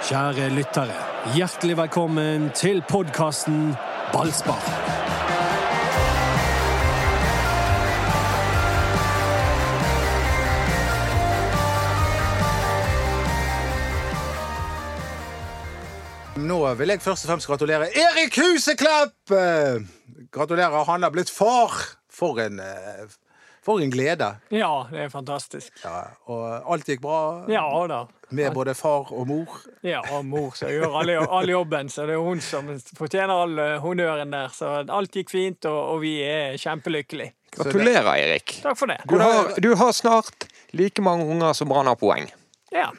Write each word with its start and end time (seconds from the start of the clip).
Kjære 0.00 0.46
lyttere, 0.56 0.94
hjertelig 1.36 1.74
velkommen 1.76 2.46
til 2.56 2.78
podkasten 2.88 3.74
Ballspar. 4.14 4.62
Nå 16.40 16.56
vil 16.80 16.94
jeg 16.94 17.02
først 17.04 17.26
og 17.26 17.34
fremst 17.34 17.50
gratulere 17.50 17.90
Erik 17.92 18.38
Huseklepp! 18.40 19.34
Gratulerer, 20.32 20.84
han 20.88 21.04
har 21.04 21.12
blitt 21.12 21.28
far. 21.28 21.76
For 22.08 22.40
en, 22.40 22.56
eh, 22.60 23.04
for 23.62 23.84
en 23.84 23.92
glede. 23.92 24.32
Ja, 24.50 24.86
det 24.90 25.04
er 25.04 25.12
fantastisk. 25.12 25.76
Ja, 25.84 26.06
og 26.24 26.72
alt 26.72 26.88
gikk 26.88 27.04
bra 27.04 27.20
Ja 27.52 27.68
da. 27.88 28.06
Med 28.30 28.54
både 28.54 28.74
far 28.74 29.12
og 29.12 29.26
mor. 29.28 29.58
Ja, 29.86 30.00
og 30.14 30.24
mor 30.26 30.54
som 30.58 30.70
gjør 30.70 30.96
all, 31.00 31.12
all 31.24 31.50
jobben, 31.50 31.90
så 31.90 32.06
det 32.08 32.16
er 32.16 32.24
hun 32.24 32.40
som 32.44 32.70
fortjener 32.96 33.34
all 33.34 33.58
eh, 33.58 33.76
honnøren 33.82 34.32
der. 34.34 34.54
Så 34.54 34.72
alt 34.82 35.16
gikk 35.16 35.32
fint, 35.32 35.68
og, 35.70 35.78
og 35.94 36.02
vi 36.04 36.16
er 36.24 36.56
kjempelykkelige. 36.60 37.34
Gratulerer, 37.56 38.12
Erik. 38.14 38.60
Takk 38.62 38.78
for 38.78 38.90
det. 38.90 39.00
Du 39.10 39.18
har, 39.18 39.54
du 39.58 39.72
har 39.74 39.92
snart 39.92 40.46
like 40.76 41.02
mange 41.02 41.26
unger 41.26 41.52
som 41.58 41.68
Brann 41.68 41.90
har 41.90 41.98
poeng. 41.98 42.30
Ja. 42.70 42.90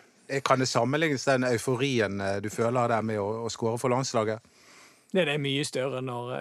Kan 0.44 0.60
det 0.60 0.68
sammenlignes 0.72 1.26
den 1.28 1.44
euforien 1.48 2.22
eh, 2.22 2.40
du 2.44 2.50
føler 2.52 2.92
der 2.92 3.06
med 3.06 3.20
å, 3.20 3.46
å 3.46 3.52
skåre 3.52 3.80
for 3.80 3.92
landslaget? 3.92 4.44
Det 5.12 5.28
er 5.28 5.40
mye 5.44 5.64
større 5.68 6.00
når 6.04 6.36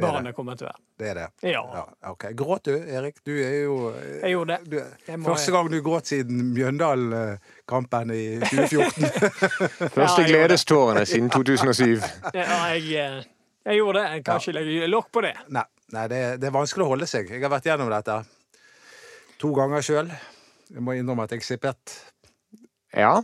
Det 0.00 0.08
er 0.08 0.14
barnet 0.16 0.34
kommer 0.36 0.56
til 0.58 0.66
å 0.66 0.70
være. 0.70 0.80
Det 1.00 1.08
er 1.10 1.18
det. 1.20 1.26
Ja. 1.52 1.84
ok. 2.10 2.24
Gråt 2.36 2.64
du, 2.68 2.72
Erik? 2.78 3.20
Du 3.26 3.32
er 3.36 3.56
jo 3.62 3.76
eh, 3.92 4.08
Jeg 4.24 4.34
gjorde 4.34 4.56
det. 4.56 4.70
du, 4.72 4.76
Jeg 5.06 5.20
må- 5.20 5.28
Første 5.30 5.54
gang 5.54 5.70
du 5.72 5.78
gråt 5.86 6.10
siden 6.10 6.40
Mjøndalen-kampen 6.56 8.12
i 8.16 8.22
2014. 8.44 9.90
Første 9.98 10.26
gledestårene 10.26 11.06
siden 11.08 11.30
2007. 11.30 12.00
Ja, 12.34 12.46
jeg, 12.74 12.84
eh, 12.96 13.22
jeg 13.70 13.80
gjorde 13.80 14.00
det. 14.02 14.06
Jeg 14.16 14.24
kan 14.26 14.40
ikke 14.42 14.56
legge 14.58 14.90
lokk 14.92 15.10
på 15.12 15.24
det. 15.28 15.34
Nei, 15.52 15.64
nei 15.96 16.06
det, 16.12 16.20
det 16.42 16.50
er 16.50 16.56
vanskelig 16.56 16.86
å 16.86 16.92
holde 16.94 17.08
seg. 17.10 17.30
Jeg 17.30 17.44
har 17.44 17.52
vært 17.52 17.68
gjennom 17.70 17.92
dette 17.92 18.20
to 19.40 19.52
ganger 19.56 19.84
sjøl. 19.84 20.10
Jeg 20.70 20.84
må 20.86 20.94
innrømme 20.98 21.24
at 21.26 21.32
jeg 21.34 21.44
sippet. 21.46 21.96
Ja. 22.94 23.20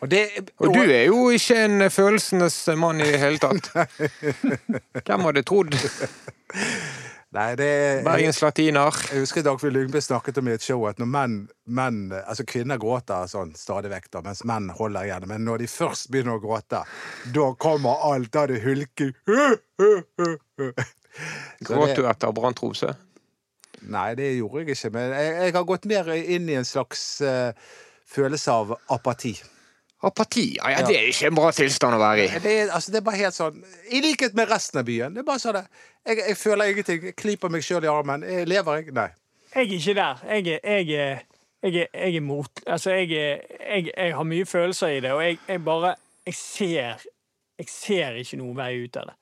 Og, 0.00 0.10
det, 0.10 0.22
Og 0.62 0.74
du 0.74 0.80
er 0.84 1.08
jo 1.08 1.28
ikke 1.34 1.58
en 1.64 1.90
følelsenes 1.90 2.56
mann 2.78 3.00
i 3.02 3.08
det 3.10 3.18
hele 3.18 3.38
tatt. 3.42 3.70
Hvem 5.06 5.26
hadde 5.26 5.42
trodd? 5.46 5.74
Nei, 7.34 7.48
det 7.60 7.70
Bergens 8.06 8.38
latiner. 8.40 8.94
Jeg 9.12 9.20
husker 9.20 9.44
Dagfjord 9.44 9.74
Lyngby 9.74 10.00
snakket 10.00 10.38
om 10.40 10.46
i 10.48 10.54
et 10.54 10.64
show 10.64 10.86
at 10.88 11.00
når 11.02 11.10
menn, 11.12 11.34
menn 11.66 11.98
altså 12.22 12.46
kvinner 12.48 12.80
gråter 12.80 13.28
sånn 13.28 13.50
stadig 13.58 13.90
vekk, 13.92 14.08
da, 14.14 14.22
mens 14.24 14.40
menn 14.48 14.70
holder 14.78 15.10
igjen. 15.10 15.26
Men 15.28 15.44
når 15.44 15.64
de 15.64 15.68
først 15.68 16.08
begynner 16.14 16.38
å 16.38 16.42
gråte, 16.42 16.80
da 17.34 17.50
kommer 17.60 18.00
alt. 18.08 18.32
Da 18.32 18.46
er 18.46 18.54
det 18.54 18.62
hulking. 18.64 19.12
Gråt 21.68 21.98
du 21.98 22.06
etter 22.06 22.32
Brann 22.32 22.56
Tromsø? 22.56 22.94
Nei, 23.92 24.08
det 24.18 24.32
gjorde 24.38 24.62
jeg 24.62 24.78
ikke. 24.78 24.94
Men 24.94 25.12
jeg, 25.12 25.36
jeg 25.42 25.56
har 25.58 25.68
gått 25.68 25.86
mer 25.90 26.10
inn 26.16 26.48
i 26.48 26.56
en 26.58 26.66
slags 26.66 27.04
uh, 27.20 27.52
følelse 28.08 28.56
av 28.62 28.76
apati. 28.94 29.36
Apati? 30.02 30.56
Ja, 30.56 30.70
ja, 30.70 30.82
det 30.86 30.94
er 30.94 31.08
ikke 31.10 31.26
en 31.26 31.34
bra 31.34 31.48
tilstand 31.54 31.96
å 31.96 31.98
være 31.98 32.26
i. 32.28 32.40
Det 32.42 32.52
er, 32.52 32.68
altså, 32.70 32.92
det 32.94 33.00
er 33.00 33.06
bare 33.08 33.18
helt 33.18 33.34
sånn 33.34 33.56
I 33.90 34.02
likhet 34.04 34.36
med 34.38 34.50
resten 34.50 34.78
av 34.78 34.86
byen. 34.86 35.16
Det 35.16 35.24
er 35.24 35.26
bare 35.26 35.42
sånn 35.42 35.56
det. 35.58 35.64
Jeg, 36.06 36.20
jeg 36.20 36.36
føler 36.38 36.70
ingenting. 36.72 37.08
Jeg 37.10 37.16
klyper 37.18 37.50
meg 37.50 37.66
sjøl 37.66 37.86
i 37.86 37.90
armen. 37.90 38.26
Jeg 38.26 38.46
lever 38.46 38.78
jeg? 38.78 38.94
Nei. 38.94 39.08
Jeg 39.54 39.64
er 39.64 39.74
ikke 39.78 39.96
der. 39.98 40.22
Jeg 40.28 40.46
er, 40.46 40.60
jeg 40.62 41.00
er, 41.02 41.24
jeg 41.66 41.80
er, 41.82 41.88
jeg 41.94 42.20
er 42.20 42.22
mot 42.22 42.62
Altså, 42.66 42.94
jeg, 42.94 43.10
er, 43.10 43.40
jeg, 43.58 43.88
jeg 43.90 44.14
har 44.14 44.28
mye 44.28 44.46
følelser 44.46 44.94
i 44.94 45.00
det, 45.02 45.12
og 45.16 45.24
jeg, 45.24 45.40
jeg 45.48 45.64
bare 45.66 45.96
Jeg 46.28 46.34
ser 46.38 47.08
Jeg 47.58 47.72
ser 47.72 48.20
ikke 48.22 48.38
noen 48.38 48.54
vei 48.60 48.70
ut 48.84 49.00
av 49.00 49.10
det. 49.10 49.18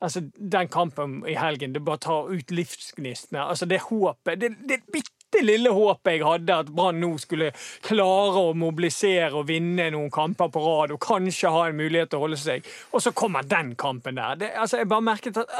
Altså, 0.00 0.22
den 0.38 0.68
kampen 0.72 1.20
i 1.28 1.34
helgen, 1.34 1.74
det 1.74 1.84
bare 1.84 2.00
tar 2.00 2.30
ut 2.30 2.52
livsgnistene. 2.54 3.42
Altså, 3.42 3.66
det 3.66 3.82
håpet 3.90 4.40
Det, 4.40 4.54
det 4.70 4.80
bitte 4.92 5.17
lille 5.44 5.70
håpet 5.70 6.16
jeg 6.16 6.24
hadde, 6.24 6.56
at 6.64 6.72
Brann 6.74 7.00
nå 7.02 7.12
skulle 7.20 7.52
klare 7.84 8.40
å 8.48 8.54
mobilisere 8.58 9.32
og 9.36 9.46
vinne 9.50 9.90
noen 9.94 10.10
kamper 10.10 10.48
på 10.54 10.62
rad, 10.64 10.92
og 10.96 11.00
kanskje 11.04 11.52
ha 11.54 11.68
en 11.68 11.76
mulighet 11.78 12.10
til 12.10 12.18
å 12.18 12.26
holde 12.26 12.40
seg, 12.40 12.66
og 12.92 13.02
så 13.04 13.12
kommer 13.12 13.46
den 13.46 13.74
kampen 13.78 14.16
der. 14.18 14.36
Det, 14.40 14.52
altså, 14.56 14.80
jeg 14.82 14.88
bare 14.88 15.08
merket 15.12 15.36
at 15.44 15.56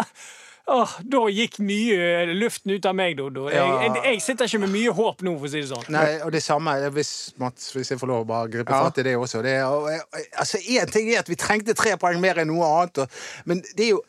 Åh, 0.68 0.90
da 1.00 1.22
gikk 1.32 1.54
mye 1.64 2.26
luften 2.36 2.74
ut 2.76 2.84
av 2.84 2.92
meg, 2.92 3.14
Dodo. 3.16 3.46
Jeg, 3.48 3.56
jeg, 3.86 4.02
jeg 4.04 4.18
sitter 4.20 4.44
ikke 4.50 4.58
med 4.66 4.72
mye 4.74 4.92
håp 4.92 5.22
nå, 5.24 5.32
for 5.40 5.48
å 5.48 5.52
si 5.54 5.62
det 5.62 5.70
sånn. 5.70 5.86
Nei, 5.94 6.18
og 6.20 6.28
det 6.34 6.42
samme 6.44 6.74
hvis, 6.92 7.12
Mats, 7.40 7.70
hvis 7.72 7.88
jeg 7.94 8.00
får 8.02 8.10
lov 8.10 8.26
å 8.26 8.28
bare 8.28 8.50
gripe 8.52 8.74
Ja. 8.76 8.82
fatt 8.84 9.00
i 9.00 9.06
det 9.06 9.14
også. 9.16 9.40
Det 9.46 9.54
er, 9.62 9.64
og, 9.64 9.88
altså, 10.36 10.60
Én 10.60 10.92
ting 10.92 11.08
er 11.08 11.22
at 11.22 11.30
vi 11.32 11.38
trengte 11.40 11.72
tre 11.72 11.96
poeng 11.96 12.20
mer 12.20 12.42
enn 12.44 12.52
noe 12.52 12.68
annet, 12.68 13.00
og, 13.00 13.16
men 13.48 13.64
det 13.78 13.86
er 13.86 13.94
jo 13.94 14.02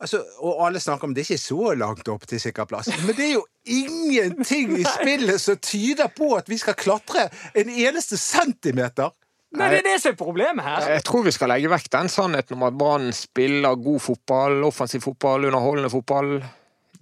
altså, 0.00 0.22
Og 0.40 0.66
alle 0.66 0.80
snakker 0.82 1.08
om 1.08 1.14
det 1.14 1.22
er 1.24 1.30
ikke 1.34 1.42
så 1.44 1.72
langt 1.78 2.08
opp 2.12 2.26
til 2.30 2.40
sikker 2.42 2.68
plass. 2.70 2.90
Men 3.06 3.16
det 3.16 3.26
er 3.28 3.32
jo 3.38 3.46
ingenting 3.64 4.76
i 4.78 4.84
spillet 4.96 5.40
som 5.40 5.58
tyder 5.62 6.10
på 6.16 6.32
at 6.38 6.48
vi 6.50 6.58
skal 6.60 6.78
klatre 6.78 7.28
en 7.54 7.70
eneste 7.70 8.18
centimeter. 8.20 9.12
Nei, 9.50 9.66
det 9.72 9.80
er 9.80 9.86
det 9.88 9.96
som 9.98 10.12
er 10.12 10.18
problemet 10.18 10.62
her. 10.62 10.84
Jeg 10.94 11.02
tror 11.08 11.24
vi 11.26 11.32
skal 11.34 11.50
legge 11.50 11.70
vekk 11.72 11.88
den 11.90 12.08
sannheten 12.12 12.54
om 12.54 12.68
at 12.68 12.76
Brann 12.78 13.08
spiller 13.16 13.74
god 13.82 13.98
fotball, 14.04 14.60
offensiv 14.68 15.02
fotball, 15.02 15.48
underholdende 15.48 15.90
fotball. 15.90 16.36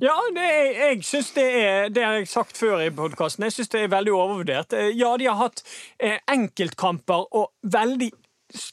Ja, 0.01 0.15
det 0.33 0.47
er, 0.47 0.69
jeg 0.79 1.03
synes 1.05 1.33
det 1.35 1.45
er 1.59 1.89
Det 1.91 2.05
har 2.05 2.13
jeg 2.21 2.29
sagt 2.31 2.57
før 2.57 2.79
i 2.85 2.91
podkasten. 2.95 3.45
Jeg 3.49 3.57
syns 3.57 3.73
det 3.73 3.81
er 3.83 3.91
veldig 3.93 4.13
overvurdert. 4.15 4.73
Eh, 4.79 4.93
Ja, 4.97 5.11
de 5.19 5.27
har 5.27 5.37
hatt 5.43 5.61
eh, 5.99 6.21
enkeltkamper 6.31 7.27
og 7.35 7.51
veldig 7.67 8.13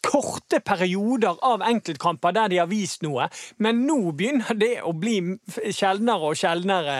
korte 0.06 0.62
perioder 0.64 1.36
av 1.44 1.64
enkeltkamper 1.66 2.36
der 2.36 2.52
de 2.52 2.60
har 2.62 2.70
vist 2.72 3.04
noe, 3.04 3.28
men 3.60 3.84
nå 3.88 4.00
begynner 4.16 4.56
det 4.60 4.78
å 4.88 4.94
bli 4.96 5.18
sjeldnere 5.76 6.32
og 6.32 6.40
sjeldnere 6.40 6.98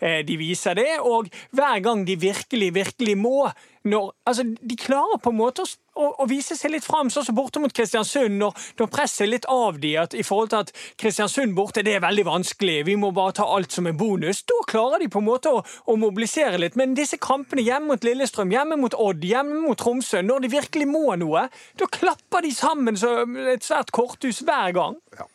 eh, 0.00 0.22
de 0.26 0.38
viser 0.40 0.78
det, 0.78 0.90
og 1.06 1.30
hver 1.54 1.82
gang 1.84 2.04
de 2.08 2.18
virkelig, 2.20 2.72
virkelig 2.74 3.16
må 3.18 3.50
når, 3.88 4.10
altså, 4.28 4.44
De 4.44 4.76
klarer 4.76 5.20
på 5.22 5.30
en 5.32 5.38
måte 5.38 5.64
å, 5.64 5.68
å, 5.96 6.08
å 6.22 6.26
vise 6.28 6.56
seg 6.56 6.74
litt 6.74 6.84
fram, 6.84 7.08
sånn 7.12 7.24
som 7.24 7.36
borte 7.36 7.62
mot 7.62 7.72
Kristiansund, 7.72 8.36
når, 8.40 8.66
når 8.80 8.90
presset 8.92 9.24
er 9.24 9.32
litt 9.32 9.48
av 9.48 9.78
de, 9.80 9.94
at 10.02 10.16
i 10.16 10.24
forhold 10.26 10.52
til 10.52 10.66
at 10.66 10.72
Kristiansund 11.00 11.56
borte 11.56 11.84
det 11.86 11.96
er 11.96 12.04
veldig 12.04 12.26
vanskelig, 12.28 12.76
vi 12.90 12.98
må 13.00 13.12
bare 13.16 13.38
ta 13.40 13.48
alt 13.48 13.72
som 13.72 13.88
en 13.88 13.96
bonus. 13.96 14.42
Da 14.48 14.60
klarer 14.68 15.00
de 15.00 15.08
på 15.12 15.22
en 15.22 15.28
måte 15.30 15.54
å, 15.54 15.64
å 15.64 15.96
mobilisere 16.00 16.60
litt. 16.60 16.76
Men 16.80 16.94
disse 16.98 17.20
kampene 17.20 17.64
hjemme 17.64 17.94
mot 17.94 18.04
Lillestrøm, 18.04 18.52
hjemme 18.52 18.78
mot 18.80 18.96
Odd, 19.00 19.24
hjemme 19.24 19.62
mot 19.64 19.80
Tromsø, 19.80 20.20
når 20.26 20.44
de 20.44 20.54
virkelig 20.58 20.88
må 20.90 21.06
noe, 21.20 21.48
da 21.80 21.88
klapper 21.90 22.44
de 22.44 22.54
sammen 22.54 23.00
som 23.00 23.36
et 23.48 23.64
svært 23.64 23.94
korthus 23.96 24.44
hver 24.44 24.76
gang. 24.76 25.00
Ja. 25.16 25.28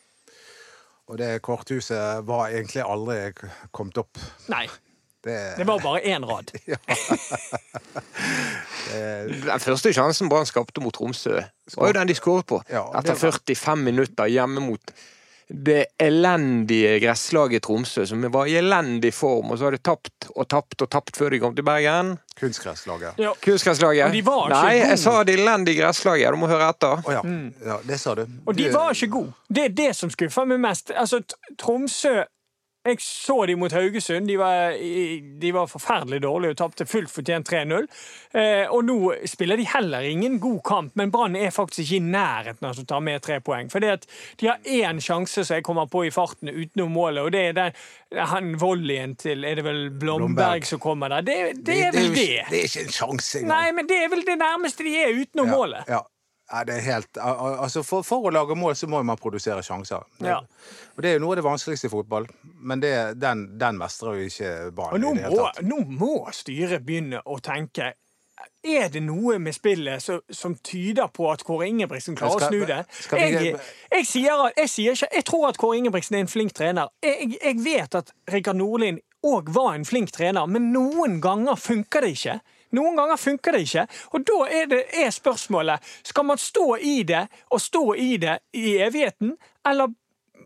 Og 1.05 1.19
det 1.21 1.41
korthuset 1.45 2.25
var 2.25 2.49
egentlig 2.49 2.81
aldri 2.81 3.19
kommet 3.75 3.99
opp. 4.01 4.17
Nei, 4.49 4.65
Det, 5.25 5.57
det 5.57 5.65
var 5.65 5.79
bare 5.81 5.99
én 6.05 6.25
rad. 6.25 6.51
Den 9.45 9.59
første 9.59 9.93
sjansen 9.93 10.29
Brann 10.29 10.45
skapte 10.45 10.83
mot 10.83 10.93
Tromsø, 10.93 11.39
var 11.75 11.89
jo 11.89 11.95
den 11.97 12.11
de 12.11 12.15
skåret 12.17 12.45
på. 12.45 12.61
Ja, 12.69 12.85
Etter 12.99 13.17
45 13.17 13.81
minutter 13.87 14.29
hjemme 14.29 14.61
mot 14.61 14.93
det 15.47 15.85
elendige 16.01 16.99
gresslaget 16.99 17.63
Tromsø, 17.65 18.05
som 18.05 18.21
var 18.33 18.45
i 18.49 18.55
elendig 18.57 19.11
form, 19.13 19.51
og 19.51 19.57
så 19.57 19.67
har 19.67 19.75
de 19.75 19.81
tapt 19.81 20.29
og 20.33 20.47
tapt 20.49 20.81
og 20.81 20.89
tapt 20.89 21.17
før 21.17 21.33
de 21.33 21.39
kom 21.41 21.57
til 21.57 21.65
Bergen. 21.65 22.15
Kunstgresslaget. 22.39 23.19
Ja. 23.21 23.33
Kunstgresslaget. 23.45 24.13
De 24.13 24.23
var 24.25 24.49
Nei, 24.49 24.61
gode. 24.79 24.89
jeg 24.89 24.99
sa 24.99 25.15
det 25.23 25.35
elendige 25.37 25.81
gresslaget. 25.81 26.33
Du 26.33 26.41
må 26.41 26.49
høre 26.49 26.69
etter. 26.73 27.01
Oh, 27.05 27.13
ja. 27.13 27.21
ja. 27.65 27.77
Det 27.85 27.99
sa 28.01 28.15
du. 28.17 28.25
Og 28.45 28.57
de 28.57 28.69
var 28.73 28.93
ikke 28.93 29.11
gode. 29.17 29.33
Det 29.49 29.67
er 29.69 29.75
det 29.81 29.91
som 29.97 30.13
skuffer 30.13 30.49
meg 30.49 30.61
mest. 30.65 30.93
Altså, 30.97 31.21
Tromsø 31.61 32.23
Jeg 32.85 32.99
så 33.01 33.45
de 33.49 33.55
mot 33.57 33.73
Haugesund. 33.73 34.27
De 34.29 34.37
var, 34.37 34.75
de 35.41 35.51
var 35.55 35.69
forferdelig 35.71 36.21
dårlige 36.21 36.53
og 36.53 36.59
tapte 36.59 36.85
fullt 36.85 37.09
fortjent 37.09 37.49
3-0. 37.49 37.87
Eh, 38.37 38.69
og 38.69 38.85
nå 38.85 38.97
spiller 39.25 39.57
de 39.57 39.65
heller 39.71 40.05
ingen 40.05 40.37
god 40.43 40.59
kamp, 40.67 40.95
men 40.99 41.11
Brann 41.13 41.35
er 41.39 41.53
faktisk 41.55 41.81
ikke 41.87 41.97
i 41.97 42.11
nærheten 42.13 42.69
av 42.69 42.77
å 42.77 42.85
ta 42.85 42.99
med 43.01 43.23
tre 43.25 43.39
poeng. 43.41 43.71
For 43.73 43.81
de 43.81 44.49
har 44.51 44.61
én 44.69 45.01
sjanse 45.01 45.41
som 45.41 45.57
jeg 45.57 45.65
kommer 45.65 45.89
på 45.89 46.05
i 46.05 46.13
farten 46.13 46.51
utenom 46.51 46.93
målet, 46.93 47.23
og 47.25 47.33
det 47.33 47.45
er 47.49 47.57
den 47.57 47.79
han 48.15 48.53
volleyen 48.61 49.15
til 49.19 49.43
Er 49.43 49.57
det 49.57 49.65
vel 49.65 49.89
Blomberg, 49.89 50.35
Blomberg. 50.35 50.65
som 50.69 50.79
kommer 50.79 51.09
der? 51.09 51.25
Det, 51.25 51.65
det, 51.65 51.79
er 51.87 51.91
vel 51.95 52.13
det. 52.13 52.45
Det 52.49 52.59
er 52.59 52.67
ikke 52.69 52.85
en 52.85 52.93
sjanse 52.95 53.39
engang. 53.41 53.49
Nei, 53.57 53.71
men 53.75 53.89
det 53.89 53.97
er 54.03 54.11
vel 54.13 54.21
det 54.27 54.37
nærmeste 54.39 54.85
de 54.85 54.93
er 55.01 55.17
utenom 55.19 55.49
Ja, 55.49 55.57
målet. 55.57 55.89
Ja. 55.89 56.03
Ja, 56.51 56.63
det 56.63 56.75
er 56.77 56.83
helt, 56.85 57.17
al- 57.17 57.39
al- 57.41 57.55
altså 57.65 57.81
for, 57.83 58.03
for 58.05 58.27
å 58.29 58.31
lage 58.33 58.53
mål 58.55 58.75
så 58.77 58.85
må 58.87 58.99
man 59.03 59.17
produsere 59.17 59.63
sjanser. 59.65 60.03
Ja. 60.21 60.37
Og 60.95 61.01
Det 61.01 61.09
er 61.09 61.13
jo 61.17 61.23
noe 61.23 61.33
av 61.33 61.39
det 61.41 61.45
vanskeligste 61.47 61.87
i 61.89 61.93
fotball, 61.93 62.27
men 62.61 62.79
det, 62.83 62.91
den, 63.19 63.57
den 63.57 63.77
mestrer 63.81 64.19
jo 64.19 64.27
ikke 64.29 64.51
Og 64.77 64.99
nå 65.01 65.13
i 65.15 65.17
det 65.17 65.23
hele 65.25 65.35
må, 65.35 65.51
nå 65.71 65.79
må 65.99 66.11
styret 66.37 66.85
begynne 66.85 67.21
å 67.25 67.39
tenke 67.41 67.93
Er 68.65 68.89
det 68.93 69.01
noe 69.05 69.37
med 69.41 69.53
spillet 69.55 70.01
som, 70.03 70.21
som 70.29 70.55
tyder 70.65 71.07
på 71.13 71.27
at 71.31 71.43
Kåre 71.47 71.67
Ingebrigtsen 71.69 72.15
klarer 72.17 72.37
Skal- 72.39 72.47
å 72.47 72.53
snu 72.53 72.65
det? 72.69 72.79
vi- 73.11 73.19
Jeg, 73.19 73.57
jeg, 73.91 74.05
sier, 74.05 74.45
jeg 74.57 74.69
sier 74.69 74.91
ikke 74.99 75.09
Jeg 75.17 75.25
tror 75.25 75.47
at 75.49 75.57
Kåre 75.61 75.77
Ingebrigtsen 75.81 76.15
er 76.17 76.25
en 76.25 76.31
flink 76.31 76.53
trener. 76.53 76.89
Jeg, 77.03 77.39
jeg 77.41 77.59
vet 77.65 77.95
at 78.01 78.11
Rikard 78.33 78.57
Nordlien 78.61 78.99
òg 79.25 79.49
var 79.49 79.73
en 79.73 79.85
flink 79.85 80.11
trener, 80.13 80.45
men 80.45 80.69
noen 80.73 81.17
ganger 81.21 81.55
funker 81.57 82.05
det 82.05 82.11
ikke. 82.19 82.35
Noen 82.71 82.95
ganger 82.97 83.17
funker 83.21 83.51
det 83.51 83.61
ikke. 83.67 83.85
Og 84.13 84.25
da 84.27 84.39
er, 84.49 84.65
det, 84.71 84.81
er 85.05 85.11
spørsmålet 85.13 85.79
skal 86.03 86.25
man 86.25 86.37
stå 86.41 86.75
i 86.81 87.03
det 87.07 87.27
og 87.51 87.61
stå 87.61 87.93
i 88.01 88.17
det 88.17 88.39
i 88.57 88.77
evigheten, 88.85 89.35
eller 89.65 89.93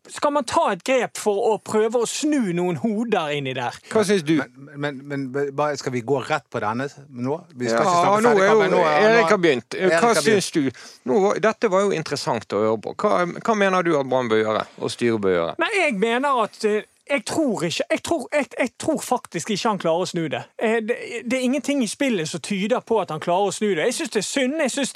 skal 0.09 0.31
man 0.31 0.45
ta 0.47 0.61
et 0.71 0.83
grep 0.87 1.17
for 1.19 1.35
å 1.49 1.55
prøve 1.59 1.99
å 1.99 2.07
snu 2.07 2.53
noen 2.55 2.77
hoder 2.79 3.33
inni 3.35 3.51
der? 3.53 3.75
Hva 3.91 4.03
syns 4.07 4.23
du? 4.23 4.37
Men, 4.55 5.01
men, 5.05 5.25
men 5.33 5.75
skal 5.77 5.91
vi 5.93 6.01
gå 6.07 6.21
rett 6.23 6.45
på 6.49 6.61
denne 6.63 6.87
nå? 7.09 7.35
Vi 7.51 7.67
skal 7.67 7.83
Ja, 7.83 7.89
ikke 7.89 8.05
snakke 8.05 8.21
nå 8.23 8.31
er 8.39 8.47
jo 8.53 8.69
nå 8.71 8.79
er- 8.87 9.07
Erik 9.09 9.33
har 9.33 9.41
begynt. 9.43 9.75
Erik 9.75 9.97
Hva 9.97 10.13
har 10.13 10.21
begynt. 10.21 10.45
syns 10.47 10.51
du? 10.55 10.71
Nå, 11.11 11.19
dette 11.43 11.67
var 11.73 11.83
jo 11.83 11.91
interessant 11.97 12.47
å 12.55 12.61
høre 12.63 12.79
på. 12.85 12.95
Hva, 12.95 13.25
hva 13.43 13.57
mener 13.59 13.83
du 13.83 13.91
at 13.99 14.07
Brann 14.09 14.31
bør 14.31 14.41
gjøre, 14.45 14.63
og 14.79 14.93
styret 14.95 15.21
bør 15.27 15.35
gjøre? 15.35 15.55
Nei, 15.65 15.71
jeg 15.81 15.99
mener 15.99 16.43
at 16.45 16.65
eh, 16.71 16.79
jeg 17.09 17.25
tror 17.25 17.63
ikke 17.67 17.85
jeg 17.89 18.03
tror, 18.03 18.27
jeg, 18.33 18.47
jeg 18.59 18.71
tror 18.79 19.01
faktisk 19.01 19.49
ikke 19.53 19.69
han 19.69 19.81
klarer 19.81 20.05
å 20.05 20.09
snu 20.09 20.23
det. 20.31 20.41
Eh, 20.61 20.79
det. 20.85 20.97
Det 21.25 21.37
er 21.37 21.45
ingenting 21.45 21.83
i 21.83 21.89
spillet 21.89 22.29
som 22.29 22.41
tyder 22.43 22.83
på 22.85 22.99
at 23.01 23.11
han 23.13 23.21
klarer 23.23 23.49
å 23.49 23.55
snu 23.55 23.67
det. 23.71 23.87
Jeg 23.89 23.97
syns 23.97 24.13
det 24.13 24.21
er 24.21 24.27
synd. 24.27 24.57
Jeg 24.63 24.73
syns 24.73 24.93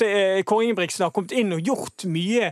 Kåre 0.50 0.68
Ingebrigtsen 0.68 1.06
har 1.06 1.14
kommet 1.16 1.34
inn 1.38 1.54
og 1.56 1.64
gjort 1.66 2.06
mye. 2.10 2.52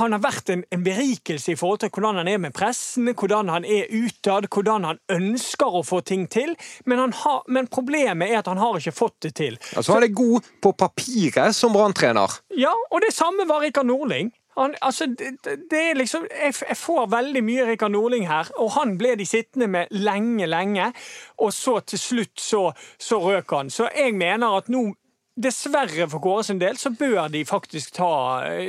Han 0.00 0.16
har 0.16 0.22
vært 0.24 0.52
en, 0.54 0.64
en 0.74 0.84
berikelse 0.84 1.54
i 1.54 1.58
forhold 1.58 1.82
til 1.84 1.92
hvordan 1.94 2.20
han 2.22 2.30
er 2.30 2.42
med 2.42 2.54
pressen, 2.56 3.08
hvordan 3.10 3.52
han 3.52 3.66
er 3.68 3.90
utad, 3.90 4.48
hvordan 4.52 4.88
han 4.88 5.00
ønsker 5.12 5.80
å 5.80 5.84
få 5.86 6.02
ting 6.06 6.26
til. 6.32 6.54
Men, 6.84 7.04
han 7.04 7.16
har, 7.22 7.42
men 7.48 7.70
problemet 7.72 8.30
er 8.30 8.40
at 8.42 8.50
han 8.50 8.60
har 8.60 8.80
ikke 8.80 8.96
fått 8.96 9.18
det 9.26 9.34
til. 9.40 9.58
Altså, 9.76 9.96
han 9.96 10.06
er 10.06 10.14
god 10.14 10.50
på 10.62 10.74
papiret 10.76 11.56
som 11.56 11.74
Brann-trener. 11.76 12.40
Ja, 12.58 12.74
og 12.90 13.04
det 13.04 13.14
samme 13.16 13.48
var 13.48 13.64
Rikard 13.64 13.88
Norling. 13.88 14.32
Han, 14.56 14.74
altså, 14.82 15.06
det, 15.06 15.38
det- 15.44 15.82
er 15.90 15.94
liksom, 15.94 16.26
jeg, 16.30 16.54
jeg 16.68 16.76
får 16.76 17.06
veldig 17.10 17.42
mye 17.44 17.66
Rikard 17.70 17.94
Norling 17.94 18.26
her, 18.28 18.50
og 18.58 18.72
han 18.78 18.96
ble 18.98 19.14
de 19.16 19.26
sittende 19.26 19.68
med 19.70 19.86
lenge, 19.90 20.46
lenge. 20.46 20.92
Og 21.38 21.52
så 21.54 21.80
til 21.80 21.98
slutt 21.98 22.40
så, 22.40 22.72
så 22.98 23.20
røk 23.22 23.54
han. 23.56 23.70
Så 23.70 23.88
jeg 23.96 24.14
mener 24.14 24.58
at 24.58 24.68
nå 24.72 24.90
Dessverre 25.40 26.04
for 26.10 26.20
Kåre 26.20 26.42
sin 26.44 26.58
del 26.60 26.76
så 26.76 26.90
bør 26.90 27.28
de 27.32 27.44
faktisk 27.48 27.94
ta 27.96 28.08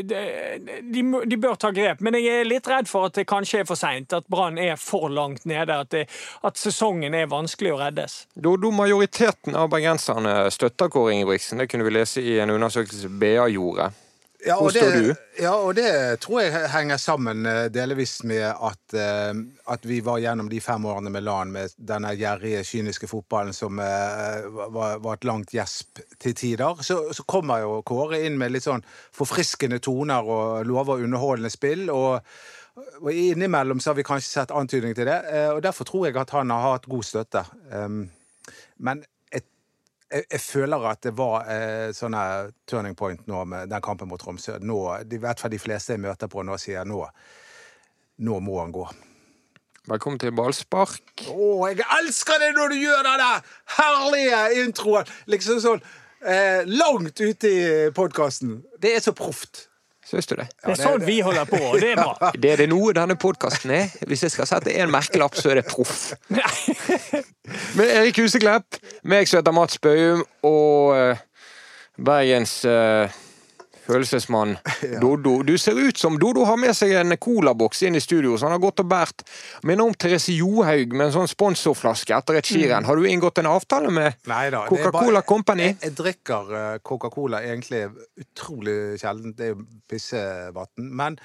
de, 0.07 1.01
de, 1.27 1.37
bør 1.41 1.57
ta 1.59 1.71
grep. 1.75 1.99
Men 2.05 2.15
jeg 2.15 2.43
er 2.43 2.47
litt 2.47 2.69
redd 2.69 2.87
for 2.87 3.09
at 3.09 3.17
det 3.17 3.25
kanskje 3.27 3.63
er 3.63 3.67
for 3.67 3.79
seint. 3.79 4.13
At 4.15 4.29
Brann 4.31 4.59
er 4.61 4.77
for 4.79 5.09
langt 5.11 5.43
nede. 5.49 5.73
At, 5.83 5.89
det, 5.91 6.05
at 6.47 6.61
sesongen 6.61 7.17
er 7.17 7.27
vanskelig 7.31 7.73
å 7.73 7.81
reddes. 7.81 8.21
Da 8.35 8.53
majoriteten 8.71 9.57
av 9.57 9.71
bergenserne 9.73 10.45
støtter 10.53 10.93
Kåre 10.93 11.17
Ingebrigtsen. 11.17 11.59
Det 11.59 11.67
kunne 11.71 11.89
vi 11.89 11.95
lese 11.97 12.23
i 12.23 12.37
en 12.39 12.53
undersøkelse 12.55 13.11
BA 13.19 13.49
gjorde. 13.51 13.89
Ja, 14.45 14.55
og 14.57 14.73
det. 14.73 15.15
Ja, 15.39 15.51
og 15.53 15.75
det 15.77 15.89
tror 16.23 16.41
jeg 16.41 16.69
henger 16.73 16.97
sammen 16.97 17.45
eh, 17.45 17.67
delvis 17.73 18.21
med 18.27 18.47
at, 18.49 18.95
eh, 18.97 19.33
at 19.69 19.83
vi 19.85 19.99
var 20.05 20.21
gjennom 20.23 20.49
de 20.49 20.61
fem 20.61 20.85
årene 20.89 21.11
med 21.13 21.25
LAN 21.27 21.51
med 21.53 21.75
denne 21.77 22.13
gjerrige, 22.17 22.63
kyniske 22.65 23.09
fotballen 23.09 23.53
som 23.53 23.79
eh, 23.81 24.47
var, 24.73 24.97
var 25.03 25.19
et 25.19 25.27
langt 25.29 25.53
gjesp 25.53 26.01
til 26.17 26.33
tider. 26.37 26.81
Så, 26.85 27.03
så 27.13 27.25
kommer 27.29 27.61
jo 27.61 27.81
Kåre 27.85 28.23
inn 28.25 28.39
med 28.41 28.55
litt 28.55 28.65
sånn 28.65 28.85
forfriskende 29.13 29.81
toner 29.83 30.25
og 30.25 30.65
lover 30.69 31.05
underholdende 31.05 31.53
spill. 31.53 31.89
og 31.93 32.19
og 33.01 33.09
Innimellom 33.11 33.81
så 33.83 33.89
har 33.91 33.97
vi 33.97 34.03
kanskje 34.07 34.29
sett 34.29 34.51
antydning 34.55 34.93
til 34.95 35.05
det, 35.05 35.17
og 35.51 35.59
derfor 35.61 35.83
tror 35.85 36.05
jeg 36.07 36.15
at 36.17 36.31
han 36.31 36.53
har 36.55 36.77
hatt 36.77 36.85
god 36.89 37.03
støtte. 37.03 37.41
Um, 37.67 38.05
Men 38.79 39.03
jeg, 40.11 40.25
jeg, 40.27 40.41
føler 40.43 40.87
at 40.91 41.03
det 41.05 41.13
var 41.17 41.47
eh, 41.49 41.91
sånn 41.95 42.17
turning 42.69 42.97
point 42.99 43.23
nå 43.31 43.45
med 43.47 43.71
den 43.71 43.83
kampen 43.83 44.09
mot 44.11 44.21
Tromsø. 44.21 44.57
Nå, 44.59 44.81
I 45.01 45.21
hvert 45.21 45.39
fall 45.39 45.53
de 45.53 45.61
fleste 45.61 45.95
jeg 45.95 46.03
møter 46.03 46.31
på 46.31 46.43
nå, 46.43 46.57
sier 46.61 46.87
nå 46.87 47.05
nå 48.21 48.37
må 48.43 48.59
han 48.59 48.73
gå. 48.73 48.85
Velkommen 49.89 50.19
til 50.21 50.33
ballspark. 50.37 51.23
Å, 51.31 51.45
jeg 51.71 51.87
elsker 51.97 52.37
det 52.43 52.51
når 52.53 52.73
du 52.73 52.77
gjør 52.83 53.01
den 53.07 53.23
der 53.23 53.55
herlige 53.79 54.41
introen! 54.61 55.09
Liksom 55.31 55.57
sånn 55.63 55.81
eh, 56.21 56.61
langt 56.69 57.17
ute 57.17 57.49
i 57.49 57.63
podkasten. 57.95 58.59
Det 58.77 58.93
er 58.93 59.01
så 59.01 59.15
proft. 59.17 59.70
Syns 60.07 60.27
du 60.27 60.35
det? 60.35 60.47
Det 60.65 60.73
er 60.73 60.79
sånn 60.79 61.03
vi 61.05 61.19
holder 61.21 61.45
på, 61.49 61.59
og 61.61 61.77
det 61.79 61.91
er 61.93 61.99
bra. 61.99 62.31
Det 62.41 62.53
er 62.53 62.63
det 62.63 62.69
noe 62.71 62.93
denne 62.97 63.15
podkasten 63.21 63.73
er. 63.75 63.91
Hvis 64.09 64.25
jeg 64.25 64.33
skal 64.33 64.49
sette 64.49 64.73
en 64.81 64.91
merkelapp, 64.91 65.37
så 65.37 65.53
er 65.53 65.61
det 65.61 65.67
proff. 65.69 66.11
Med 67.77 67.85
Erik 67.85 68.17
Huseklepp, 68.21 68.79
meg 69.07 69.29
som 69.29 69.39
heter 69.41 69.55
Mats 69.55 69.77
Bøhum, 69.81 70.23
og 70.47 70.95
eh, 70.97 71.21
Bergens 72.01 72.55
følelsesmann 73.85 74.57
Dodo. 75.01 75.41
Du 75.47 75.57
ser 75.57 75.79
ut 75.79 75.97
som 75.97 76.19
Dodo 76.19 76.45
har 76.49 76.59
med 76.61 76.75
seg 76.77 76.93
en 76.99 77.15
colaboks 77.21 77.83
inn 77.87 77.97
i 77.97 78.01
studio, 78.03 78.37
så 78.37 78.47
han 78.47 78.55
har 78.57 78.63
gått 78.63 78.83
og 78.83 78.89
båret. 78.91 79.23
Minner 79.67 79.89
om 79.89 79.95
Therese 79.95 80.35
Johaug 80.35 80.95
med 80.95 81.09
en 81.09 81.15
sånn 81.19 81.31
sponsorflaske 81.31 82.15
etter 82.17 82.41
et 82.41 82.51
skirenn. 82.51 82.87
Har 82.87 82.99
du 82.99 83.07
inngått 83.09 83.41
en 83.41 83.51
avtale 83.51 83.93
med 83.93 84.19
Coca-Cola 84.25 85.23
Company? 85.27 85.71
Jeg, 85.71 85.79
jeg 85.87 85.97
drikker 86.01 86.53
eh, 86.57 86.75
Coca-Cola 86.83 87.41
egentlig 87.45 87.87
utrolig 88.21 88.99
sjelden. 89.01 89.35
Det 89.37 89.49
er 89.49 89.55
jo 89.55 89.65
pissevann. 89.89 90.91
Men 90.91 91.19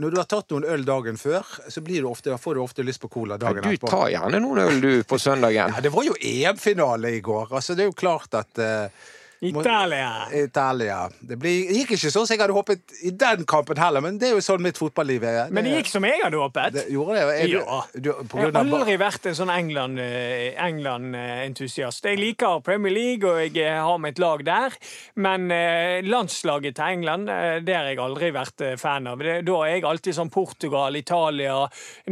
når 0.00 0.10
du 0.10 0.18
har 0.20 0.26
tatt 0.30 0.52
noen 0.54 0.64
øl 0.70 0.84
dagen 0.86 1.18
før, 1.20 1.46
så 1.68 1.82
blir 1.84 2.04
du 2.04 2.08
ofte, 2.10 2.32
får 2.38 2.56
du 2.56 2.62
ofte 2.62 2.84
lyst 2.86 3.02
på 3.02 3.10
cola 3.12 3.36
dagen 3.40 3.64
Du 3.66 3.76
tar 3.82 4.08
gjerne 4.12 4.40
noen 4.42 4.62
øl, 4.62 4.78
du, 4.80 4.92
på 5.04 5.18
søndagen. 5.20 5.74
Ja, 5.74 5.82
det 5.82 5.92
var 5.92 6.06
jo 6.06 6.14
EM-finale 6.16 7.16
i 7.16 7.22
går. 7.24 7.50
Altså, 7.50 7.76
det 7.76 7.84
er 7.84 7.90
jo 7.90 7.96
klart 7.98 8.36
at 8.38 8.62
eh, 8.62 9.08
Italia. 9.40 10.26
Italia 10.36 11.08
Det 11.20 11.38
blir, 11.40 11.70
gikk 11.72 11.94
ikke 11.96 12.10
sånn 12.12 12.26
som 12.28 12.34
jeg 12.36 12.42
hadde 12.42 12.52
håpet 12.56 12.94
i 13.08 13.10
den 13.16 13.46
kampen 13.48 13.78
heller, 13.80 14.00
men 14.04 14.18
det 14.20 14.28
er 14.28 14.34
jo 14.36 14.42
sånn 14.44 14.60
mitt 14.60 14.76
fotballiv 14.76 15.24
er. 15.24 15.48
Men 15.50 15.64
det 15.64 15.72
gikk 15.78 15.88
som 15.94 16.04
jeg 16.04 16.20
hadde 16.22 16.36
håpet. 16.36 16.72
det, 16.76 16.84
Gjorde 16.92 17.14
det? 17.16 17.22
Er 17.40 17.48
Ja. 17.54 17.80
du, 17.94 18.10
Jeg 18.12 18.52
har 18.52 18.60
aldri 18.60 18.96
vært 19.00 19.26
en 19.30 19.34
sånn 19.38 19.50
England-entusiast. 19.54 20.58
England-entusiast. 20.70 22.04
Jeg 22.04 22.18
liker 22.20 22.60
Premier 22.64 22.92
League, 22.92 23.24
og 23.28 23.40
jeg 23.40 23.56
eh, 23.64 23.78
har 23.80 24.06
et 24.06 24.18
lag 24.22 24.44
der. 24.44 24.76
Men 25.16 25.50
eh, 25.50 26.00
landslaget 26.06 26.76
til 26.76 26.84
England, 26.96 27.28
eh, 27.30 27.60
det 27.64 27.74
har 27.76 27.84
jeg 27.90 27.98
aldri 28.02 28.30
vært 28.34 28.60
eh, 28.66 28.76
fan 28.80 29.06
av. 29.10 29.18
Da 29.20 29.56
er 29.64 29.74
jeg 29.78 29.84
alltid 29.88 30.16
sånn 30.16 30.30
Portugal, 30.32 30.96
Italia, 30.96 31.62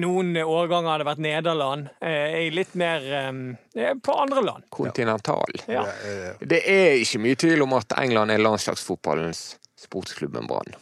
noen 0.01 0.35
årganger 0.37 0.89
har 0.95 0.99
det 1.05 1.09
vært 1.13 1.25
Nederland. 1.25 1.89
Eh, 2.01 2.17
Jeg 2.39 2.49
er 2.49 2.55
litt 2.57 2.75
mer 2.79 3.05
eh, 3.05 3.33
på 4.05 4.13
andre 4.25 4.43
land. 4.45 4.65
Kontinental. 4.75 5.55
Ja. 5.71 5.85
Det 6.41 6.61
er 6.69 6.99
ikke 7.03 7.21
mye 7.25 7.39
tvil 7.39 7.63
om 7.65 7.73
at 7.79 7.95
England 8.03 8.35
er 8.35 8.43
landslagsfotballens 8.43 9.57
sportsklubben 9.79 10.47
Brann. 10.51 10.75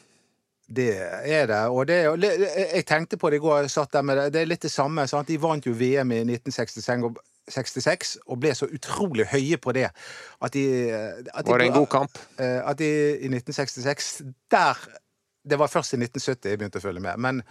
Det 0.66 0.88
er 0.98 1.46
det. 1.46 1.60
Og 1.70 1.86
det, 1.86 2.00
det, 2.18 2.30
jeg 2.74 2.84
tenkte 2.88 3.18
på 3.22 3.30
det 3.30 3.38
i 3.38 3.44
går, 3.44 3.60
jeg 3.66 3.70
satt 3.76 3.92
der 3.94 4.02
med 4.02 4.18
det. 4.18 4.24
Det 4.34 4.40
er 4.42 4.48
litt 4.50 4.64
det 4.66 4.72
samme. 4.72 5.04
Sant? 5.06 5.28
De 5.30 5.36
vant 5.38 5.66
jo 5.68 5.74
VM 5.78 6.10
i 6.16 6.22
1966 6.24 7.04
og, 7.06 7.20
66, 7.54 8.16
og 8.26 8.40
ble 8.42 8.50
så 8.58 8.66
utrolig 8.74 9.28
høye 9.30 9.60
på 9.62 9.70
det. 9.76 9.86
At 10.42 10.56
de, 10.56 10.64
at 10.90 11.46
de 11.46 11.52
Var 11.52 11.62
det 11.62 11.68
en 11.70 11.76
god 11.78 11.86
kamp? 11.92 12.18
eh, 12.42 12.58
At 12.66 12.80
de 12.80 12.88
i 13.22 13.30
1966 13.30 14.08
Der 14.50 14.80
Det 15.46 15.58
var 15.60 15.70
først 15.70 15.94
i 15.94 16.00
1970 16.02 16.50
jeg 16.50 16.58
begynte 16.58 16.82
å 16.82 16.86
følge 16.88 17.04
med. 17.04 17.22
Men 17.22 17.42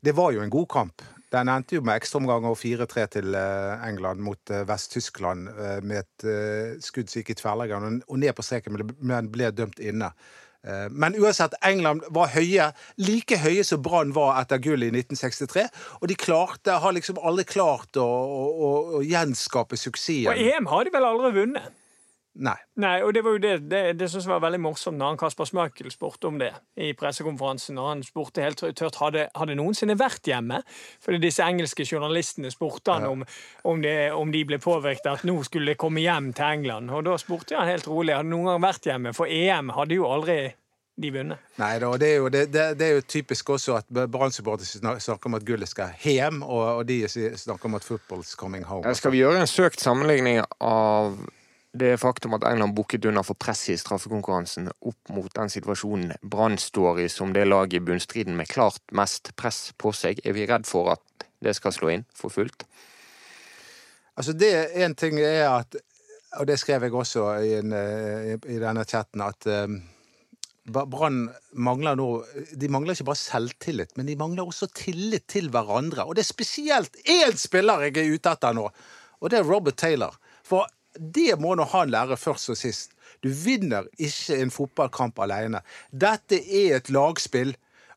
det 0.00 0.14
var 0.16 0.32
jo 0.32 0.40
en 0.40 0.50
god 0.54 0.68
kamp. 0.72 1.02
Den 1.34 1.50
endte 1.52 1.76
jo 1.76 1.84
med 1.84 1.98
ekstraomgang 2.00 2.46
og 2.48 2.56
4-3 2.56 3.06
til 3.18 3.36
eh, 3.36 3.86
England 3.88 4.22
mot 4.24 4.52
eh, 4.52 4.64
Vest-Tyskland 4.68 5.50
eh, 5.52 5.78
med 5.84 6.04
et 6.06 6.84
skudd 6.84 7.10
som 7.10 7.20
gikk 7.20 7.34
i 7.34 7.38
tverrleggeren 7.38 8.02
og 8.08 8.20
ned 8.22 8.32
på 8.36 8.44
streken, 8.46 8.78
men 9.00 9.32
ble- 9.32 9.52
dømt 9.52 9.80
inne. 9.80 10.12
Men 10.90 11.14
uansett, 11.14 11.54
England 11.64 12.02
var 12.12 12.32
høye, 12.34 12.64
like 13.00 13.36
høye 13.40 13.62
som 13.64 13.78
Brann 13.80 14.10
var 14.12 14.40
etter 14.40 14.58
gullet 14.60 14.90
i 14.90 15.00
1963. 15.04 15.62
Og 16.02 16.10
de 16.10 16.16
klarte, 16.18 16.74
har 16.82 16.96
liksom 16.96 17.20
aldri 17.22 17.44
klart 17.48 17.96
å, 17.96 18.04
å, 18.04 18.72
å, 18.98 19.02
gjenskape 19.06 19.78
Og. 19.78 20.34
EM 20.34 20.66
har 20.68 20.84
de 20.84 20.92
vel 20.92 21.06
aldri 21.08 21.30
vunnet? 21.38 21.70
Nei. 22.38 22.54
Nei, 22.78 23.00
og 23.02 23.10
det 23.14 23.24
var 23.26 23.34
jo 23.34 23.40
det, 23.42 23.52
det, 23.66 23.80
det 23.98 24.06
synes 24.10 24.28
jeg 24.28 24.30
var 24.30 24.44
veldig 24.44 24.60
morsomt 24.62 24.98
når 24.98 25.10
han 25.10 25.18
Kasper 25.18 25.48
Smøkel 25.48 25.90
spurte 25.90 26.28
om 26.30 26.36
det 26.38 26.52
i 26.78 26.92
pressekonferansen. 26.98 27.74
Når 27.74 27.88
han 27.88 28.04
spurte 28.06 28.44
helt 28.44 28.62
tørt 28.78 29.00
hadde 29.02 29.26
hadde 29.34 29.56
noensinne 29.58 29.96
vært 29.98 30.30
hjemme. 30.30 30.60
Fordi 31.02 31.18
disse 31.22 31.42
engelske 31.42 31.86
journalistene 31.88 32.52
spurte 32.54 32.94
han 32.94 33.08
om, 33.08 33.26
om, 33.66 33.82
det, 33.82 33.96
om 34.14 34.30
de 34.34 34.44
ble 34.46 34.60
påvirket 34.62 35.10
at 35.16 35.26
nå 35.26 35.40
skulle 35.46 35.74
de 35.74 35.80
komme 35.80 36.04
hjem 36.04 36.30
til 36.36 36.60
England. 36.60 36.94
Og 36.94 37.04
da 37.08 37.18
spurte 37.18 37.58
han 37.58 37.70
helt 37.70 37.90
rolig 37.90 38.14
hadde 38.14 38.30
noen 38.30 38.52
gang 38.52 38.64
vært 38.68 38.86
hjemme, 38.86 39.14
for 39.16 39.30
EM 39.30 39.74
hadde 39.74 39.98
jo 39.98 40.06
aldri 40.06 40.38
de 40.98 41.10
vunnet. 41.14 41.42
Nei 41.60 41.74
da, 41.78 41.90
og 41.92 41.98
det 42.02 42.08
er 42.10 42.16
jo, 42.18 42.30
det, 42.32 42.44
det, 42.54 42.64
det 42.78 42.86
er 42.86 42.96
jo 42.98 43.04
typisk 43.06 43.52
også 43.54 43.76
at 43.78 43.90
Brann-supportere 44.10 44.98
snakker 44.98 45.30
om 45.30 45.38
at 45.38 45.46
gullet 45.46 45.70
skal 45.70 45.94
hjem, 46.02 46.42
og, 46.42 46.64
og 46.80 46.86
de 46.88 47.00
snakker 47.08 47.70
om 47.70 47.78
at 47.78 47.86
football's 47.86 48.34
coming 48.38 48.66
home. 48.66 48.86
Ja, 48.86 48.94
Skal 48.98 49.14
vi 49.14 49.22
gjøre 49.22 49.42
en 49.42 49.50
søkt 49.50 49.82
sammenligning 49.82 50.42
av 50.58 51.18
det 51.80 51.96
faktum 52.02 52.34
at 52.36 52.44
England 52.48 52.74
bukket 52.76 53.06
under 53.08 53.24
for 53.26 53.38
presset 53.38 53.74
i 53.74 53.80
straffekonkurransen 53.80 54.68
opp 54.68 55.12
mot 55.14 55.30
den 55.34 55.50
situasjonen 55.52 56.14
Brann 56.22 56.58
står 56.60 57.04
i 57.04 57.08
som 57.12 57.32
det 57.34 57.46
laget 57.48 57.78
i 57.78 57.84
bunnstriden 57.84 58.36
med 58.38 58.50
klart 58.50 58.82
mest 58.92 59.32
press 59.38 59.72
på 59.78 59.92
seg? 59.96 60.22
Er 60.24 60.36
vi 60.36 60.46
redd 60.48 60.66
for 60.68 60.92
at 60.94 61.28
det 61.44 61.54
skal 61.58 61.74
slå 61.74 61.92
inn 61.94 62.06
for 62.14 62.34
fullt? 62.34 62.66
Altså 64.18 64.34
det 64.34 64.52
En 64.82 64.96
ting 64.98 65.20
er 65.22 65.46
at 65.46 65.76
Og 66.38 66.46
det 66.46 66.58
skrev 66.60 66.82
jeg 66.84 66.92
også 66.92 67.22
i, 67.40 67.54
en, 67.56 67.72
eh, 67.72 68.34
i 68.52 68.58
denne 68.60 68.84
chatten, 68.84 69.22
at 69.24 69.46
um, 69.48 69.78
Brann 70.68 71.30
mangler 71.56 71.96
nå 71.96 72.08
De 72.52 72.68
mangler 72.68 72.92
ikke 72.92 73.06
bare 73.08 73.16
selvtillit, 73.16 73.94
men 73.96 74.06
de 74.06 74.16
mangler 74.20 74.44
også 74.44 74.68
tillit 74.76 75.24
til 75.32 75.48
hverandre. 75.48 76.04
Og 76.04 76.16
det 76.16 76.26
er 76.26 76.28
spesielt 76.28 76.98
én 77.08 77.36
spiller 77.40 77.86
jeg 77.86 77.96
er 77.96 78.12
ute 78.12 78.34
etter 78.34 78.52
nå, 78.52 78.68
og 79.20 79.30
det 79.30 79.38
er 79.38 79.48
Robert 79.48 79.78
Taylor. 79.80 80.18
For 80.44 80.68
det 80.98 81.38
må 81.40 81.54
nå 81.56 81.66
han 81.72 81.92
lære 81.92 82.18
først 82.18 82.52
og 82.54 82.58
sist. 82.60 82.94
Du 83.24 83.30
vinner 83.30 83.88
ikke 83.98 84.38
en 84.42 84.52
fotballkamp 84.54 85.18
alene. 85.24 85.62
Dette 85.90 86.38
er 86.38 86.78
et 86.78 86.90
lagspill. 86.92 87.54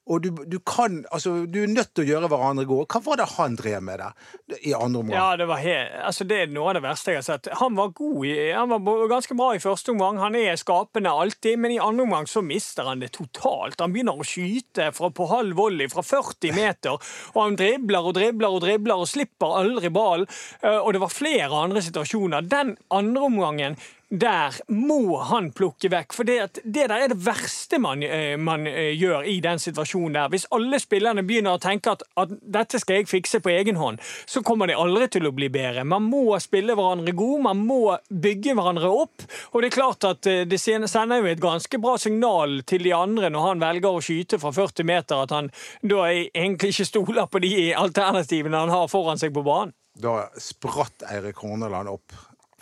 Og 0.09 0.23
du, 0.23 0.29
du 0.49 0.57
kan 0.65 1.03
Altså, 1.13 1.45
du 1.45 1.59
er 1.61 1.69
nødt 1.69 1.91
til 1.93 2.03
å 2.03 2.07
gjøre 2.09 2.29
hverandre 2.31 2.65
gode. 2.65 2.87
Hva 2.89 3.01
var 3.05 3.19
det 3.21 3.27
han 3.35 3.53
drev 3.59 3.83
med 3.85 4.01
der 4.01 4.57
i 4.65 4.73
andre 4.73 5.03
omgang? 5.03 5.13
Ja, 5.13 5.35
det, 5.37 5.45
var 5.49 5.61
helt 5.61 5.93
altså, 6.07 6.25
det 6.27 6.39
er 6.41 6.51
noe 6.51 6.71
av 6.71 6.79
det 6.79 6.83
verste 6.85 7.13
jeg 7.13 7.21
har 7.21 7.27
sett. 7.27 7.49
Han 7.61 7.77
var 7.77 7.93
god 7.97 8.25
i, 8.25 8.33
han 8.55 8.73
var 8.73 9.05
ganske 9.11 9.37
bra 9.37 9.51
i 9.55 9.61
første 9.61 9.93
omgang. 9.93 10.17
Han 10.23 10.37
er 10.39 10.57
skapende 10.59 11.13
alltid, 11.13 11.59
men 11.61 11.75
i 11.75 11.79
andre 11.81 12.07
omgang 12.07 12.27
så 12.29 12.43
mister 12.45 12.89
han 12.89 13.03
det 13.03 13.11
totalt. 13.17 13.79
Han 13.81 13.93
begynner 13.93 14.17
å 14.17 14.27
skyte 14.27 14.89
fra, 14.97 15.11
på 15.13 15.29
halv 15.31 15.55
volley 15.61 15.91
fra 15.91 16.03
40 16.05 16.57
meter, 16.57 16.97
og 17.35 17.39
han 17.43 17.59
dribler 17.59 18.09
og 18.09 18.17
dribler 18.17 18.57
og 18.57 18.65
dribler 18.65 19.05
og 19.05 19.09
slipper 19.11 19.57
aldri 19.61 19.93
ballen. 19.93 20.27
Eh, 20.61 20.79
Og 20.81 20.93
det 20.95 21.03
var 21.03 21.13
flere 21.13 21.63
andre 21.67 21.81
situasjoner. 21.85 22.47
Den 22.49 22.75
andre 22.89 23.27
omgangen 23.29 23.77
der 24.11 24.57
må 24.67 25.17
han 25.29 25.49
plukke 25.55 25.87
vekk. 25.91 26.13
For 26.15 26.27
det, 26.27 26.59
det 26.63 26.89
der 26.91 27.05
er 27.05 27.11
det 27.13 27.19
verste 27.23 27.79
man, 27.79 28.03
eh, 28.03 28.35
man 28.35 28.67
eh, 28.67 28.91
gjør 28.99 29.23
i 29.23 29.37
den 29.43 29.59
situasjonen 29.61 30.17
der. 30.17 30.31
Hvis 30.33 30.47
alle 30.51 30.81
spillerne 30.83 31.23
begynner 31.23 31.55
å 31.55 31.61
tenke 31.63 31.93
at, 31.95 32.03
at 32.19 32.33
dette 32.41 32.81
skal 32.81 32.99
jeg 32.99 33.09
fikse 33.11 33.39
på 33.43 33.53
egen 33.53 33.79
hånd, 33.79 34.01
så 34.27 34.43
kommer 34.43 34.67
de 34.67 34.75
aldri 34.75 35.07
til 35.15 35.29
å 35.29 35.33
bli 35.35 35.47
bedre. 35.53 35.85
Man 35.87 36.09
må 36.11 36.35
spille 36.43 36.75
hverandre 36.75 37.15
god, 37.15 37.45
man 37.47 37.61
må 37.63 37.79
bygge 38.09 38.55
hverandre 38.57 38.91
opp. 38.91 39.27
Og 39.53 39.63
det 39.63 39.71
er 39.71 39.77
klart 39.77 40.07
at 40.09 40.27
eh, 40.27 40.43
det 40.49 40.59
sender 40.59 41.21
jo 41.21 41.31
et 41.31 41.43
ganske 41.43 41.79
bra 41.81 41.95
signal 42.01 42.59
til 42.67 42.83
de 42.83 42.95
andre 42.97 43.31
når 43.31 43.47
han 43.47 43.63
velger 43.63 43.95
å 43.95 44.03
skyte 44.03 44.41
fra 44.41 44.51
40 44.55 44.87
meter, 44.91 45.23
at 45.23 45.35
han 45.35 45.47
da 45.87 46.09
egentlig 46.11 46.73
ikke 46.75 46.89
stoler 46.89 47.31
på 47.31 47.39
de 47.43 47.53
alternativene 47.79 48.59
han 48.65 48.73
har 48.75 48.91
foran 48.91 49.21
seg 49.21 49.31
på 49.35 49.45
banen. 49.47 49.71
Da 50.01 50.25
spratt 50.39 51.03
Eirik 51.11 51.41
Horneland 51.43 51.91
opp 51.91 52.15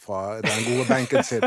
fra 0.09 0.23
den 0.41 0.63
gode 0.65 0.87
benken 0.89 1.23
sin. 1.23 1.45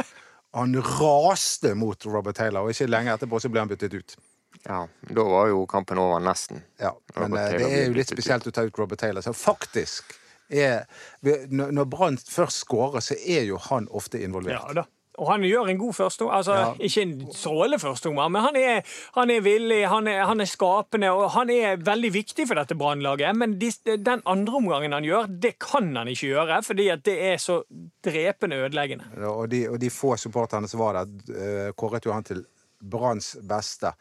Han 0.54 0.76
raste 0.82 1.74
mot 1.74 2.06
Robert 2.06 2.36
Taylor, 2.36 2.62
og 2.66 2.74
ikke 2.74 2.86
lenge 2.90 3.14
etterpå 3.16 3.40
så 3.40 3.50
ble 3.50 3.64
han 3.64 3.70
byttet 3.72 3.96
ut. 3.96 4.16
Ja, 4.62 4.84
da 5.08 5.22
var 5.26 5.48
jo 5.50 5.64
kampen 5.66 5.98
over, 5.98 6.20
nesten. 6.22 6.60
Ja, 6.78 6.92
Men 7.16 7.32
Robert 7.32 7.40
eh, 7.40 7.54
Taylor 7.54 7.70
det 7.72 7.78
er 7.78 7.86
jo 7.88 7.94
litt 7.96 8.12
spesielt 8.12 8.46
å 8.46 8.52
ta 8.54 8.66
ut 8.68 8.78
Robert 8.78 9.00
Taylor. 9.02 9.24
Så 9.24 9.32
faktisk 9.34 10.18
er 10.52 10.84
Når 11.24 11.70
når 11.72 11.86
Brann 11.88 12.18
først 12.20 12.66
skårer, 12.66 13.00
så 13.00 13.16
er 13.16 13.46
jo 13.48 13.56
han 13.70 13.86
ofte 13.88 14.20
involvert. 14.20 14.60
Ja 14.60 14.82
da. 14.82 14.84
Og 15.20 15.28
han 15.28 15.42
gjør 15.44 15.68
en 15.68 15.80
god 15.80 15.92
første 15.96 16.28
altså, 16.32 16.54
Ja. 16.56 16.68
Ikke 16.80 17.02
en 17.04 17.14
strålende 17.36 17.78
første 17.82 18.12
men 18.12 18.40
han 18.40 18.56
er, 18.56 18.80
han 19.14 19.30
er 19.30 19.42
villig, 19.44 19.82
han 19.88 20.08
er, 20.08 20.22
han 20.28 20.40
er 20.40 20.48
skapende, 20.48 21.10
og 21.12 21.30
han 21.34 21.50
er 21.50 21.76
veldig 21.84 22.12
viktig 22.14 22.46
for 22.48 22.56
dette 22.60 22.76
Brannlaget. 22.78 23.36
Men 23.36 23.58
de, 23.60 23.70
den 23.84 24.22
andre 24.24 24.56
omgangen 24.56 24.96
han 24.96 25.04
gjør, 25.04 25.28
det 25.28 25.58
kan 25.60 25.92
han 25.96 26.08
ikke 26.08 26.32
gjøre, 26.32 26.62
fordi 26.64 26.88
at 26.94 27.04
det 27.04 27.18
er 27.32 27.36
så 27.42 27.60
drepende 28.04 28.62
ødeleggende. 28.64 29.10
Og 29.28 29.50
de, 29.52 29.66
og 29.68 29.78
de 29.82 29.92
få 29.92 30.16
supporterne 30.16 30.70
som 30.70 30.80
var 30.80 31.02
der, 31.02 31.12
eh, 31.36 31.70
kåret 31.76 32.08
jo 32.08 32.14
han 32.16 32.24
til 32.24 32.44
Branns 32.80 33.34
beste. 33.48 33.92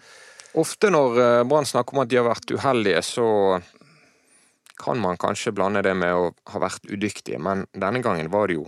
Ofte 0.60 0.91
når 0.91 1.22
eh, 1.22 1.44
Brann 1.48 1.68
snakker 1.68 1.96
om 1.96 2.03
at 2.06 2.12
de 2.12 2.20
har 2.20 2.27
vært 2.27 2.56
uheldige, 2.56 3.03
så 3.06 3.27
kan 4.82 5.00
man 5.00 5.20
kanskje 5.22 5.53
blande 5.53 5.84
det 5.86 5.94
med 5.98 6.15
å 6.15 6.32
ha 6.53 6.62
vært 6.63 6.88
udyktige, 6.89 7.39
men 7.39 7.68
denne 7.72 8.01
gangen 8.03 8.32
var 8.34 8.50
de 8.50 8.62
jo 8.62 8.68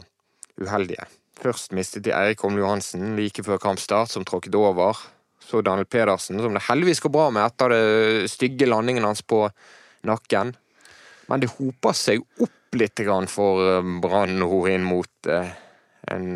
uheldige. 0.61 1.07
Først 1.43 1.73
mistet 1.75 2.05
de 2.05 2.13
Eirik 2.15 2.43
Holm 2.45 2.57
Johansen 2.61 3.17
like 3.17 3.43
før 3.43 3.59
kampstart, 3.59 4.11
som 4.13 4.23
tråkket 4.27 4.55
over. 4.55 4.99
Så 5.43 5.59
Daniel 5.61 5.87
Pedersen, 5.89 6.39
som 6.39 6.55
det 6.55 6.63
heldigvis 6.69 7.03
går 7.03 7.11
bra 7.11 7.29
med 7.35 7.43
etter 7.43 7.73
det 7.73 8.31
stygge 8.31 8.69
landingen 8.69 9.03
hans 9.03 9.21
på 9.27 9.43
nakken. 10.07 10.53
Men 11.27 11.43
det 11.43 11.51
hoper 11.57 11.95
seg 11.97 12.23
opp 12.43 12.77
litt 12.79 13.03
for 13.29 13.61
eh, 13.61 13.91
Brann 14.01 14.39
nå 14.39 14.49
inn 14.71 14.85
mot 14.87 15.29
eh, 15.29 15.51
en 16.11 16.29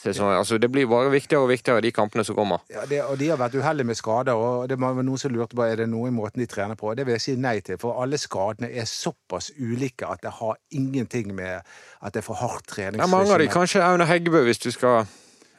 sesong. 0.00 0.32
Altså, 0.32 0.58
det 0.58 0.70
blir 0.72 0.88
bare 0.90 1.10
viktigere 1.12 1.44
og 1.44 1.50
viktigere 1.52 1.84
de 1.84 1.92
kampene 1.94 2.24
som 2.26 2.36
kommer. 2.38 2.64
Ja, 2.72 2.84
det, 2.88 3.02
og 3.04 3.18
de 3.20 3.30
har 3.30 3.40
vært 3.40 3.56
uheldige 3.58 3.90
med 3.90 3.98
skader, 3.98 4.38
og 4.38 4.68
det 4.70 4.78
var 4.80 4.98
noen 5.00 5.20
som 5.20 5.34
lurte 5.34 5.58
på 5.58 5.66
er 5.66 5.82
det 5.82 5.88
noe 5.92 6.08
i 6.08 6.14
måten 6.14 6.42
de 6.42 6.48
trener 6.50 6.78
på. 6.80 6.94
Det 6.96 7.06
vil 7.06 7.16
jeg 7.18 7.24
si 7.26 7.36
nei 7.40 7.58
til, 7.64 7.78
for 7.80 8.00
alle 8.02 8.20
skadene 8.20 8.70
er 8.70 8.88
såpass 8.88 9.52
ulike 9.58 10.08
at 10.08 10.24
det 10.24 10.34
har 10.40 10.58
ingenting 10.76 11.34
med 11.36 11.60
at 11.60 12.14
det 12.14 12.22
er 12.22 12.26
for 12.26 12.40
hardt 12.40 12.76
Ja, 12.80 13.06
mange 13.06 13.32
av 13.32 13.40
de, 13.42 13.48
kanskje 13.50 13.82
Aune 13.84 14.06
Heggebø, 14.08 14.44
hvis 14.46 14.62
du 14.62 14.70
skal 14.72 15.04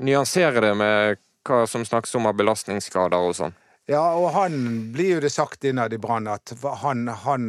nyansere 0.01 0.63
det 0.63 0.75
med 0.77 1.21
hva 1.47 1.65
som 1.69 1.85
snakkes 1.85 2.15
om 2.17 2.29
av 2.29 2.37
belastningsskader 2.37 3.29
og 3.29 3.35
sånn. 3.37 3.55
Ja, 3.89 4.03
og 4.13 4.29
han 4.35 4.53
blir 4.93 5.15
jo 5.15 5.21
det 5.23 5.31
sagt 5.33 5.65
innad 5.65 5.93
i 5.93 5.97
Brann 5.99 6.29
at 6.29 6.53
han, 6.83 7.07
han 7.23 7.45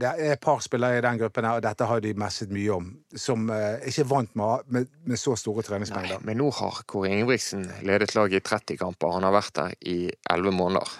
Det 0.00 0.14
er 0.14 0.32
et 0.34 0.40
par 0.42 0.62
spillere 0.64 0.98
i 0.98 1.04
den 1.04 1.20
gruppen 1.20 1.44
her, 1.44 1.60
og 1.60 1.64
dette 1.66 1.86
har 1.86 2.00
de 2.02 2.14
messet 2.18 2.52
mye 2.54 2.72
om, 2.72 2.88
som 3.14 3.50
eh, 3.52 3.84
ikke 3.90 4.06
er 4.06 4.10
vant 4.10 4.32
med, 4.38 4.68
med, 4.74 4.88
med 5.04 5.20
så 5.20 5.36
store 5.38 5.62
treningsmengder. 5.66 6.24
Men 6.24 6.40
nå 6.40 6.48
har 6.56 6.80
Kåre 6.88 7.12
Ingebrigtsen 7.12 7.68
ledet 7.84 8.14
laget 8.16 8.40
i 8.40 8.48
30 8.48 8.80
kamper. 8.80 9.12
Han 9.18 9.28
har 9.28 9.36
vært 9.36 9.54
der 9.60 9.76
i 9.84 9.98
11 10.32 10.56
måneder. 10.56 10.96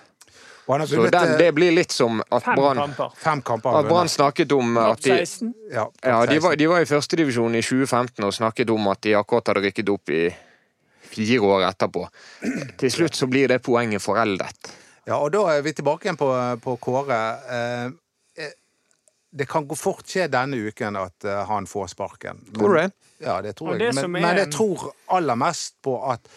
Så 0.65 1.07
den, 1.11 1.15
eh, 1.15 1.37
det 1.39 1.51
blir 1.53 1.73
litt 1.77 1.93
som 1.93 2.23
at 2.31 2.47
Brann 2.55 4.09
snakket 4.09 4.53
om 4.53 4.79
at 4.81 5.03
de 5.05 5.11
Ja, 5.73 5.91
ja, 6.03 6.27
de, 6.27 6.39
var, 6.39 6.55
16. 6.55 6.59
de 6.59 6.67
var 6.67 6.81
i 6.81 6.89
førstedivisjon 6.89 7.55
i 7.55 7.63
2015 7.63 8.25
og 8.25 8.33
snakket 8.35 8.71
om 8.71 8.89
at 8.89 9.03
de 9.05 9.17
akkurat 9.19 9.49
hadde 9.49 9.65
rykket 9.67 9.93
opp 9.93 10.09
i 10.09 10.29
fire 11.15 11.41
år 11.47 11.67
etterpå. 11.71 12.07
Til 12.81 12.91
slutt 12.93 13.15
så 13.19 13.27
blir 13.31 13.49
det 13.55 13.61
poenget 13.65 14.03
foreldet. 14.05 14.73
Ja, 15.07 15.19
og 15.21 15.31
da 15.35 15.43
er 15.53 15.63
vi 15.67 15.73
tilbake 15.77 16.09
igjen 16.09 16.17
på, 16.21 16.29
på 16.65 16.77
Kåre. 16.81 17.21
Eh, 17.53 17.87
eh, 18.45 18.53
det 19.35 19.47
kan 19.51 19.67
gå 19.69 19.77
fort 19.77 20.07
skje 20.09 20.29
denne 20.33 20.57
uken 20.71 20.97
at 20.97 21.27
eh, 21.29 21.43
han 21.51 21.67
får 21.69 21.91
sparken. 21.93 22.41
Men- 22.47 22.59
Tror 22.61 22.75
du 22.75 22.81
det? 22.81 22.91
Ja, 23.25 23.39
det 23.45 23.55
tror 23.57 23.75
jeg. 23.77 23.95
Men, 23.95 24.05
er- 24.05 24.09
men 24.19 24.37
jeg 24.43 24.51
tror 24.53 24.91
aller 25.17 25.37
mest 25.39 25.77
på 25.85 25.99
at 26.13 26.29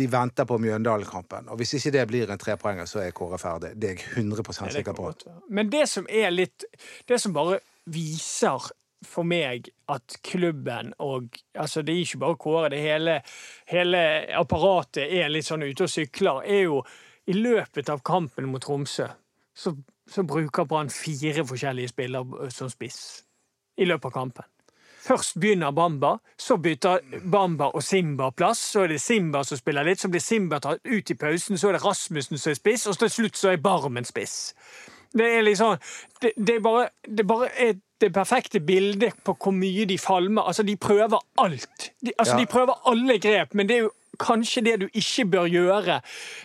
de 0.00 0.06
venter 0.08 0.46
på 0.48 0.56
Mjøndalen-kampen. 0.62 1.48
Og 1.52 1.58
hvis 1.60 1.74
ikke 1.76 1.90
det 1.92 2.06
blir 2.08 2.30
en 2.32 2.40
trepoenger, 2.40 2.86
så 2.88 3.02
er 3.04 3.10
Kåre 3.12 3.36
ferdig. 3.38 3.74
Det 3.76 3.90
er 3.90 3.96
jeg 3.98 4.24
100 4.24 4.44
Ja, 4.64 4.70
sikker 4.78 4.96
på. 4.96 5.10
Men 5.50 5.68
det 5.70 5.86
som 5.92 6.06
er 6.08 6.30
litt 6.32 6.64
Det 7.08 7.18
som 7.20 7.34
bare 7.36 7.58
viser 7.90 8.70
for 9.06 9.24
meg 9.24 9.70
at 9.88 10.18
klubben 10.26 10.92
og 10.98 11.38
altså 11.54 11.82
Det 11.82 11.94
er 11.94 12.02
ikke 12.04 12.18
bare 12.18 12.36
Kåre, 12.36 12.68
det 12.68 12.80
hele, 12.80 13.20
hele 13.70 14.02
apparatet 14.36 15.08
er 15.08 15.32
litt 15.32 15.48
sånn 15.48 15.64
ute 15.64 15.86
og 15.86 15.90
sykler. 15.90 16.42
er 16.44 16.62
jo 16.68 16.82
I 17.26 17.32
løpet 17.32 17.88
av 17.88 18.02
kampen 18.04 18.50
mot 18.52 18.62
Tromsø 18.62 19.08
så, 19.56 19.74
så 20.08 20.22
bruker 20.22 20.64
Brann 20.64 20.90
fire 20.90 21.44
forskjellige 21.46 21.92
spillere 21.92 22.50
som 22.50 22.70
spiss 22.70 23.24
i 23.80 23.88
løpet 23.88 24.10
av 24.10 24.12
kampen. 24.12 24.48
Først 25.00 25.38
begynner 25.40 25.72
Bamba, 25.72 26.18
så 26.36 26.58
bytter 26.60 27.00
Bamba 27.32 27.70
og 27.74 27.82
Simba 27.82 28.30
plass. 28.36 28.58
Så 28.58 28.82
er 28.84 28.92
det 28.92 29.00
Simba 29.00 29.40
som 29.44 29.56
spiller 29.56 29.86
litt, 29.86 30.00
så 30.00 30.10
blir 30.12 30.20
Simba 30.20 30.58
tatt 30.60 30.84
ut 30.84 31.10
i 31.10 31.16
pausen, 31.16 31.58
så 31.58 31.70
er 31.70 31.78
det 31.78 31.84
Rasmussen 31.84 32.38
som 32.38 32.52
er 32.52 32.58
spiss, 32.58 32.84
og 32.86 32.98
til 33.00 33.12
slutt 33.14 33.40
så 33.40 33.54
er 33.54 33.62
Barmen 33.64 34.04
spiss. 34.04 34.52
Det 35.16 35.26
er 35.26 35.42
liksom 35.42 35.78
Det, 36.22 36.32
det 36.36 36.56
er 36.56 36.60
bare, 36.60 36.88
det 37.08 37.26
bare 37.26 37.48
er 37.56 37.80
det 38.00 38.12
perfekte 38.12 38.60
bildet 38.60 39.12
på 39.24 39.34
hvor 39.36 39.52
mye 39.52 39.84
de 39.86 39.98
falmer. 39.98 40.42
Altså, 40.48 40.62
de 40.66 40.76
prøver 40.76 41.18
alt. 41.38 41.90
De, 42.04 42.12
altså, 42.18 42.34
Ja. 42.36 42.40
de 42.40 42.46
prøver 42.46 42.74
alle 42.86 43.18
grep, 43.18 43.54
men 43.54 43.66
det 43.68 43.76
er 43.76 43.80
jo 43.88 43.90
kanskje 44.20 44.62
det 44.64 44.80
du 44.80 44.88
ikke 44.92 45.24
bør 45.32 45.46
gjøre. 45.48 46.00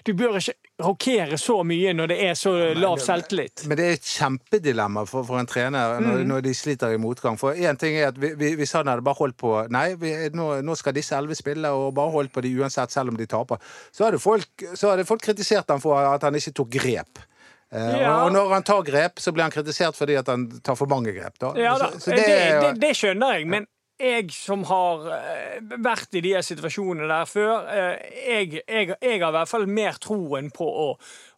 Du 0.08 0.14
bør 0.14 0.38
ikke 0.40 0.54
rokere 0.84 1.38
så 1.38 1.58
mye 1.64 1.94
når 1.94 2.08
det 2.08 2.18
er 2.24 2.34
så 2.36 2.52
lav 2.76 2.98
selvtillit. 3.00 3.66
Men 3.68 3.78
det 3.78 3.86
er 3.86 3.92
et 3.98 4.02
kjempedilemma 4.02 5.04
for, 5.08 5.24
for 5.24 5.40
en 5.40 5.46
trener 5.48 6.00
når, 6.00 6.18
Mm. 6.22 6.28
når 6.28 6.42
de 6.44 6.54
sliter 6.54 6.94
i 6.94 6.98
motgang. 6.98 7.38
For 7.40 7.54
én 7.54 7.78
ting 7.78 7.96
er 7.98 8.08
at 8.08 8.18
vi- 8.22 8.34
vi- 8.36 8.56
hvis 8.56 8.72
han 8.74 8.88
hadde 8.88 9.02
bare 9.04 9.16
holdt 9.16 9.38
på 9.38 9.68
Nei, 9.70 9.96
vi, 9.96 10.12
nå, 10.34 10.62
nå 10.64 10.76
skal 10.78 10.94
disse 10.94 11.16
elleve 11.16 11.36
spille, 11.36 11.68
og 11.68 11.94
bare 11.96 12.12
holdt 12.12 12.32
på 12.34 12.42
de 12.42 12.54
uansett, 12.60 12.92
selv 12.92 13.10
om 13.10 13.18
de 13.18 13.26
taper. 13.26 13.58
Så 13.92 14.06
hadde 14.06 14.20
folk, 14.20 14.48
så 14.76 14.90
hadde 14.92 15.06
folk 15.06 15.22
kritisert 15.22 15.66
ham 15.70 15.80
for 15.82 15.98
at 15.98 16.22
han 16.24 16.34
ikke 16.36 16.54
tok 16.54 16.70
grep. 16.70 17.20
Eh, 17.74 18.02
Ja. 18.02 18.24
og, 18.24 18.34
når 18.34 18.54
han 18.54 18.64
tar 18.64 18.84
grep, 18.84 19.20
så 19.20 19.32
blir 19.32 19.44
han 19.48 19.52
kritisert 19.52 19.96
fordi 19.98 20.16
at 20.20 20.28
han 20.28 20.48
tar 20.64 20.76
for 20.76 20.88
mange 20.92 21.14
grep. 21.16 21.40
Da. 21.42 21.54
Ja 21.58 21.78
da, 21.78 21.92
Så, 21.92 22.00
så 22.00 22.12
det, 22.12 22.28
det, 22.28 22.60
det, 22.62 22.74
det 22.82 22.92
skjønner 22.98 23.40
jeg, 23.40 23.48
men 23.48 23.68
jeg 24.00 24.32
som 24.36 24.64
har 24.68 25.06
eh, 25.16 25.62
vært 25.80 26.18
i 26.20 26.22
de 26.22 26.34
situasjonene 26.44 27.08
der 27.08 27.30
før, 27.30 27.68
eh, 27.72 28.10
jeg, 28.28 28.62
jeg, 28.68 28.96
jeg 29.02 29.22
har 29.22 29.32
i 29.32 29.38
hvert 29.38 29.52
fall 29.52 29.68
mer 29.72 30.00
troen 30.04 30.52
på 30.52 30.68
å, 30.68 30.90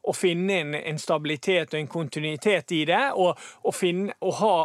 å 0.03 0.15
finne 0.17 0.61
en, 0.63 0.73
en 0.77 0.97
stabilitet 1.01 1.73
og 1.75 1.79
en 1.79 1.91
kontinuitet 1.91 2.73
i 2.73 2.83
det, 2.89 3.03
og, 3.13 3.37
og, 3.63 3.75
finne, 3.77 4.15
og 4.25 4.33
ha 4.41 4.55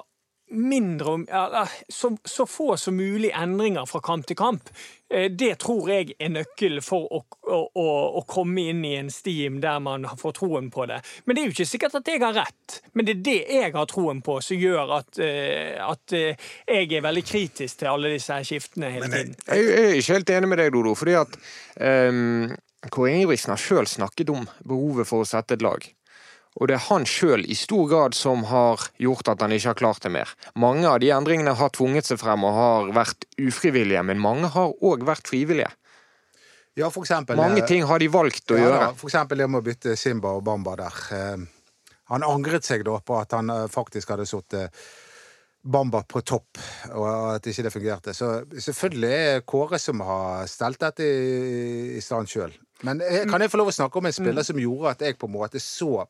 mindre 0.53 1.13
om- 1.17 1.27
ja, 1.29 1.67
så, 1.89 2.13
så 2.25 2.47
få 2.47 2.77
som 2.79 2.97
mulig 2.97 3.31
endringer 3.35 3.87
fra 3.89 4.01
kamp 4.05 4.27
til 4.29 4.37
kamp. 4.37 4.69
Eh, 5.13 5.29
Det 5.31 5.59
tror 5.59 5.89
jeg 5.91 6.15
er 6.21 6.29
nøkkelen 6.33 6.83
for 6.85 7.09
å, 7.13 7.21
å, 7.49 7.59
å, 7.75 7.87
å 8.21 8.23
komme 8.29 8.65
inn 8.71 8.85
i 8.85 8.95
en 9.01 9.11
steam 9.13 9.61
der 9.61 9.79
man 9.85 10.05
får 10.19 10.33
troen 10.39 10.71
på 10.73 10.87
det. 10.89 11.01
Men 11.25 11.37
det 11.37 11.43
er 11.43 11.47
jo 11.51 11.55
ikke 11.57 11.69
sikkert 11.73 11.95
at 12.01 12.09
jeg 12.13 12.21
har 12.23 12.35
rett. 12.37 12.81
Men 12.95 13.09
det 13.09 13.17
er 13.19 13.23
det 13.29 13.39
jeg 13.59 13.73
har 13.77 13.87
troen 13.91 14.21
på, 14.25 14.39
som 14.45 14.57
gjør 14.61 14.93
at, 14.99 15.19
eh, 15.25 15.77
at 15.85 16.13
eh, 16.17 16.51
jeg 16.69 16.93
er 16.93 17.07
veldig 17.09 17.25
kritisk 17.29 17.79
til 17.83 17.93
alle 17.93 18.13
disse 18.17 18.41
skiftene 18.49 18.93
hele 18.97 19.09
tiden. 19.13 19.35
Jeg, 19.49 19.65
jeg 19.69 19.89
er 19.89 19.97
ikke 20.01 20.19
helt 20.21 20.35
enig 20.37 20.53
med 20.53 20.63
deg, 20.63 20.73
Dodo, 20.77 20.95
fordi 20.99 21.17
at 21.21 21.41
um, 21.81 22.53
Kåre 22.93 23.13
Ingebrigtsen 23.15 23.53
har 23.55 23.61
sjøl 23.63 23.87
snakket 23.87 24.31
om 24.35 24.47
behovet 24.67 25.07
for 25.09 25.23
å 25.23 25.29
sette 25.29 25.55
et 25.59 25.63
lag. 25.65 25.85
Og 26.61 26.69
det 26.69 26.77
er 26.77 26.85
han 26.91 27.07
sjøl 27.09 27.47
i 27.49 27.57
stor 27.57 27.87
grad 27.89 28.17
som 28.17 28.45
har 28.51 28.83
gjort 29.01 29.31
at 29.33 29.45
han 29.45 29.55
ikke 29.57 29.71
har 29.71 29.79
klart 29.79 30.03
det 30.05 30.13
mer. 30.13 30.33
Mange 30.61 30.85
av 30.89 30.99
de 31.01 31.09
endringene 31.15 31.55
har 31.57 31.73
tvunget 31.73 32.11
seg 32.11 32.21
frem 32.21 32.45
og 32.45 32.57
har 32.57 32.91
vært 32.99 33.25
ufrivillige, 33.41 34.03
men 34.05 34.21
mange 34.21 34.51
har 34.53 34.75
òg 34.85 35.07
vært 35.09 35.31
frivillige. 35.33 35.71
Ja, 36.77 36.89
for 36.89 37.05
eksempel, 37.05 37.37
Mange 37.37 37.61
eh, 37.61 37.69
ting 37.69 37.85
har 37.85 38.01
de 38.01 38.09
valgt 38.09 38.53
å 38.53 38.57
ja, 38.57 38.67
gjøre. 38.67 38.85
Da, 38.85 38.93
for 38.97 39.11
eksempel 39.11 39.43
det 39.43 39.49
med 39.49 39.61
å 39.61 39.67
bytte 39.67 39.97
Simba 40.01 40.33
og 40.39 40.45
Bamba 40.45 40.77
der. 40.81 41.01
Eh, 41.17 41.49
Han 42.13 42.25
angret 42.25 42.65
seg 42.65 42.85
da 42.85 42.99
på 43.01 43.17
at 43.21 43.33
han 43.37 43.53
eh, 43.53 43.67
faktisk 43.73 44.13
hadde 44.13 44.29
satt 44.29 44.57
eh, 44.57 44.85
Bamba 45.63 46.01
på 46.09 46.21
topp, 46.27 46.59
og 46.91 47.05
at 47.37 47.47
ikke 47.47 47.67
det 47.69 47.73
fungerte. 47.73 48.15
Så 48.17 48.31
selvfølgelig 48.57 49.13
er 49.13 49.45
Kåre 49.47 49.79
som 49.79 50.01
har 50.05 50.49
stelt 50.51 50.81
dette 50.81 51.07
i, 51.07 51.99
i 51.99 52.01
stand 52.03 52.29
sjøl. 52.29 52.57
Men 52.83 52.99
kan 53.31 53.45
jeg 53.45 53.53
få 53.53 53.61
lov 53.61 53.71
å 53.71 53.77
snakke 53.77 54.01
om 54.01 54.09
en 54.09 54.17
spiller 54.17 54.43
som 54.43 54.59
gjorde 54.59 54.97
at 54.97 55.05
jeg 55.07 55.21
på 55.21 55.29
en 55.29 55.37
måte 55.37 55.61
så 55.63 56.01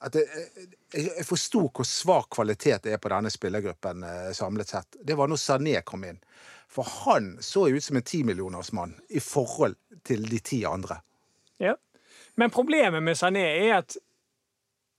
at 0.00 0.16
jeg, 0.16 1.24
forsto 1.28 1.66
hvor 1.68 1.84
svak 1.84 2.30
kvalitet 2.32 2.86
det 2.86 2.94
er 2.96 3.02
på 3.02 3.10
denne 3.12 3.30
spillergruppen 3.32 4.04
eh, 4.06 4.30
samlet 4.36 4.72
sett. 4.72 5.00
Det 5.04 5.16
var 5.18 5.28
når 5.28 5.40
Sané 5.40 5.80
kom 5.84 6.06
inn. 6.08 6.20
For 6.70 6.86
han 7.04 7.34
så 7.44 7.66
ut 7.68 7.84
som 7.84 7.98
en 7.98 8.06
timillionersmann 8.06 8.94
i 9.08 9.20
forhold 9.20 9.76
til 10.06 10.24
de 10.30 10.38
ti 10.38 10.62
andre. 10.64 11.00
Ja. 11.60 11.74
Men 12.40 12.52
problemet 12.54 13.02
med 13.02 13.18
Sané 13.18 13.44
er 13.66 13.74
at 13.82 13.98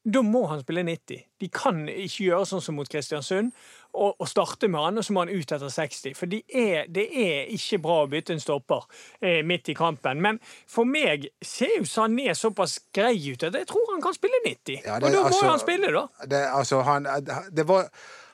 da 0.04 0.22
må 0.26 0.48
han 0.50 0.64
spille 0.64 0.82
90. 0.84 1.20
De 1.42 1.48
kan 1.54 1.84
ikke 1.90 2.26
gjøre 2.26 2.48
sånn 2.50 2.64
som 2.64 2.78
mot 2.78 2.90
Kristiansund 2.90 3.52
og, 3.92 4.16
og 4.16 4.30
starte 4.30 4.70
med 4.72 4.82
han, 4.82 4.98
og 4.98 5.06
så 5.06 5.14
må 5.14 5.26
han 5.26 5.34
ut 5.34 5.54
etter 5.54 5.70
60. 5.70 6.16
For 6.18 6.32
de 6.32 6.40
er, 6.48 6.88
det 6.90 7.06
er 7.22 7.52
ikke 7.54 7.82
bra 7.84 8.00
å 8.04 8.10
bytte 8.10 8.34
en 8.34 8.42
stopper 8.42 8.88
eh, 9.20 9.42
midt 9.46 9.70
i 9.70 9.76
kampen. 9.78 10.24
Men 10.24 10.40
for 10.42 10.90
meg 10.90 11.28
ser 11.46 11.76
jo 11.78 11.86
Sané 11.90 12.34
såpass 12.38 12.80
grei 12.96 13.14
ut 13.30 13.46
at 13.46 13.60
jeg 13.60 13.70
tror 13.70 13.94
han 13.94 14.02
kan 14.02 14.18
spille 14.18 14.42
90. 14.48 14.82
Ja, 14.88 14.98
og 14.98 15.06
da 15.06 15.14
må 15.20 15.28
altså- 15.28 15.52
han 15.52 15.62
spille, 15.62 15.94
da. 15.94 16.08
Det, 16.26 16.42
altså, 16.62 16.82
han, 16.88 17.10
det 17.52 17.68
var, 17.70 17.92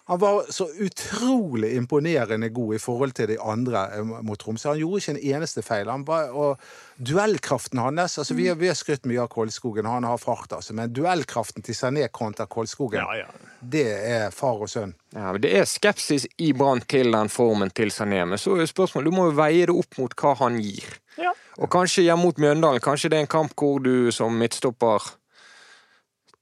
han 0.08 0.20
var 0.20 0.46
så 0.50 0.70
utrolig 0.80 1.74
imponerende 1.76 2.48
god 2.50 2.76
i 2.76 2.80
forhold 2.80 3.12
til 3.18 3.28
de 3.28 3.36
andre 3.44 3.82
eh, 3.98 4.06
mot 4.24 4.40
Tromsø. 4.40 4.70
Han 4.70 4.80
gjorde 4.80 5.02
ikke 5.02 5.16
en 5.18 5.36
eneste 5.36 5.64
feil. 5.66 5.90
Han 5.92 6.06
var, 6.08 6.30
og 6.32 6.62
duellkraften 6.96 7.82
hans 7.84 8.16
altså 8.22 8.38
Vi 8.38 8.46
har, 8.48 8.56
vi 8.56 8.70
har 8.72 8.78
skrytt 8.80 9.04
mye 9.10 9.26
av 9.26 9.28
Kolskogen, 9.34 9.86
han 9.86 10.08
har 10.08 10.22
fart, 10.22 10.54
altså, 10.56 10.72
men 10.80 10.94
duellkraften 10.96 11.66
til 11.66 11.76
Sané 11.76 12.08
kontra 12.08 12.48
Kolskogen, 12.48 13.04
Ja, 13.04 13.26
ja. 13.26 13.52
det 13.60 13.84
er 13.92 14.32
far 14.32 14.64
og 14.64 14.72
sønn. 14.72 14.96
Ja, 15.12 15.34
men 15.34 15.42
Det 15.44 15.52
er 15.60 15.68
skepsis 15.68 16.28
i 16.38 16.54
Brann 16.56 16.86
til 16.88 17.12
den 17.12 17.28
formen 17.28 17.76
til 17.76 17.92
Sané. 17.92 18.24
Men 18.24 18.40
så 18.40 18.56
er 18.56 18.64
jo 18.64 18.72
spørsmålet, 18.72 19.12
du 19.12 19.18
må 19.20 19.28
jo 19.28 19.36
veie 19.42 19.68
det 19.68 19.76
opp 19.76 20.00
mot 20.00 20.16
hva 20.16 20.34
han 20.46 20.62
gir. 20.64 20.88
Ja. 21.20 21.36
Og 21.60 21.68
kanskje 21.74 22.08
hjemme 22.08 22.30
mot 22.30 22.40
Mjøndalen, 22.40 22.80
kanskje 22.80 23.12
det 23.12 23.20
er 23.20 23.28
en 23.28 23.36
kamp 23.36 23.60
hvor 23.60 23.84
du 23.84 24.08
som 24.16 24.40
midtstopper 24.40 25.12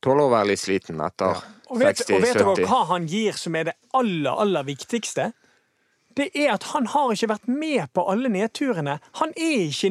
tåler 0.06 0.28
å 0.28 0.34
være 0.38 0.52
litt 0.54 0.62
sliten 0.62 1.02
etter 1.02 1.42
Og 1.70 1.80
vet, 1.82 2.02
og 2.12 2.22
vet 2.22 2.34
dere 2.38 2.68
hva 2.70 2.84
han 2.92 3.08
gir 3.10 3.34
som 3.40 3.56
er 3.56 3.64
det 3.72 3.74
aller, 3.94 4.32
aller 4.44 4.64
viktigste? 4.68 5.32
Det 6.16 6.30
er 6.40 6.54
at 6.54 6.64
han 6.72 6.86
har 6.88 7.10
ikke 7.12 7.28
vært 7.28 7.48
med 7.52 7.90
på 7.92 8.04
alle 8.08 8.30
nedturene. 8.32 8.94
Han 9.20 9.34
er 9.36 9.66
ikke 9.68 9.90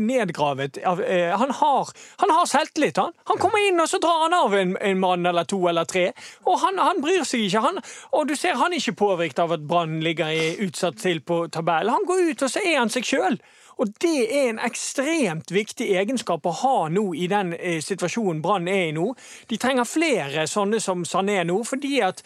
nedgravet. 0.00 0.78
av- 0.86 1.02
eh, 1.02 1.36
Han 1.36 1.50
har, 1.50 1.90
han 2.18 2.30
har 2.30 2.46
selvtillit, 2.46 2.96
han. 2.96 3.12
Han 3.26 3.36
kommer 3.38 3.58
inn, 3.68 3.80
og 3.80 3.88
så 3.88 4.00
drar 4.00 4.22
han 4.22 4.32
av 4.34 4.54
en, 4.54 4.76
en 4.80 4.98
mann 4.98 5.26
eller 5.26 5.44
to 5.44 5.60
eller 5.68 5.84
tre. 5.84 6.12
Og 6.46 6.58
han, 6.60 6.78
han 6.78 7.02
bryr 7.02 7.24
seg 7.24 7.40
ikke. 7.44 7.60
Han, 7.60 7.82
og 8.12 8.28
du 8.28 8.34
ser 8.36 8.56
han 8.56 8.72
er 8.72 8.80
ikke 8.80 8.96
påvirket 8.96 9.38
av 9.44 9.52
at 9.58 9.66
Brann 9.68 10.00
ligger 10.00 10.32
i 10.32 10.56
utsatt 10.64 10.96
til 11.02 11.20
på 11.20 11.48
tabellen. 11.52 11.92
Han 11.92 12.06
går 12.08 12.30
ut, 12.30 12.42
og 12.42 12.50
så 12.50 12.64
er 12.64 12.78
han 12.78 12.88
seg 12.88 13.04
sjøl. 13.04 13.38
Og 13.78 13.94
det 14.02 14.26
er 14.26 14.50
en 14.50 14.60
ekstremt 14.66 15.52
viktig 15.54 15.86
egenskap 16.00 16.46
å 16.46 16.56
ha 16.64 16.76
nå 16.90 17.12
i 17.14 17.28
den 17.30 17.54
eh, 17.54 17.78
situasjonen 17.84 18.42
Brann 18.42 18.68
er 18.68 18.88
i 18.88 18.94
nå. 18.96 19.12
De 19.50 19.58
trenger 19.60 19.86
flere 19.86 20.46
sånne 20.50 20.80
som 20.82 21.04
Sané 21.06 21.44
nå, 21.46 21.60
fordi 21.66 22.00
at 22.02 22.24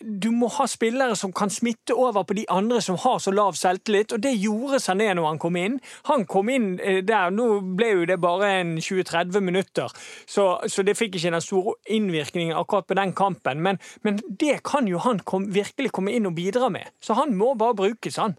du 0.00 0.28
må 0.30 0.46
ha 0.54 0.66
spillere 0.70 1.16
som 1.18 1.32
kan 1.34 1.50
smitte 1.50 1.94
over 1.98 2.22
på 2.22 2.36
de 2.38 2.44
andre 2.54 2.78
som 2.84 2.98
har 3.02 3.18
så 3.18 3.32
lav 3.34 3.56
selvtillit, 3.58 4.12
og 4.14 4.22
det 4.22 4.36
gjorde 4.38 4.78
Sané 4.82 5.08
når 5.18 5.26
han 5.26 5.40
kom 5.42 5.58
inn. 5.58 5.80
Han 6.06 6.22
kom 6.30 6.52
inn 6.54 6.68
eh, 6.78 7.00
der, 7.06 7.34
nå 7.34 7.48
ble 7.78 7.90
jo 7.90 8.06
det 8.12 8.20
bare 8.22 8.52
en 8.60 8.76
20-30 8.78 9.42
minutter, 9.42 9.98
så, 10.26 10.46
så 10.70 10.86
det 10.86 10.94
fikk 10.98 11.18
ikke 11.18 11.34
den 11.34 11.44
store 11.44 11.74
innvirkningen 11.98 12.54
akkurat 12.58 12.86
på 12.86 12.98
den 13.00 13.16
kampen, 13.18 13.64
men, 13.66 13.82
men 14.06 14.22
det 14.28 14.60
kan 14.70 14.86
jo 14.86 15.02
han 15.02 15.18
kom, 15.26 15.50
virkelig 15.54 15.90
komme 15.98 16.14
inn 16.14 16.30
og 16.30 16.38
bidra 16.38 16.70
med. 16.70 16.94
Så 17.02 17.18
han 17.18 17.34
må 17.34 17.56
bare 17.58 17.80
brukes, 17.82 18.22
han. 18.22 18.38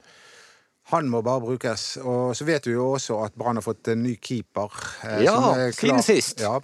Han 0.90 1.10
må 1.10 1.20
bare 1.22 1.42
brukes. 1.44 1.98
Og 2.02 2.32
så 2.38 2.46
vet 2.48 2.64
du 2.66 2.72
jo 2.72 2.88
også 2.96 3.20
at 3.26 3.36
Brann 3.38 3.60
har 3.60 3.62
fått 3.66 3.88
en 3.94 4.02
ny 4.04 4.16
keeper. 4.18 4.70
eh, 5.06 5.20
Ja, 5.26 5.36
som 5.72 5.92
er 5.98 6.02
sist. 6.02 6.40
Ja, 6.42 6.56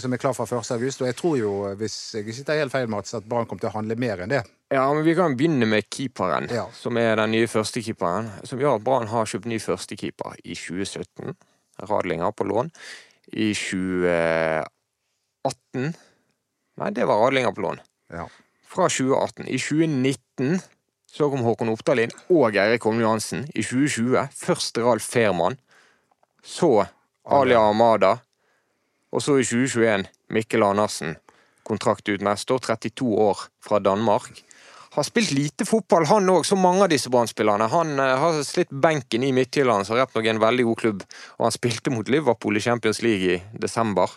som 0.00 0.12
er 0.12 0.16
klar 0.22 0.32
fra 0.32 0.46
1. 0.48 0.70
august. 0.78 1.02
Og 1.02 1.06
jeg 1.10 1.16
tror 1.18 1.36
jo, 1.38 1.50
hvis 1.76 1.96
jeg 2.14 2.24
ikke 2.26 2.44
tar 2.48 2.60
helt 2.62 2.72
feil, 2.72 2.88
Mats, 2.88 3.12
at 3.14 3.24
Brann 3.28 3.44
kommer 3.46 3.60
til 3.60 3.68
å 3.68 3.76
handle 3.76 3.96
mer 4.00 4.22
enn 4.24 4.30
det. 4.32 4.42
Ja, 4.72 4.86
men 4.94 5.04
Vi 5.04 5.14
kan 5.14 5.36
begynne 5.36 5.66
med 5.68 5.84
keeperen, 5.90 6.48
Ja. 6.50 6.66
som 6.72 6.96
er 6.96 7.16
den 7.16 7.30
nye 7.32 7.46
førstekeeperen. 7.46 8.30
Som 8.48 8.58
gjør 8.58 8.76
at 8.76 8.84
Brann 8.84 9.06
har 9.08 9.24
kjøpt 9.26 9.46
ny 9.46 9.58
førstekeeper 9.60 10.34
i 10.44 10.54
2017. 10.54 11.36
Radlinger 11.84 12.32
på 12.32 12.44
lån. 12.48 12.70
I 13.32 13.52
2018 13.52 14.68
Nei, 16.76 16.90
det 16.90 17.04
var 17.06 17.20
Radlinger 17.22 17.52
på 17.54 17.60
lån. 17.62 17.78
Ja. 18.10 18.24
Fra 18.66 18.88
2018. 18.88 19.46
I 19.46 19.58
2019 19.58 20.60
så 21.14 21.30
kom 21.30 21.44
Håkon 21.46 21.70
Oppdal 21.70 22.04
inn 22.04 22.14
og 22.32 22.56
Eirik 22.58 22.86
Holm 22.88 22.98
Johansen. 23.02 23.44
I 23.54 23.62
2020 23.62 24.24
først 24.34 24.80
Ralf 24.82 25.06
Fehrmann, 25.14 25.58
så 26.42 26.88
Ali 27.24 27.54
Amada, 27.54 28.16
og 29.14 29.22
så 29.22 29.38
i 29.38 29.46
2021 29.46 30.08
Mikkel 30.34 30.66
Andersen. 30.66 31.14
Kontrakt 31.64 32.08
ut 32.10 32.24
neste 32.24 32.56
år, 32.56 32.64
32 32.66 33.06
år 33.28 33.46
fra 33.62 33.78
Danmark. 33.80 34.42
Har 34.94 35.06
spilt 35.06 35.30
lite 35.34 35.66
fotball, 35.66 36.04
han 36.06 36.28
òg, 36.30 36.44
som 36.46 36.60
mange 36.62 36.84
av 36.84 36.90
disse 36.92 37.10
Brann-spillerne. 37.10 37.70
Han 37.72 37.94
eh, 37.98 38.18
har 38.20 38.42
slitt 38.46 38.70
benken 38.70 39.24
i 39.26 39.32
Midtjylland, 39.34 39.86
som 39.88 39.96
rett 39.98 40.12
nok 40.14 40.26
er 40.26 40.34
en 40.34 40.42
veldig 40.42 40.66
god 40.68 40.80
klubb. 40.82 41.06
Og 41.38 41.46
han 41.48 41.54
spilte 41.54 41.90
mot 41.94 42.10
Liverpool 42.10 42.60
i 42.60 42.62
Champions 42.62 43.00
League 43.02 43.38
i 43.38 43.40
desember. 43.58 44.12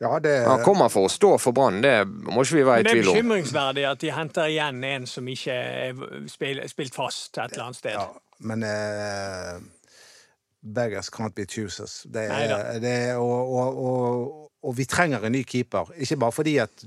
Ja, 0.00 0.14
det 0.24 0.34
Han 0.46 0.62
kommer 0.64 0.88
for 0.88 1.04
å 1.04 1.12
stå 1.12 1.34
for 1.38 1.52
Brann, 1.52 1.82
det 1.84 2.06
må 2.08 2.40
ikke 2.40 2.56
vi 2.56 2.62
være 2.64 2.80
i 2.80 2.84
Men 2.86 2.90
om. 2.90 2.96
det 2.96 3.00
er 3.02 3.10
bekymringsverdig 3.12 3.82
at 3.90 4.00
de 4.00 4.12
henter 4.16 4.46
igjen 4.48 4.84
en 4.88 5.06
som 5.06 5.26
ikke 5.28 5.52
er 5.52 6.00
spil- 6.32 6.62
spilt 6.72 6.94
fast 6.96 7.36
et 7.36 7.52
eller 7.52 7.66
annet 7.66 7.76
sted. 7.82 7.98
Ja, 7.98 8.06
men 8.48 8.62
eh, 8.64 9.58
Beggars 10.62 11.10
can't 11.12 11.34
be 11.36 11.44
choosers. 11.44 11.98
Det 12.08 12.24
er, 12.32 12.78
det 12.80 12.94
er, 13.10 13.16
og, 13.20 13.52
og, 13.52 13.82
og, 13.84 14.50
og 14.64 14.76
vi 14.76 14.84
trenger 14.88 15.24
en 15.28 15.32
ny 15.36 15.42
keeper. 15.48 15.92
Ikke 16.00 16.16
bare 16.20 16.32
fordi 16.36 16.56
at 16.64 16.84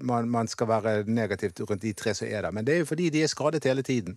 man, 0.00 0.28
man 0.32 0.48
skal 0.48 0.68
være 0.68 1.04
negativt 1.06 1.60
rundt 1.68 1.82
de 1.84 1.92
tre 1.92 2.14
som 2.16 2.28
er 2.28 2.42
der, 2.48 2.50
men 2.52 2.64
det 2.66 2.74
er 2.74 2.82
jo 2.84 2.88
fordi 2.94 3.10
de 3.12 3.22
er 3.24 3.32
skadet 3.32 3.64
hele 3.64 3.82
tiden. 3.84 4.16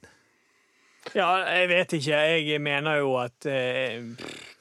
Ja, 1.15 1.27
jeg 1.51 1.69
vet 1.69 1.93
ikke. 1.99 2.15
Jeg 2.47 2.61
mener 2.61 2.97
jo 2.99 3.13
at 3.21 3.45
eh, 3.47 4.03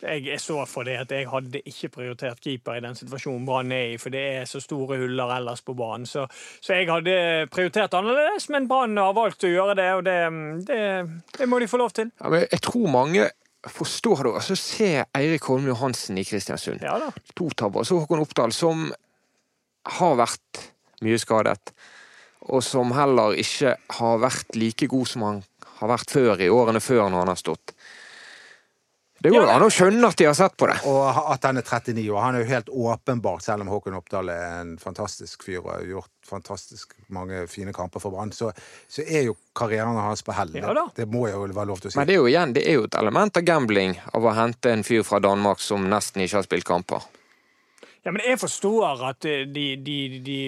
Jeg 0.03 0.27
er 0.29 0.41
så 0.43 0.59
for 0.69 0.85
det 0.85 0.99
at 1.01 1.13
jeg 1.15 1.29
hadde 1.31 1.63
ikke 1.65 1.89
prioritert 1.95 2.41
keeper 2.45 2.77
i 2.77 2.83
den 2.85 2.99
situasjonen 2.99 3.47
Brann 3.49 3.73
er 3.73 3.95
i, 3.95 3.97
for 4.01 4.13
det 4.13 4.25
er 4.43 4.45
så 4.49 4.61
store 4.61 4.99
huller 5.01 5.33
ellers 5.39 5.65
på 5.65 5.73
banen. 5.79 6.05
Så, 6.07 6.27
så 6.61 6.77
jeg 6.77 6.91
hadde 6.91 7.49
prioritert 7.53 7.97
annerledes, 7.97 8.51
men 8.53 8.69
Brann 8.69 8.97
har 9.01 9.17
valgt 9.17 9.47
å 9.49 9.53
gjøre 9.53 9.79
det, 9.79 9.89
og 9.97 10.05
det, 10.05 10.19
det, 10.69 10.83
det 11.39 11.49
må 11.49 11.63
de 11.63 11.71
få 11.71 11.81
lov 11.81 11.97
til. 11.97 12.13
Ja, 12.21 12.33
men 12.35 12.45
jeg 12.45 12.63
tror 12.69 12.93
mange 12.93 13.31
forstår 13.67 14.27
det. 14.27 14.35
Altså, 14.43 14.57
se 14.61 14.91
Eirik 15.17 15.49
Holm 15.49 15.67
Johansen 15.67 16.21
i 16.21 16.25
Kristiansund. 16.29 16.85
Ja 16.85 16.99
da. 17.01 17.11
To 17.39 17.49
tabber. 17.57 17.89
Så 17.89 17.99
Håkon 18.03 18.23
Oppdal, 18.23 18.53
som 18.55 18.91
har 19.97 20.17
vært 20.21 20.67
mye 21.05 21.19
skadet, 21.21 21.73
og 22.47 22.63
som 22.65 22.93
heller 22.95 23.37
ikke 23.41 23.75
har 23.99 24.21
vært 24.23 24.57
like 24.59 24.89
god 24.91 25.09
som 25.11 25.25
han 25.27 25.45
har 25.81 25.91
vært 25.93 26.13
før 26.15 26.41
i 26.41 26.51
årene 26.53 26.81
før 26.81 27.09
når 27.09 27.25
han 27.25 27.33
har 27.33 27.41
stått. 27.41 27.76
Det 29.19 29.31
går 29.33 29.49
an 29.49 29.65
å 29.65 29.71
skjønne 29.73 30.09
at 30.11 30.19
de 30.21 30.27
har 30.29 30.35
sett 30.37 30.57
på 30.61 30.67
det. 30.69 30.77
Og 30.91 31.19
at 31.33 31.47
han 31.49 31.57
er 31.57 31.65
39 31.65 32.05
år. 32.13 32.19
Han 32.21 32.37
er 32.37 32.45
jo 32.45 32.49
helt 32.51 32.69
åpenbart, 32.69 33.43
selv 33.47 33.65
om 33.65 33.71
Håkon 33.73 33.97
Oppdal 33.97 34.29
er 34.33 34.45
en 34.61 34.75
fantastisk 34.79 35.47
fyr 35.47 35.63
og 35.63 35.71
har 35.73 35.87
gjort 35.89 36.13
fantastisk 36.27 36.93
mange 37.15 37.45
fine 37.49 37.73
kamper 37.75 38.03
for 38.03 38.13
Brann, 38.13 38.33
så, 38.35 38.51
så 38.91 39.05
er 39.07 39.29
jo 39.29 39.37
karrieren 39.57 39.97
hans 40.03 40.25
på 40.27 40.35
hell. 40.37 40.53
Ja 40.59 40.75
det 40.97 41.07
må 41.11 41.27
jeg 41.31 41.39
jo 41.39 41.47
være 41.49 41.71
lov 41.71 41.81
til 41.81 41.91
å 41.91 41.95
si. 41.95 42.01
Men 42.01 42.09
det 42.11 42.17
er 42.17 42.21
jo 42.21 42.31
igjen, 42.31 42.55
det 42.57 42.65
er 42.67 42.79
jo 42.81 42.87
et 42.89 42.99
element 42.99 43.41
av 43.41 43.47
gambling 43.47 43.97
av 44.13 44.27
å 44.27 44.35
hente 44.37 44.75
en 44.75 44.85
fyr 44.87 45.07
fra 45.07 45.23
Danmark 45.23 45.63
som 45.65 45.87
nesten 45.91 46.27
ikke 46.27 46.41
har 46.41 46.49
spilt 46.49 46.69
kamper. 46.69 47.07
Ja, 48.07 48.13
men 48.13 48.23
jeg 48.23 48.39
forstår 48.39 49.03
at 49.09 49.27
eh, 49.27 49.47
de, 49.51 49.67
de, 49.83 49.99
de 50.23 50.41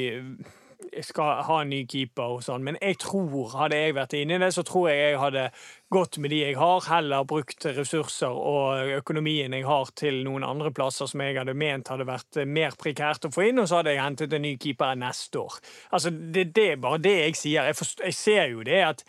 skal 1.03 1.43
ha 1.47 1.57
en 1.63 1.71
ny 1.73 1.81
keeper 1.91 2.37
og 2.37 2.43
sånn, 2.47 2.63
men 2.65 2.77
jeg 2.81 2.99
tror, 3.03 3.49
hadde 3.59 3.79
jeg 3.81 3.97
vært 3.97 4.15
inne 4.19 4.37
i 4.37 4.43
det, 4.43 4.51
så 4.55 4.63
tror 4.67 4.89
jeg 4.91 5.01
jeg 5.01 5.19
hadde 5.23 5.43
gått 5.91 6.19
med 6.23 6.31
de 6.31 6.39
jeg 6.43 6.57
har, 6.61 6.85
heller 6.87 7.27
brukt 7.29 7.67
ressurser 7.77 8.31
og 8.31 8.93
økonomien 8.99 9.57
jeg 9.57 9.67
har 9.67 9.91
til 9.99 10.21
noen 10.27 10.47
andre 10.47 10.71
plasser 10.75 11.11
som 11.11 11.23
jeg 11.25 11.39
hadde 11.41 11.57
ment 11.59 11.91
hadde 11.91 12.07
vært 12.09 12.41
mer 12.47 12.77
prekært 12.79 13.27
å 13.27 13.33
få 13.35 13.49
inn, 13.49 13.59
og 13.63 13.67
så 13.71 13.81
hadde 13.81 13.97
jeg 13.97 14.05
hentet 14.05 14.37
en 14.39 14.47
ny 14.47 14.55
keeper 14.61 14.95
neste 15.01 15.43
år. 15.43 15.59
Altså, 15.91 16.13
det, 16.15 16.49
det 16.57 16.69
er 16.75 16.83
bare 16.83 17.03
det 17.03 17.17
jeg 17.19 17.39
sier. 17.43 17.71
Jeg, 17.71 17.79
forst- 17.79 18.05
jeg 18.05 18.19
ser 18.19 18.45
jo 18.55 18.63
det 18.67 18.83
at 18.87 19.03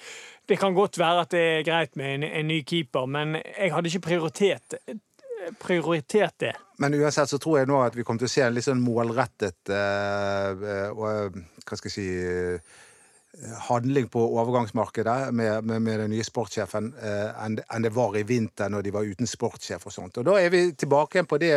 det 0.49 0.57
kan 0.57 0.73
godt 0.73 0.97
være 0.97 1.27
at 1.27 1.35
det 1.35 1.43
er 1.59 1.67
greit 1.67 1.95
med 1.99 2.15
en, 2.15 2.23
en 2.41 2.49
ny 2.49 2.63
keeper, 2.65 3.05
men 3.05 3.37
jeg 3.43 3.75
hadde 3.75 3.91
ikke 3.91 4.07
prioritert 4.09 4.79
prioritert 5.59 6.35
det. 6.39 6.53
Men 6.79 6.95
uansett 6.95 7.31
så 7.31 7.39
tror 7.41 7.59
jeg 7.59 7.69
nå 7.69 7.79
at 7.83 7.95
vi 7.97 8.05
kommer 8.07 8.23
til 8.23 8.29
å 8.29 8.33
se 8.33 8.43
en 8.45 8.53
litt 8.55 8.67
sånn 8.67 8.83
målrettet 8.83 9.71
eh, 9.73 10.85
og 10.93 11.07
eh, 11.09 11.41
hva 11.65 11.79
skal 11.79 11.89
jeg 11.89 11.95
si 11.95 12.07
eh, 12.23 12.77
handling 13.67 14.07
på 14.11 14.21
overgangsmarkedet 14.41 15.17
med, 15.35 15.63
med, 15.63 15.81
med 15.85 15.99
den 16.03 16.13
nye 16.15 16.25
sportssjefen 16.25 16.91
eh, 16.97 17.41
enn 17.45 17.59
en 17.61 17.85
det 17.85 17.93
var 17.95 18.17
i 18.17 18.25
vinter 18.27 18.71
når 18.71 18.87
de 18.87 18.93
var 18.95 19.09
uten 19.09 19.29
sportssjef 19.29 19.85
og 19.85 19.95
sånt. 19.95 20.21
Og 20.21 20.29
da 20.29 20.37
er 20.41 20.53
vi 20.53 20.63
tilbake 20.73 21.17
igjen 21.19 21.29
på 21.29 21.41
det 21.41 21.55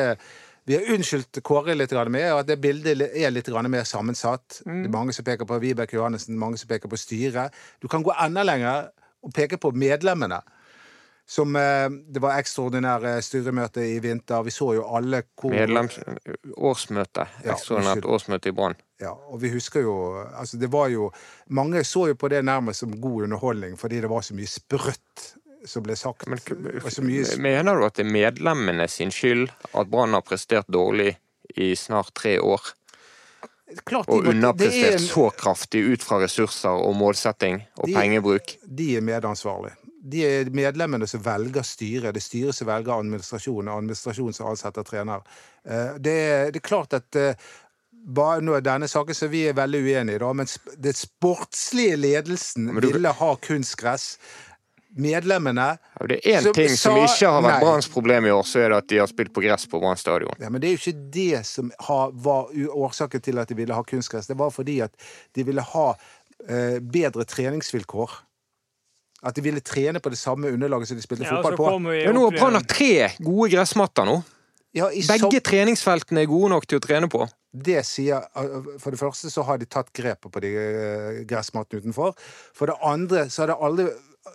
vi 0.64 0.76
har 0.78 0.90
unnskyldt 0.94 1.40
Kåre 1.42 1.74
litt 1.74 1.90
med, 2.07 2.28
og 2.31 2.44
at 2.44 2.46
det 2.46 2.61
bildet 2.62 3.00
er 3.18 3.33
litt 3.35 3.48
mer 3.50 3.85
sammensatt. 3.85 4.61
Det 4.62 4.87
er 4.87 4.94
mange 4.94 5.12
som 5.12 5.24
peker 5.26 5.44
på 5.44 5.59
Vibeke 5.59 5.96
Johannessen, 5.96 6.38
mange 6.38 6.59
som 6.59 6.68
peker 6.70 6.88
på 6.88 6.96
styret. 6.96 7.50
Du 7.83 7.88
kan 7.88 8.02
gå 8.02 8.14
enda 8.14 8.44
lenger 8.46 8.92
og 9.22 9.35
peke 9.35 9.59
på 9.59 9.72
medlemmene. 9.74 10.38
Som 11.33 11.57
eh, 11.57 11.88
Det 12.12 12.21
var 12.21 12.37
ekstraordinære 12.42 13.14
styremøte 13.25 13.85
i 13.88 13.99
vinter. 14.05 14.42
Vi 14.45 14.53
så 14.53 14.73
jo 14.77 14.83
alle 14.97 15.23
hvor 15.40 15.55
Medlems... 15.55 15.97
Årsmøte. 16.57 17.25
Ekstraordinært 17.45 18.05
årsmøte 18.05 18.51
i 18.53 18.57
Brann. 18.57 18.77
Ja, 19.01 19.14
og 19.33 19.40
vi 19.42 19.51
husker 19.55 19.83
jo 19.87 19.95
Altså, 20.29 20.59
det 20.61 20.68
var 20.71 20.90
jo 20.92 21.09
Mange 21.51 21.81
så 21.88 22.05
jo 22.12 22.18
på 22.21 22.29
det 22.31 22.42
nærmest 22.45 22.85
som 22.85 22.92
god 23.01 23.25
underholdning 23.29 23.79
fordi 23.81 24.03
det 24.05 24.11
var 24.12 24.23
så 24.27 24.37
mye 24.37 24.51
sprøtt 24.51 25.31
som 25.64 25.85
ble 25.87 25.95
sagt. 25.95 26.27
Men 26.27 26.40
så 26.90 27.05
mye 27.07 27.25
mener 27.38 27.79
du 27.79 27.85
at 27.87 27.95
det 27.95 28.03
er 28.03 28.11
medlemmene 28.11 28.88
sin 28.90 29.12
skyld 29.14 29.47
at 29.79 29.90
Brann 29.90 30.16
har 30.16 30.25
prestert 30.27 30.66
dårlig 30.66 31.12
i 31.55 31.73
snart 31.79 32.11
tre 32.18 32.37
år? 32.42 32.73
Klart 33.88 34.11
Og 34.12 34.27
underprestert 34.29 34.99
er 34.99 34.99
så 35.01 35.29
kraftig 35.38 35.85
ut 35.95 36.03
fra 36.05 36.18
ressurser 36.21 36.83
og 36.83 36.97
målsetting 36.99 37.62
og 37.79 37.87
De- 37.88 37.95
pengebruk? 37.95 38.57
De 38.66 38.88
er 38.99 39.07
medansvarlige. 39.07 39.79
De 40.05 40.23
er 40.27 40.49
medlemmene 40.51 41.07
som 41.07 41.21
velger 41.23 41.62
styret. 41.62 42.15
Det 42.15 42.19
er 42.23 42.25
styret 42.27 42.55
som 42.59 42.67
velger 42.67 42.97
administrasjonen, 42.99 43.69
og 43.71 43.83
administrasjonen 43.85 44.35
som 44.35 44.49
ansetter 44.51 44.83
trener. 44.88 45.21
Eh, 45.65 45.99
Det 46.03 46.17
er, 46.31 46.51
det 46.51 46.57
er 46.62 46.69
klart 46.69 46.93
at 46.99 47.17
eh, 47.17 47.35
bare 48.03 48.41
nå 48.43 48.57
er 48.57 48.65
denne 48.67 48.88
saken 48.91 49.15
så 49.15 49.29
vi 49.31 49.45
er 49.47 49.55
veldig 49.55 49.79
uenige, 49.87 50.19
da, 50.19 50.33
men 50.35 50.47
det 50.83 50.97
sportslige 50.99 51.97
ledelsen 52.03 52.67
du- 52.81 52.88
ville 52.93 53.12
ha 53.15 53.37
kunstgress. 53.37 54.17
Medlemmene 54.95 55.79
Ja, 56.01 56.07
Det 56.07 56.19
er 56.27 56.41
én 56.43 56.53
ting 56.53 56.69
som 56.77 56.97
sa 56.99 57.05
ikke 57.07 57.31
har 57.33 57.43
vært. 57.47 57.61
Branns 57.62 57.88
problem 57.88 58.27
i 58.27 58.31
år, 58.31 58.43
så 58.45 58.59
er 58.61 58.69
det 58.69 58.77
at 58.83 58.88
de 58.88 58.99
har 58.99 59.07
spilt 59.09 59.33
på 59.33 59.41
gress 59.41 59.65
på 59.67 59.81
Brann 59.81 59.97
stadion. 59.97 60.35
ja, 60.41 60.51
Men 60.51 60.61
det 60.61 60.69
er 60.69 60.75
jo 60.77 60.83
ikke 60.83 61.11
det 61.12 61.47
som 61.47 61.71
har, 61.79 62.11
var 62.12 62.51
årsaken 62.69 63.21
til 63.23 63.38
at 63.38 63.49
de 63.49 63.55
ville 63.55 63.73
ha 63.75 63.83
kunstgress. 63.83 64.27
Det 64.27 64.37
var 64.37 64.51
fordi 64.51 64.81
at 64.83 64.93
de 65.35 65.45
ville 65.45 65.62
ha 65.62 65.95
eh, 66.49 66.79
bedre 66.81 67.25
treningsvilkår. 67.25 68.11
At 69.22 69.37
de 69.38 69.42
ville 69.44 69.61
trene 69.62 70.00
på 70.02 70.11
det 70.11 70.18
samme 70.18 70.50
underlaget 70.50 70.88
som 70.90 70.96
de 70.98 71.02
spilte 71.04 71.24
Ja, 71.28 71.37
fotball 71.42 71.56
på. 71.80 71.94
Ja, 71.94 72.11
nå 72.12 72.24
har 72.26 72.38
Brann 72.38 72.64
tre 72.66 73.11
gode 73.22 73.50
gressmatter 73.52 74.04
nå. 74.08 74.16
Ja, 74.74 74.88
i 74.88 75.02
Begge 75.04 75.28
som- 75.28 75.30
treningsfeltene 75.46 76.22
er 76.22 76.26
gode 76.26 76.48
nok 76.50 76.66
til 76.66 76.78
å 76.80 76.82
trene 76.82 77.06
på. 77.12 77.28
Det 77.54 77.85
sier 77.85 78.24
For 78.80 78.90
det 78.90 78.98
første 78.98 79.28
så 79.30 79.44
har 79.44 79.58
de 79.58 79.66
tatt 79.66 79.92
grepet 79.92 80.30
på 80.32 80.40
de 80.40 80.48
eh, 80.56 81.24
gressmattene 81.28 81.82
utenfor. 81.85 82.14
For 82.56 82.66
det 82.66 82.76
andre 82.82 83.26
så 83.28 83.42
har 83.44 83.52
det 83.52 83.58
aldri 83.61 83.87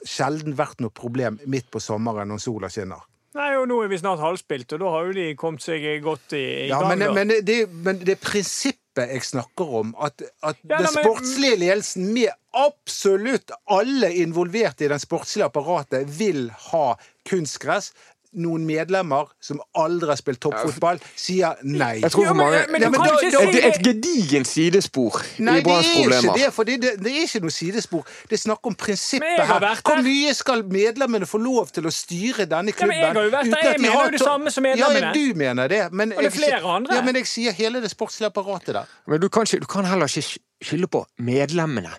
sjelden 0.06 0.54
vært 0.56 0.80
noe 0.80 0.91
problem 0.93 1.39
midt 1.47 1.71
på 1.71 1.82
sommeren 1.82 2.28
når 2.30 2.39
sola 2.39 2.69
skinner. 2.69 3.02
Nei, 3.38 3.56
og 3.58 3.67
nå 3.67 3.84
er 3.84 3.88
vi 3.91 3.97
snart 3.97 4.19
halvspilt, 4.19 4.71
og 4.73 4.80
da 4.80 4.89
har 4.89 5.06
jo 5.08 5.13
de 5.13 5.36
kommet 5.36 5.62
seg 5.62 5.84
godt 6.02 6.34
i, 6.34 6.65
i 6.65 6.67
Ja, 6.69 6.80
gang. 6.82 6.97
men, 6.97 7.00
da. 7.00 7.13
men, 7.13 7.28
det, 7.45 7.58
men 7.71 8.00
det 8.00 8.19
prinsippet 8.21 8.87
jeg 9.06 9.24
snakker 9.24 9.74
om, 9.82 9.94
at, 10.02 10.24
at 10.42 10.60
Ja, 10.64 10.82
den 10.82 10.90
sportslige 10.92 11.60
ledelsen 11.62 12.10
med 12.16 12.34
absolutt 12.58 13.52
alle 13.70 14.10
involverte 14.24 14.88
i 14.88 14.92
den 14.92 15.02
sportslige 15.02 15.46
apparatet 15.46 16.08
vil 16.18 16.48
ha 16.72 16.96
kunstgress. 17.30 17.92
Noen 18.34 18.66
medlemmer 18.68 19.30
som 19.42 19.62
aldri 19.74 20.10
har 20.12 20.18
spilt 20.20 20.40
toppfotball, 20.44 21.00
sier 21.16 21.56
nei. 21.63 22.02
Jeg 22.04 22.12
tror 22.12 22.24
Ja, 22.26 22.30
for 22.30 22.36
men- 22.36 22.54
ja, 22.54 22.66
men 22.70 22.82
du 22.82 22.98
kan 22.98 23.08
et, 23.24 23.56
et, 23.56 23.66
et 23.66 23.80
gedigent 23.86 24.48
sidespor 24.48 25.22
Nei, 25.40 25.60
i 25.60 25.63
Branns 25.63 25.86
det 25.88 25.94
er 25.94 26.02
ikke 26.02 26.10
problemer. 26.12 26.34
det, 26.38 26.54
for 26.54 26.63
det, 26.63 26.76
det, 26.82 26.92
det 27.04 27.12
er 27.16 27.22
ikke 27.24 27.42
noe 27.42 27.56
sidespor. 27.56 28.04
Det 28.30 28.34
er 28.38 28.42
snakk 28.44 28.60
om 28.68 28.76
prinsippet 28.76 29.40
her. 29.48 29.82
Hvor 29.82 30.02
mye 30.04 30.34
skal 30.34 30.63
medlemmene 30.68 31.26
få 31.26 31.38
lov 31.42 31.72
til 31.72 31.88
å 31.88 31.92
styre 31.92 32.46
denne 32.46 32.70
Ja, 32.74 32.78
klubben? 32.78 32.94
men 32.94 33.00
jeg 33.00 33.13
har 33.16 33.24
jo 33.24 33.30
vært 33.38 33.52
der. 33.56 33.72
Jeg 33.72 33.82
mener 33.82 34.04
jo 34.06 34.12
det 34.12 34.22
samme 34.22 34.52
som 34.52 34.63
medlemmene. 34.63 35.08
Ja, 35.08 35.13
du 35.13 35.34
mener 35.40 35.68
det. 35.68 35.82
Men 35.94 36.12
Og 36.12 36.18
det 36.18 36.26
er 36.26 36.30
jeg- 36.30 36.40
flere 36.44 36.76
andre. 36.76 36.96
Ja, 36.96 37.02
men 37.02 37.16
jeg 37.16 37.26
sier 37.28 37.52
hele 37.54 37.82
det 37.82 37.90
sportslige 37.92 38.28
apparatet 38.30 38.74
der. 38.76 38.86
Men 39.08 39.22
du 39.22 39.30
kan, 39.30 39.44
ikke, 39.48 39.60
du 39.62 39.66
kan 39.66 39.86
heller 39.86 40.06
ikke 40.06 40.38
skylde 40.62 40.88
på 40.88 41.06
medlemmene 41.20 41.90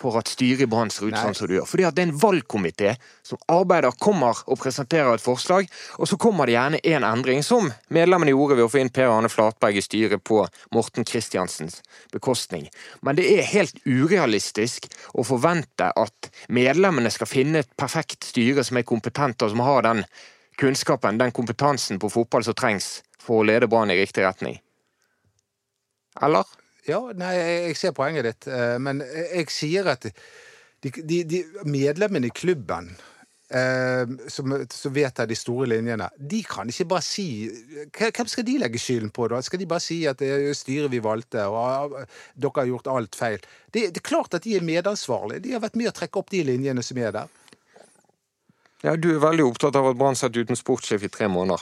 for 0.00 0.16
at 0.16 0.30
styret 0.32 0.64
i 0.64 0.68
Brann 0.70 0.90
ser 0.92 1.10
ut 1.10 1.16
sånn 1.18 1.36
som 1.36 1.48
du 1.48 1.58
gjør. 1.58 1.66
Fordi 1.68 1.84
at 1.84 1.96
det 1.96 2.04
er 2.04 2.08
en 2.08 2.20
valgkomité 2.22 2.94
som 3.26 3.40
arbeider, 3.52 3.92
kommer 4.00 4.38
og 4.46 4.58
presenterer 4.62 5.12
et 5.14 5.24
forslag, 5.24 5.68
og 5.98 6.08
så 6.08 6.16
kommer 6.20 6.48
det 6.48 6.56
gjerne 6.56 6.80
en 6.94 7.06
endring, 7.10 7.44
som 7.44 7.68
medlemmene 7.92 8.32
gjorde 8.32 8.56
ved 8.58 8.66
å 8.66 8.70
få 8.72 8.80
inn 8.80 8.92
Per 8.94 9.12
Arne 9.12 9.30
Flatberg 9.32 9.76
i 9.76 9.84
styret 9.84 10.24
på 10.24 10.42
Morten 10.74 11.06
Kristiansens 11.08 11.80
bekostning. 12.14 12.68
Men 13.04 13.20
det 13.20 13.28
er 13.34 13.50
helt 13.52 13.76
urealistisk 13.84 14.88
å 15.12 15.26
forvente 15.26 15.90
at 15.92 16.30
medlemmene 16.48 17.12
skal 17.12 17.30
finne 17.30 17.64
et 17.64 17.76
perfekt 17.76 18.30
styre 18.32 18.64
som 18.66 18.80
er 18.80 18.88
kompetent, 18.88 19.42
og 19.44 19.52
som 19.52 19.64
har 19.66 19.84
den 19.86 20.04
kunnskapen, 20.60 21.20
den 21.20 21.32
kompetansen 21.36 22.00
på 22.00 22.10
fotball 22.12 22.44
som 22.44 22.56
trengs 22.56 23.00
for 23.20 23.40
å 23.40 23.46
lede 23.48 23.68
Brann 23.68 23.92
i 23.92 24.00
riktig 24.00 24.24
retning. 24.24 24.58
Eller? 26.20 26.44
Ja, 26.88 27.00
nei, 27.16 27.34
jeg 27.36 27.76
ser 27.76 27.94
poenget 27.96 28.26
ditt, 28.28 28.48
eh, 28.48 28.76
men 28.80 29.02
jeg 29.04 29.50
sier 29.52 29.90
at 29.92 30.06
de, 30.06 30.90
de, 30.90 31.22
de 31.28 31.40
medlemmene 31.68 32.30
i 32.30 32.34
klubben 32.34 32.88
eh, 33.52 34.04
som, 34.32 34.54
som 34.72 34.94
vedtar 34.94 35.28
de 35.28 35.36
store 35.36 35.68
linjene, 35.74 36.08
de 36.16 36.40
kan 36.48 36.70
ikke 36.72 36.88
bare 36.94 37.04
si 37.04 37.26
Hvem 37.98 38.30
skal 38.30 38.46
de 38.46 38.56
legge 38.62 38.80
skylden 38.80 39.12
på, 39.12 39.28
da? 39.28 39.42
Skal 39.44 39.60
de 39.60 39.68
bare 39.68 39.84
si 39.84 40.00
at 40.08 40.22
det 40.22 40.30
er 40.38 40.56
styret 40.56 40.92
vi 40.92 41.02
valgte, 41.04 41.44
og 41.50 41.98
dere 42.34 42.62
har 42.62 42.70
gjort 42.70 42.90
alt 42.94 43.18
feil? 43.18 43.44
Det, 43.68 43.90
det 43.90 44.00
er 44.00 44.08
klart 44.08 44.34
at 44.38 44.46
de 44.46 44.56
er 44.56 44.64
medansvarlige. 44.64 45.44
De 45.44 45.54
har 45.56 45.62
vært 45.62 45.78
med 45.80 45.90
å 45.90 45.96
trekke 45.96 46.22
opp 46.22 46.32
de 46.32 46.44
linjene 46.48 46.84
som 46.86 47.00
er 47.02 47.14
der. 47.18 47.36
Ja, 48.80 48.96
Du 48.96 49.10
er 49.12 49.20
veldig 49.20 49.44
opptatt 49.50 49.76
av 49.76 49.90
at 49.90 49.98
Brann 50.00 50.16
satt 50.16 50.36
uten 50.36 50.56
sportssjef 50.56 51.04
i 51.04 51.12
tre 51.12 51.28
måneder. 51.28 51.60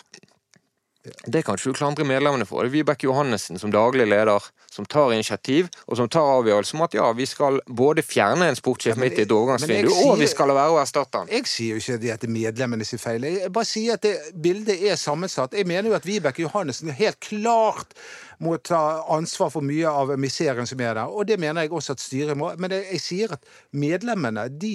Det 1.27 1.43
kan 1.47 1.59
ikke 1.59 1.73
du 1.73 1.79
klandre 1.79 2.07
medlemmene 2.09 2.47
for. 2.49 2.63
Det 2.63 2.71
er 2.71 2.77
Vibeke 2.79 3.09
Johannessen 3.09 3.61
som 3.61 3.73
daglig 3.73 4.07
leder, 4.09 4.45
som 4.71 4.87
tar 4.87 5.13
initiativ, 5.15 5.69
og 5.87 5.99
som 6.01 6.09
tar 6.13 6.29
avgjørelse 6.39 6.77
om 6.77 6.85
at 6.87 6.95
ja, 6.99 7.09
vi 7.17 7.27
skal 7.29 7.61
både 7.67 8.05
fjerne 8.07 8.49
en 8.49 8.59
sportssjef 8.59 8.97
Ja, 8.97 9.01
midt 9.03 9.19
i 9.19 9.25
et 9.27 9.35
overgangsvindu, 9.35 9.93
og 10.07 10.19
vi 10.21 10.29
skal 10.31 10.51
la 10.51 10.59
være 10.59 10.77
å 10.77 10.81
erstatte 10.83 11.23
han. 11.23 11.33
Jeg 11.33 11.49
sier 11.51 11.77
jo 11.77 11.83
ikke 11.83 11.99
det 12.05 12.15
at 12.15 12.23
det 12.25 12.31
er 12.31 12.35
medlemmene 12.37 12.87
sin 12.89 13.03
feil. 13.03 13.27
Jeg 13.29 13.53
bare 13.55 13.69
sier 13.69 13.99
at 13.99 14.07
det 14.07 14.15
bildet 14.35 14.83
er 14.91 15.01
sammensatt. 15.01 15.57
Jeg 15.57 15.69
mener 15.69 15.93
jo 15.93 15.99
at 15.99 16.09
Vibeke 16.09 16.45
Johannessen 16.47 16.93
helt 16.95 17.21
klart 17.25 17.97
må 18.39 18.57
ta 18.63 19.03
ansvar 19.11 19.51
for 19.51 19.67
mye 19.67 19.91
av 19.91 20.15
miseren 20.21 20.69
som 20.69 20.81
er 20.81 20.95
der. 21.01 21.11
Og 21.11 21.27
det 21.29 21.41
mener 21.43 21.67
jeg 21.67 21.75
også 21.75 21.97
at 21.97 22.03
styret 22.05 22.39
må. 22.39 22.53
Men 22.59 22.77
jeg, 22.77 22.87
jeg 22.93 23.05
sier 23.05 23.35
at 23.39 23.49
medlemmene 23.75 24.47
de 24.49 24.75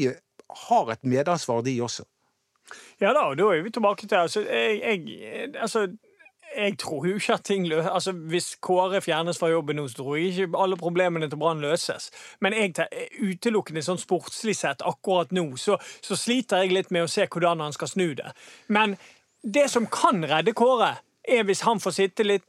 har 0.67 0.91
et 0.91 1.03
medansvar, 1.07 1.63
de 1.65 1.77
også. 1.81 2.05
Ja 3.01 3.11
da, 3.13 3.27
og 3.29 3.37
da 3.37 3.49
er 3.53 3.63
vi 3.65 3.71
tilbake 3.73 4.07
til 4.07 4.17
altså, 4.17 4.41
jeg, 4.47 4.79
jeg, 4.81 5.49
altså, 5.61 5.87
jeg 6.55 6.75
tror 6.81 7.07
jo 7.09 7.15
ikke 7.19 7.33
at 7.37 7.43
ting 7.47 7.67
løser 7.69 7.89
altså, 7.91 8.11
Hvis 8.31 8.51
Kåre 8.63 8.99
fjernes 9.01 9.39
fra 9.41 9.49
jobben 9.51 9.77
nå, 9.79 9.87
så 9.91 9.99
tror 10.01 10.17
jeg 10.19 10.33
ikke 10.45 10.59
alle 10.63 10.77
problemene 10.79 11.29
til 11.31 11.39
Brann 11.41 11.61
løses. 11.63 12.09
Men 12.41 12.53
jeg, 12.57 12.73
te- 12.77 12.89
utelukkende 13.23 13.83
sånn 13.85 14.01
sportslig 14.01 14.55
sett 14.59 14.81
akkurat 14.85 15.31
nå, 15.35 15.47
så, 15.57 15.77
så 16.03 16.17
sliter 16.19 16.63
jeg 16.65 16.75
litt 16.77 16.91
med 16.93 17.07
å 17.07 17.11
se 17.11 17.25
hvordan 17.27 17.63
han 17.65 17.73
skal 17.75 17.91
snu 17.93 18.09
det. 18.19 18.33
Men 18.67 18.97
det 19.43 19.65
som 19.73 19.87
kan 19.91 20.21
redde 20.29 20.53
Kåre, 20.55 20.93
er 21.23 21.45
hvis 21.47 21.61
han 21.63 21.79
får 21.79 21.93
sitte, 21.95 22.23
litt, 22.27 22.43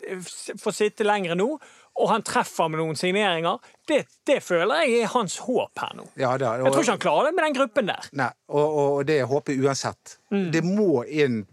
får 0.58 0.74
sitte 0.74 1.04
lenger 1.06 1.36
nå, 1.38 1.46
og 1.94 2.08
han 2.10 2.24
treffer 2.26 2.66
med 2.66 2.80
noen 2.80 2.96
signeringer. 2.98 3.60
Det, 3.86 4.00
det 4.26 4.40
føler 4.42 4.80
jeg 4.82 5.04
er 5.04 5.12
hans 5.12 5.36
håp 5.46 5.78
her 5.78 5.92
nå. 5.94 6.08
Ja, 6.18 6.32
da, 6.42 6.56
Jeg 6.58 6.72
tror 6.74 6.82
ikke 6.82 6.96
han 6.96 7.02
klarer 7.04 7.28
det 7.28 7.34
med 7.36 7.44
den 7.46 7.54
gruppen 7.54 7.86
der. 7.92 8.08
Nei, 8.18 8.30
og, 8.50 8.78
og 8.82 9.04
det 9.06 9.20
er 9.22 9.28
håpet 9.30 9.62
uansett. 9.62 10.16
Det 10.50 10.64
må 10.66 11.04
inn 11.06 11.44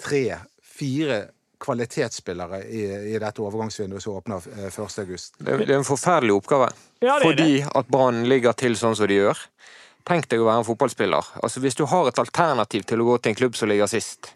tre-fire 0.00 1.18
kvalitetsspillere 1.64 2.60
i, 2.68 2.84
i 3.14 3.18
dette 3.20 3.42
overgangsvinduet 3.42 4.04
som 4.04 4.18
åpner 4.18 4.44
eh, 4.54 4.68
1. 4.68 4.98
august. 5.04 5.34
Det, 5.38 5.56
det 5.64 5.72
er 5.72 5.80
en 5.80 5.88
forferdelig 5.88 6.36
oppgave. 6.36 6.68
Ja, 7.00 7.16
det 7.18 7.30
fordi 7.30 7.64
at 7.64 7.90
Brann 7.90 8.24
ligger 8.28 8.56
til 8.58 8.76
sånn 8.78 8.96
som 8.98 9.10
de 9.10 9.18
gjør. 9.22 9.40
Tenk 10.04 10.28
deg 10.28 10.42
å 10.42 10.48
være 10.50 10.60
en 10.60 10.68
fotballspiller. 10.68 11.32
Altså 11.40 11.62
Hvis 11.64 11.78
du 11.80 11.86
har 11.88 12.10
et 12.10 12.20
alternativ 12.20 12.84
til 12.88 13.00
å 13.00 13.08
gå 13.08 13.18
til 13.18 13.32
en 13.32 13.38
klubb 13.40 13.56
som 13.56 13.70
ligger 13.72 13.88
sist, 13.88 14.34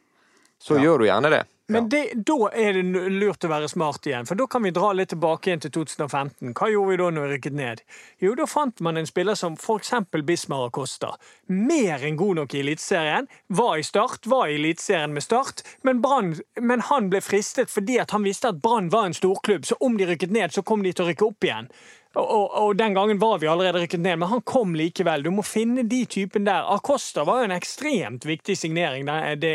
så 0.59 0.81
gjør 0.81 1.03
du 1.05 1.09
gjerne 1.11 1.31
det. 1.33 1.45
Men 1.71 1.89
det, 1.89 2.13
da 2.15 2.49
er 2.57 2.79
det 2.79 3.11
lurt 3.13 3.45
å 3.45 3.51
være 3.51 3.69
smart 3.69 4.07
igjen, 4.09 4.25
for 4.25 4.41
da 4.41 4.47
kan 4.49 4.65
vi 4.65 4.71
dra 4.73 4.95
litt 4.97 5.11
tilbake 5.13 5.51
igjen 5.51 5.61
til 5.67 5.73
2015. 5.75 6.55
Hva 6.57 6.69
gjorde 6.73 6.95
vi 6.95 6.97
da 6.97 7.09
når 7.13 7.27
vi 7.27 7.33
rykket 7.35 7.59
ned? 7.59 7.83
Jo, 8.25 8.33
da 8.39 8.47
fant 8.49 8.81
man 8.81 8.97
en 8.97 9.09
spiller 9.09 9.37
som 9.37 9.59
f.eks. 9.61 9.93
Bismar 10.25 10.71
Acosta. 10.71 11.11
Mer 11.53 12.07
enn 12.09 12.17
god 12.17 12.41
nok 12.41 12.57
i 12.57 12.63
Eliteserien. 12.63 13.29
Var 13.53 13.75
i 13.77 13.85
Start, 13.85 14.25
var 14.33 14.49
i 14.49 14.57
Eliteserien 14.57 15.13
med 15.13 15.27
Start, 15.27 15.61
men, 15.85 16.01
Brand, 16.01 16.41
men 16.57 16.87
han 16.89 17.13
ble 17.13 17.21
fristet 17.21 17.69
fordi 17.69 18.01
han 18.01 18.25
visste 18.25 18.49
at 18.49 18.65
Brann 18.65 18.89
var 18.89 19.11
en 19.11 19.19
storklubb, 19.21 19.69
så 19.69 19.77
om 19.85 20.01
de 20.01 20.09
rykket 20.09 20.33
ned, 20.33 20.57
så 20.57 20.65
kom 20.65 20.81
de 20.87 20.95
til 20.97 21.05
å 21.05 21.11
rykke 21.13 21.29
opp 21.29 21.51
igjen. 21.51 21.69
Og, 22.15 22.57
og, 22.57 22.77
den 22.77 22.95
gangen 22.95 23.19
var 23.19 23.39
vi 23.39 23.47
allerede 23.47 23.83
rykket 23.83 24.01
ned, 24.01 24.17
men 24.17 24.29
han 24.29 24.41
kom 24.49 24.73
likevel. 24.75 25.23
Du 25.23 25.31
må 25.31 25.43
finne 25.45 25.85
de 25.85 26.01
typen 26.09 26.47
der. 26.47 26.65
Acosta 26.73 27.25
var 27.29 27.43
jo 27.43 27.49
en 27.51 27.55
ekstremt 27.57 28.25
viktig 28.27 28.57
signering 28.57 29.07
det, 29.07 29.35
det, 29.43 29.53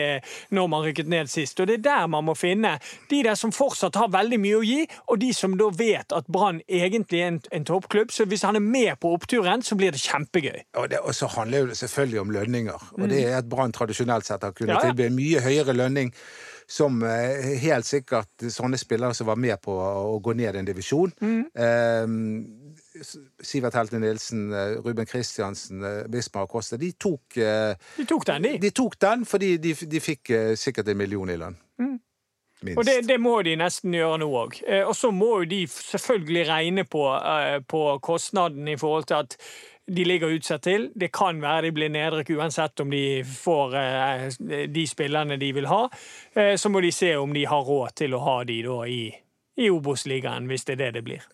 når 0.53 0.69
man 0.69 0.85
rykket 0.85 1.09
ned 1.09 1.31
sist. 1.33 1.59
Og 1.59 1.67
det 1.67 1.79
er 1.79 1.85
der 1.87 2.11
man 2.13 2.27
må 2.29 2.37
finne 2.37 2.75
de 3.09 3.23
der 3.25 3.35
som 3.39 3.51
fortsatt 3.55 3.97
har 3.97 4.13
veldig 4.13 4.39
mye 4.43 4.61
å 4.61 4.63
gi, 4.67 4.79
og 5.09 5.19
de 5.25 5.31
som 5.33 5.57
da 5.57 5.71
vet 5.73 6.13
at 6.13 6.29
Brann 6.29 6.61
egentlig 6.69 7.23
er 7.23 7.33
en, 7.33 7.41
en 7.51 7.67
toppklubb. 7.67 8.13
Så 8.13 8.29
hvis 8.29 8.45
han 8.45 8.59
er 8.59 8.63
med 8.63 8.93
på 9.01 9.15
oppturen, 9.17 9.65
så 9.65 9.77
blir 9.79 9.95
det 9.95 10.03
kjempegøy. 10.05 10.61
Og, 10.77 10.89
det, 10.93 11.01
og 11.01 11.17
så 11.17 11.31
handler 11.33 11.73
det 11.73 11.81
selvfølgelig 11.81 12.21
om 12.21 12.33
lønninger. 12.37 12.89
Og 12.99 13.09
det 13.09 13.25
er 13.25 13.39
at 13.41 13.49
Brann 13.49 13.73
tradisjonelt 13.73 14.29
sett 14.29 14.45
har 14.45 14.53
kunnet 14.53 14.77
Ja, 14.77 14.81
ja. 14.83 14.93
tilby 14.93 15.09
mye 15.13 15.41
høyere 15.41 15.73
lønning. 15.73 16.13
Som 16.67 17.03
eh, 17.03 17.57
helt 17.63 17.87
sikkert 17.87 18.45
sånne 18.51 18.77
spillere 18.79 19.15
som 19.17 19.27
var 19.27 19.39
med 19.39 19.59
på 19.63 19.73
å 19.73 20.19
gå 20.23 20.35
ned 20.37 20.55
en 20.59 20.67
divisjon. 20.67 21.11
Eh, 21.23 22.05
Sivert 23.43 23.75
Helte 23.75 23.99
Nilsen, 23.99 24.47
eh, 24.53 24.77
Ruben 24.85 25.05
Kristiansen, 25.09 25.83
eh, 25.83 26.07
Bismar 26.07 26.47
Acosta. 26.47 26.77
De 26.77 26.91
tok, 26.93 27.35
De 27.35 28.07
tok 28.07 28.25
den, 28.29 28.47
de. 28.47 28.55
de 28.63 28.71
tok 28.71 28.97
den 29.01 29.27
fordi 29.27 29.57
de, 29.57 29.73
de 29.73 30.01
fikk 30.03 30.33
sikkert 30.59 30.93
en 30.93 30.97
million 30.97 31.29
i 31.29 31.37
lønn. 31.39 31.59
Minst. 32.63 32.77
Og 32.79 32.85
det, 32.87 32.93
det 33.09 33.17
må 33.19 33.33
de 33.43 33.57
nesten 33.59 33.91
gjøre 33.91 34.21
nå 34.21 34.27
òg. 34.39 34.61
Og 34.87 34.93
så 34.95 35.09
må 35.11 35.33
jo 35.41 35.47
de 35.51 35.65
selvfølgelig 35.67 36.45
regne 36.47 36.85
på, 36.87 37.01
på 37.67 37.81
kostnaden 37.99 38.69
i 38.71 38.77
forhold 38.79 39.09
til 39.09 39.19
at 39.19 39.35
de 39.87 40.05
ligger 40.05 40.27
utsatt 40.27 40.63
til. 40.63 40.91
Det 40.95 41.11
kan 41.11 41.41
være 41.41 41.67
de 41.67 41.71
blir 41.75 41.91
nedrykk 41.91 42.29
uansett 42.37 42.79
om 42.79 42.91
de 42.91 43.23
får 43.27 43.75
eh, 43.79 44.67
de 44.71 44.85
spillerne 44.87 45.37
de 45.39 45.51
vil 45.55 45.67
ha. 45.67 45.87
Eh, 46.35 46.55
så 46.55 46.71
må 46.71 46.81
de 46.83 46.91
se 46.91 47.15
om 47.17 47.33
de 47.33 47.45
har 47.49 47.67
råd 47.67 47.97
til 48.03 48.15
å 48.15 48.21
ha 48.23 48.37
de 48.47 48.61
da 48.63 48.79
i, 48.87 49.01
i 49.59 49.69
Obos-ligaen, 49.73 50.47
hvis 50.47 50.65
det 50.69 50.77
er 50.77 50.85
det 50.85 50.91
det 50.99 51.05
blir. 51.09 51.27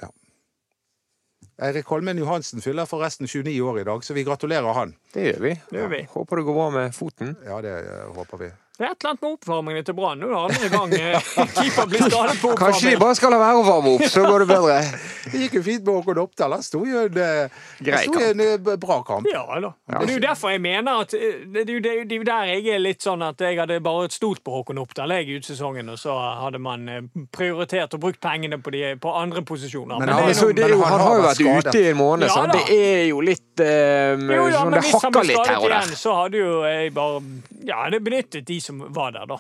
Eirik 1.59 1.91
Holmen 1.91 2.17
Johansen 2.17 2.63
fyller 2.63 2.88
forresten 2.88 3.27
29 3.27 3.59
år 3.67 3.81
i 3.81 3.83
dag, 3.83 4.03
så 4.03 4.15
vi 4.15 4.23
gratulerer 4.23 4.73
han. 4.73 4.95
Det 5.13 5.25
gjør 5.27 5.43
vi. 5.43 5.53
Det 5.69 5.81
gjør 5.81 5.93
vi. 5.93 6.01
Håper 6.13 6.39
det 6.39 6.47
går 6.47 6.59
bra 6.62 6.69
med 6.77 6.95
foten. 6.95 7.35
Ja, 7.45 7.59
det 7.62 7.75
eh, 7.83 8.05
håper 8.15 8.45
vi. 8.45 8.51
Det 8.79 8.85
er 8.87 8.93
et 8.93 9.01
eller 9.03 9.09
annet 9.11 9.23
med 9.25 9.33
oppvarmingene 9.35 9.83
til 9.89 9.95
Brann. 9.97 10.21
Nå 10.23 10.27
er 10.29 10.31
det 10.31 10.39
andre 10.39 10.67
gang 10.71 10.93
eh, 10.95 11.31
keeper 11.57 11.87
blir 11.91 12.03
skadet 12.05 12.35
på 12.39 12.51
Kanskje 12.55 12.93
de 12.93 12.99
bare 13.01 13.15
skal 13.19 13.33
la 13.35 13.39
være 13.41 13.57
å 13.59 13.65
varme 13.67 13.91
opp, 13.97 14.05
så 14.07 14.23
går 14.23 14.45
det 14.45 14.47
bedre. 14.53 14.77
Det 15.29 15.37
gikk 15.43 15.57
jo 15.59 15.61
fint 15.61 15.83
med 15.85 15.93
Håkon 15.99 16.19
Oppdal. 16.23 16.53
Han 16.55 16.63
sto 16.65 16.79
jo 16.87 17.01
en, 17.05 17.17
eh, 17.21 17.57
Grei 17.85 17.99
sto 18.07 18.21
en 18.23 18.39
eh, 18.41 18.55
bra 18.81 18.95
kamp. 19.05 19.27
Ja 19.29 19.43
da. 19.61 19.73
Ja. 19.91 19.99
Det 19.99 20.07
er 20.07 20.13
jo 20.15 20.21
derfor 20.23 20.53
jeg 20.55 20.61
mener 20.63 21.03
at 21.03 21.11
det 21.13 21.65
er 21.67 21.73
jo 21.75 21.81
det 21.83 21.91
det 22.09 22.15
er 22.15 22.21
jo 22.23 22.25
der 22.29 22.47
jeg 22.53 22.71
er 22.73 22.79
litt 22.81 23.03
sånn 23.05 23.21
at 23.27 23.43
jeg 23.43 23.59
hadde 23.59 23.77
bare 23.85 24.07
stolt 24.15 24.41
på 24.47 24.55
Håkon 24.55 24.79
Oppdal 24.81 25.11
jeg 25.19 25.37
ut 25.41 25.45
sesongen, 25.51 25.91
og 25.93 25.99
så 26.01 26.15
hadde 26.39 26.57
man 26.63 26.87
prioritert 27.35 27.93
og 27.97 28.01
brukt 28.07 28.19
pengene 28.23 28.57
på, 28.63 28.73
de, 28.73 28.81
på 29.03 29.13
andre 29.19 29.43
posisjoner. 29.45 29.99
Men 29.99 30.07
Men, 30.07 30.15
han- 30.15 30.23
det 30.23 30.31
Men 30.31 30.39
så 30.39 30.49
det 30.55 30.65
jo, 30.69 30.79
Men 30.79 30.87
han 30.87 30.91
han 30.99 31.05
har 31.05 31.15
jo 31.19 31.27
vært 31.27 31.41
skadet. 31.43 31.67
ute 31.69 31.83
i 31.83 31.89
en 31.91 31.97
måned, 31.99 32.27
Ja. 32.29 32.45
Det 32.49 32.63
er 32.79 33.05
jo 33.11 33.21
litt 33.21 33.59
um, 33.59 34.25
jo, 34.33 34.47
ja, 34.47 34.63
sånn, 34.63 34.71
Det 34.73 34.83
hakker 34.89 35.27
litt 35.29 35.45
her 35.45 35.55
og 35.59 35.63
og 35.63 35.69
igjen, 35.69 35.89
der. 35.93 35.95
så 35.99 36.15
hadde 36.23 36.37
jo 36.41 36.51
jeg 36.65 36.93
bare 36.93 37.21
Ja, 37.69 37.89
det 37.91 37.99
benyttet 38.03 38.45
de 38.47 38.59
som 38.63 38.68
var 38.69 39.12
der, 39.15 39.25
da. 39.25 39.39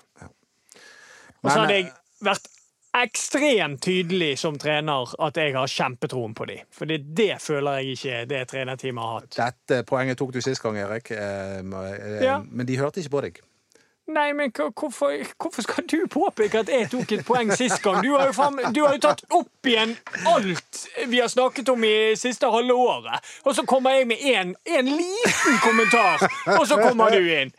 Og 1.39 1.51
så 1.51 1.59
hadde 1.61 1.75
jeg 1.77 1.91
vært 2.25 2.49
ekstremt 2.99 3.81
tydelig 3.85 4.31
som 4.41 4.57
trener 4.59 5.11
at 5.21 5.37
jeg 5.37 5.53
har 5.55 5.69
kjempetroen 5.69 6.33
på 6.35 6.47
dem. 6.49 6.63
For 6.73 6.89
det, 6.89 7.03
det 7.15 7.35
føler 7.43 7.79
jeg 7.79 7.97
ikke 7.97 8.23
det 8.31 8.41
trenerteamet 8.49 9.03
har 9.05 9.19
hatt. 9.19 9.37
Dette 9.37 9.83
poenget 9.87 10.17
tok 10.19 10.33
du 10.33 10.41
sist 10.43 10.63
gang, 10.63 10.79
Erik. 10.81 11.11
Eh, 11.13 11.59
eh, 11.61 12.23
Ja. 12.25 12.39
Men 12.49 12.65
de 12.65 12.79
hørte 12.81 12.99
ikke 13.03 13.13
på 13.17 13.23
deg. 13.27 13.41
Nei, 14.09 14.33
men 14.33 14.49
hvorfor, 14.51 15.11
hvorfor 15.37 15.61
skal 15.61 15.85
du 15.85 15.99
påpeke 16.09 16.63
at 16.63 16.69
jeg 16.73 16.87
tok 16.89 17.11
et 17.13 17.25
poeng 17.27 17.51
sist 17.53 17.77
gang? 17.83 17.99
Du 18.01 18.15
har 18.15 18.25
jo, 18.25 18.33
faen, 18.33 18.57
du 18.73 18.79
har 18.81 18.95
jo 18.95 19.01
tatt 19.03 19.21
opp 19.29 19.69
igjen 19.69 19.91
alt 20.29 20.79
vi 21.11 21.19
har 21.21 21.29
snakket 21.29 21.69
om 21.69 21.83
i 21.85 22.15
siste 22.17 22.49
halve 22.49 22.73
året. 22.73 23.27
Og 23.45 23.53
så 23.55 23.65
kommer 23.69 23.99
jeg 23.99 24.07
med 24.09 24.23
en 24.25 24.55
liten 24.89 25.59
kommentar, 25.61 26.25
og 26.55 26.65
så 26.67 26.79
kommer 26.81 27.13
du 27.13 27.21
inn. 27.21 27.53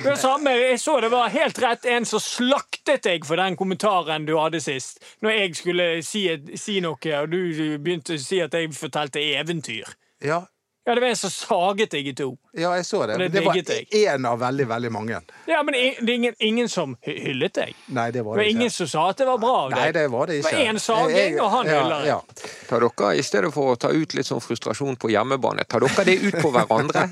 Det 0.00 0.16
samme, 0.20 0.54
jeg 0.56 0.80
så 0.80 0.96
det 1.04 1.10
var 1.12 1.28
helt 1.34 1.60
rett 1.60 1.84
en 1.92 2.08
som 2.08 2.22
slaktet 2.24 3.04
deg 3.04 3.28
for 3.28 3.40
den 3.40 3.58
kommentaren 3.60 4.24
du 4.28 4.38
hadde 4.38 4.62
sist. 4.64 5.02
Når 5.20 5.36
jeg 5.36 5.58
skulle 5.60 5.90
si, 6.06 6.24
si 6.56 6.78
noe, 6.80 6.96
og 7.20 7.28
du 7.28 7.76
begynte 7.76 8.16
å 8.16 8.24
si 8.24 8.40
at 8.40 8.56
jeg 8.56 8.72
fortalte 8.76 9.20
eventyr. 9.36 9.92
Ja, 10.24 10.46
Ja, 10.90 10.94
det 10.94 11.00
var 11.00 11.08
en 11.08 11.16
som 11.16 11.30
saget 11.30 11.92
deg 11.94 12.06
i 12.10 12.12
to. 12.18 12.32
ja 12.58 12.72
jeg 12.74 12.84
så 12.84 13.06
det. 13.06 13.12
Det 13.12 13.18
Men 13.18 13.32
det 13.32 13.40
var 13.46 13.54
én 13.54 14.24
av 14.26 14.38
veldig, 14.38 14.64
veldig 14.66 14.90
mange. 14.90 15.20
Ja, 15.46 15.62
men 15.62 15.74
det 15.74 15.82
er 16.02 16.14
ingen, 16.14 16.34
ingen 16.38 16.68
som 16.68 16.96
hyllet 17.06 17.54
deg. 17.54 17.76
Nei, 17.86 18.10
det 18.10 18.24
var 18.26 18.36
Det 18.36 18.42
det 18.42 18.46
var 18.48 18.50
ingen 18.50 18.70
som 18.70 18.88
sa 18.88 19.04
at 19.10 19.20
det 19.22 19.26
var 19.28 19.38
bra 19.38 19.52
av 19.60 19.70
deg. 19.70 19.78
Nei, 19.78 19.92
det 19.92 20.08
var 20.10 20.26
det 20.26 20.40
ikke. 20.40 20.50
Det 20.50 20.56
var 20.56 20.70
en 20.72 20.80
saging, 20.82 21.36
og 21.40 21.50
han 21.50 21.70
ja, 21.70 21.76
hyller. 21.78 22.06
Ja. 22.08 22.16
Tar 22.68 22.86
dere, 22.86 23.12
I 23.14 23.22
stedet 23.22 23.52
for 23.54 23.70
å 23.70 23.76
ta 23.78 23.92
ut 23.94 24.16
litt 24.18 24.26
sånn 24.26 24.42
frustrasjon 24.42 24.98
på 24.98 25.12
hjemmebane, 25.14 25.64
tar 25.70 25.86
dere 25.86 26.06
det 26.08 26.16
ut 26.24 26.40
på 26.42 26.50
hverandre? 26.56 27.06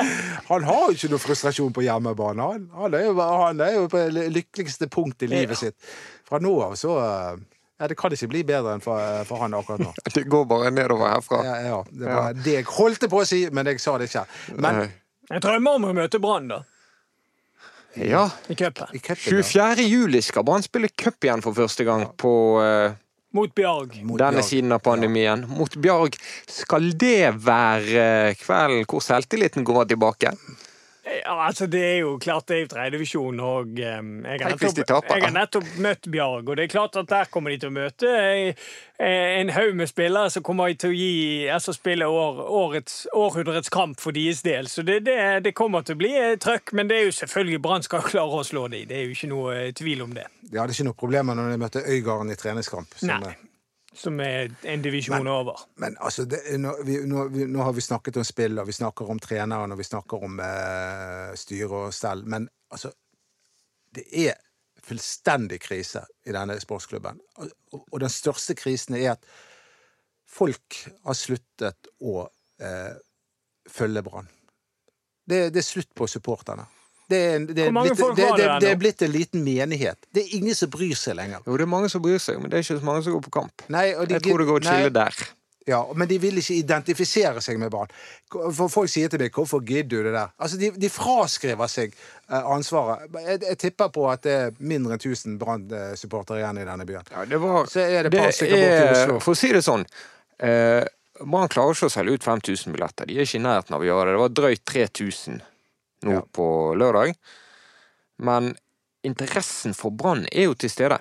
Han 0.52 0.68
har 0.68 0.84
jo 0.86 0.94
ikke 0.94 1.10
noe 1.10 1.24
frustrasjon 1.24 1.74
på 1.74 1.82
hjemmebane. 1.88 2.46
Han, 2.52 2.68
han, 2.76 2.94
er, 2.94 3.08
jo, 3.08 3.18
han 3.18 3.60
er 3.66 3.74
jo 3.80 3.88
på 3.90 4.04
det 4.14 4.28
lykkeligste 4.30 4.86
punkt 4.92 5.26
i 5.26 5.30
livet 5.32 5.58
sitt. 5.58 5.90
Fra 6.28 6.38
nå 6.38 6.54
av 6.68 6.78
så 6.78 6.94
eh, 7.02 7.42
Ja, 7.80 7.88
det 7.90 7.96
kan 7.98 8.12
ikke 8.14 8.28
bli 8.30 8.44
bedre 8.46 8.76
enn 8.76 8.82
for, 8.84 9.00
for 9.26 9.42
han 9.42 9.54
akkurat 9.58 9.82
nå. 9.82 9.90
Det 10.14 10.22
går 10.30 10.44
bare 10.50 10.70
nedover 10.70 11.10
herfra. 11.10 11.40
Ja, 11.46 11.54
ja, 11.66 11.80
det 11.90 12.06
var 12.06 12.36
det 12.38 12.58
jeg 12.60 12.68
holdt 12.70 13.08
på 13.10 13.22
å 13.22 13.26
si, 13.26 13.40
men 13.50 13.66
jeg 13.72 13.82
sa 13.82 13.96
det 13.98 14.10
ikke. 14.12 14.26
Men 14.62 14.84
Jeg 15.30 15.42
drømmer 15.42 15.80
om 15.80 15.88
å 15.90 15.94
møte 15.96 16.20
Brann, 16.22 16.46
da. 16.52 16.60
Ja. 17.94 18.26
I 18.50 18.54
cupen. 18.58 18.90
i 18.92 18.98
cupen, 18.98 19.38
ja. 19.38 19.42
24. 19.42 19.86
juli 19.86 20.22
skal 20.22 20.44
Brann 20.46 20.62
spille 20.66 20.90
cup 20.90 21.24
igjen 21.24 21.42
for 21.42 21.54
første 21.54 21.86
gang 21.86 22.08
på 22.18 22.32
uh, 22.62 22.94
Mot 23.34 23.50
Bjarg. 23.54 23.96
Mot 24.06 24.18
denne 24.18 24.38
Bjarg. 24.38 24.46
siden 24.46 24.74
av 24.74 24.82
pandemien. 24.82 25.40
Mot 25.50 25.74
Bjarg. 25.82 26.14
Skal 26.46 26.92
det 26.98 27.32
være 27.42 28.04
eh, 28.30 28.36
kvelden 28.38 28.86
hvor 28.86 29.02
selvtilliten 29.02 29.66
går 29.66 29.88
tilbake? 29.90 30.30
Ja, 31.04 31.34
altså 31.46 31.66
Det 31.68 31.80
er 31.84 31.98
jo 32.00 32.14
klart 32.18 32.46
det 32.48 32.56
er 32.56 32.60
jo 32.62 32.68
tredjedivisjon, 32.72 33.40
og 33.44 33.66
um, 33.66 33.74
jeg, 33.76 34.40
har 34.40 34.54
nettopp- 34.54 35.10
jeg 35.12 35.22
har 35.26 35.34
nettopp 35.34 35.66
møtt 35.84 36.08
Bjarg, 36.10 36.48
og 36.48 36.56
det 36.56 36.64
er 36.64 36.72
klart 36.72 36.96
at 36.96 37.10
der 37.10 37.28
kommer 37.32 37.52
de 37.52 37.58
til 37.60 37.68
å 37.68 37.74
møte 37.76 38.08
eh, 38.08 38.64
en 39.40 39.52
haug 39.52 39.74
med 39.76 39.90
spillere 39.90 40.30
som 40.32 40.42
kommer 40.46 40.72
til 40.80 40.94
å 40.94 40.96
gi, 40.96 41.48
altså 41.52 41.74
spille 41.76 42.08
år, 42.08 42.40
årets, 42.48 42.96
århundrets 43.12 43.68
kamp 43.74 44.00
for 44.00 44.16
deres 44.16 44.40
del. 44.46 44.68
Så 44.72 44.82
det, 44.82 45.02
det, 45.04 45.18
det 45.44 45.52
kommer 45.54 45.84
til 45.84 45.98
å 45.98 46.02
bli 46.04 46.14
eh, 46.16 46.36
trøkk, 46.40 46.72
men 46.72 46.88
det 46.88 46.98
er 47.02 47.08
jo 47.10 47.16
selvfølgelig 47.20 47.60
Brann 47.68 47.84
skal 47.84 48.06
klare 48.12 48.40
å 48.40 48.44
slå 48.46 48.66
dem. 48.72 48.88
Det 48.88 48.96
er 49.02 49.04
jo 49.04 49.16
ikke 49.18 49.32
noe 49.34 49.56
eh, 49.60 49.72
tvil 49.76 50.06
om 50.08 50.16
det. 50.16 50.24
De 50.48 50.56
hadde 50.60 50.72
ikke 50.76 50.88
noe 50.88 51.00
problemer 51.04 51.36
når 51.36 51.52
de 51.52 51.60
møtte 51.66 51.84
Øygarden 51.84 52.32
i 52.32 52.38
treningskamp. 52.40 52.96
som, 52.96 53.12
Nei. 53.20 53.36
Som 53.94 54.18
er 54.20 54.50
en 54.66 54.82
divisjon 54.82 55.28
over. 55.30 55.60
Men 55.82 55.96
altså, 56.02 56.24
det, 56.26 56.42
nå, 56.58 56.74
vi, 56.86 56.98
nå, 57.06 57.28
vi, 57.30 57.46
nå 57.50 57.62
har 57.62 57.74
vi 57.76 57.84
snakket 57.84 58.18
om 58.18 58.26
spill, 58.26 58.58
og 58.58 58.66
vi 58.66 58.74
snakker 58.74 59.10
om 59.10 59.20
treneren, 59.22 59.72
og 59.72 59.78
vi 59.78 59.86
snakker 59.86 60.26
om 60.26 60.40
eh, 60.42 61.30
styre 61.38 61.86
og 61.86 61.94
stell. 61.94 62.24
Men 62.26 62.48
altså 62.74 62.92
Det 63.94 64.04
er 64.26 64.34
fullstendig 64.84 65.60
krise 65.62 66.02
i 66.26 66.34
denne 66.34 66.58
sportsklubben. 66.60 67.20
Og, 67.38 67.84
og 67.84 68.00
den 68.02 68.12
største 68.12 68.56
krisen 68.58 68.98
er 68.98 69.14
at 69.14 69.28
folk 70.28 70.80
har 71.04 71.16
sluttet 71.16 71.92
å 72.02 72.24
eh, 72.58 72.96
følge 73.70 74.02
Brann. 74.04 74.28
Det, 75.24 75.48
det 75.54 75.62
er 75.62 75.66
slutt 75.66 75.94
på 75.96 76.08
supporterne. 76.10 76.66
Det 77.14 77.20
er, 77.22 77.46
det, 77.46 77.68
er 77.68 77.76
blitt, 77.78 78.60
det, 78.62 78.72
er 78.72 78.80
blitt 78.80 79.06
en 79.06 79.14
liten 79.14 79.46
menighet. 79.46 80.10
Det 80.14 80.24
er 80.24 80.36
ingen 80.40 80.58
som 80.58 80.72
bryr 80.72 80.98
seg 80.98 81.16
lenger. 81.20 81.44
Jo, 81.46 81.56
det 81.60 81.66
er 81.66 81.72
mange 81.76 81.92
som 81.92 82.02
bryr 82.04 82.20
seg, 82.22 82.42
men 82.42 82.50
det 82.50 82.58
er 82.58 82.66
ikke 82.66 82.80
så 82.82 82.90
mange 82.90 83.06
som 83.06 83.16
går 83.16 83.24
på 83.28 83.34
kamp. 83.38 83.66
Nei, 83.72 83.88
og 83.94 84.10
de 84.10 84.18
Jeg 84.18 84.26
tror 84.26 84.42
det 84.42 84.50
går 84.50 84.62
et 84.64 84.70
skille 84.72 84.94
der. 84.98 85.24
Ja, 85.66 85.92
men 85.96 86.08
de 86.08 86.18
vil 86.20 86.36
ikke 86.36 86.58
identifisere 86.58 87.40
seg 87.44 87.56
med 87.60 87.70
barn. 87.72 87.92
For 88.28 88.68
folk 88.68 88.90
sier 88.92 89.08
til 89.08 89.22
meg 89.22 89.32
'hvorfor 89.32 89.62
gidder 89.64 89.88
du 89.88 90.02
det 90.04 90.12
der'? 90.12 90.34
Altså, 90.38 90.58
De, 90.58 90.70
de 90.70 90.90
fraskriver 90.90 91.66
seg 91.66 91.94
eh, 92.30 92.50
ansvaret. 92.56 93.08
Jeg, 93.14 93.40
jeg 93.48 93.58
tipper 93.58 93.88
på 93.88 94.10
at 94.10 94.22
det 94.22 94.32
er 94.32 94.50
mindre 94.58 94.92
enn 94.92 95.00
1000 95.00 95.38
Brann-supportere 95.38 96.42
igjen 96.42 96.60
i 96.60 96.66
denne 96.68 96.84
byen. 96.84 97.08
Ja, 97.10 97.24
det 97.24 97.40
var 97.40 97.66
Så 97.66 97.80
er 97.80 98.02
det 98.02 98.12
et 98.12 98.20
par 98.20 98.30
stykker 98.30 98.60
borte 98.60 98.84
i 98.84 98.92
Oslo. 98.92 99.18
For 99.20 99.32
å 99.32 99.40
si 99.40 99.52
det 99.52 99.64
sånn 99.64 99.86
eh, 100.38 100.84
Brann 101.24 101.48
klarer 101.48 101.72
ikke 101.72 101.88
å 101.88 101.96
selge 101.96 102.18
ut 102.18 102.24
5000 102.24 102.74
billetter. 102.74 103.06
De 103.06 103.16
er 103.16 103.24
ikke 103.24 103.40
i 103.40 103.46
nærheten 103.46 103.74
av 103.74 103.80
å 103.80 103.88
gjøre 103.88 104.10
det. 104.10 104.14
Det 104.16 104.22
var 104.24 104.36
drøyt 104.42 104.64
3000 104.68 105.42
nå 106.04 106.12
Ja. 106.18 106.22
på 106.32 106.46
lørdag. 106.78 107.14
Men 108.18 108.54
interessen 109.04 109.74
for 109.74 109.90
Brann 109.90 110.26
er 110.32 110.48
jo 110.48 110.54
til 110.54 110.70
stede. 110.70 110.98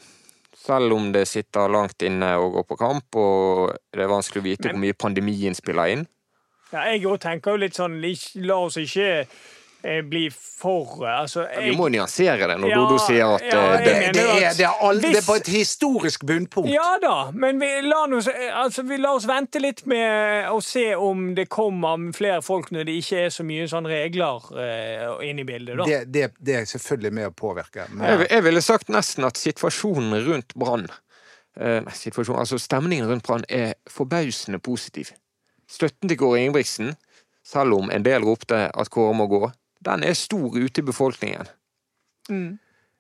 Selv 0.63 0.93
om 0.95 1.11
det 1.11 1.27
sitter 1.27 1.67
langt 1.71 2.01
inne 2.01 2.37
og 2.39 2.53
går 2.53 2.63
på 2.69 2.77
kamp, 2.79 3.15
og 3.19 3.73
det 3.91 4.03
er 4.05 4.07
vanskelig 4.11 4.41
å 4.41 4.47
vite 4.47 4.69
hvor 4.69 4.79
mye 4.79 4.93
pandemien 4.95 5.55
spiller 5.55 5.91
inn. 5.91 6.05
Ja, 6.71 6.85
jeg 6.89 7.03
òg 7.05 7.19
tenker 7.21 7.51
jo 7.53 7.57
litt 7.61 7.75
sånn 7.77 7.99
La 8.47 8.55
oss 8.55 8.77
ikke 8.77 9.27
bli 10.07 10.29
for 10.31 11.03
altså, 11.07 11.43
jeg, 11.51 11.63
Vi 11.69 11.75
må 11.77 11.89
nyansere 11.91 12.47
det 12.47 12.55
når 12.61 12.71
Ja, 12.71 12.79
Dodo 12.79 12.99
sier 13.03 13.33
at 13.35 13.43
ja, 13.47 13.61
eh, 13.73 13.83
det, 13.83 13.93
Det, 13.93 14.13
det, 14.15 14.23
er, 14.23 14.45
at 14.49 14.61
er 14.63 14.85
all, 14.87 15.01
det 15.03 15.11
er 15.19 15.25
på 15.27 15.35
et 15.41 15.49
historisk 15.51 16.23
bunnpunkt. 16.27 16.71
Ja 16.71 16.95
da, 17.03 17.17
men 17.35 17.59
vi, 17.59 17.69
la, 17.83 18.03
oss, 18.17 18.29
altså, 18.31 18.85
vi 18.87 18.97
lar 19.03 19.19
oss 19.19 19.27
vente 19.27 19.59
litt 19.63 19.83
med 19.89 20.49
å 20.51 20.61
se 20.63 20.85
om 20.95 21.33
det 21.35 21.49
kommer 21.51 21.99
flere 22.15 22.41
folk 22.45 22.71
når 22.71 22.87
det 22.87 22.97
ikke 23.01 23.25
er 23.25 23.33
så 23.35 23.45
mye 23.47 23.67
sånn 23.69 23.87
regler 23.89 24.49
uh, 24.55 25.19
inn 25.25 25.41
i 25.43 25.47
bildet. 25.47 25.75
da. 25.79 25.87
Det, 25.87 26.01
det, 26.15 26.29
det 26.39 26.59
er 26.61 26.69
selvfølgelig 26.69 27.13
med 27.19 27.31
å 27.31 27.35
påvirke. 27.43 27.87
jeg, 27.87 27.95
Men, 27.99 28.25
jeg 28.29 28.45
ville 28.47 28.63
sagt 28.63 28.91
nesten 28.93 29.27
at 29.27 29.39
situasjonen 29.39 30.15
rundt 30.27 30.55
Brann 30.59 30.87
eh, 31.59 31.79
nei, 31.83 31.95
situasjon, 31.97 32.39
altså 32.39 32.59
Stemningen 32.61 33.09
rundt 33.09 33.27
Brann 33.27 33.45
er 33.49 33.75
forbausende 33.91 34.61
positiv. 34.63 35.13
Støtten 35.69 36.11
til 36.11 36.19
Kåre 36.19 36.41
Ingebrigtsen, 36.41 36.93
selv 37.43 37.77
om 37.77 37.91
en 37.91 38.05
del 38.05 38.23
ropte 38.25 38.67
at 38.69 38.91
Kåre 38.93 39.15
må 39.17 39.27
gå, 39.31 39.47
den 39.85 40.03
er 40.07 40.13
stor 40.17 40.55
ute 40.57 40.81
i 40.81 40.85
befolkningen. 40.87 41.47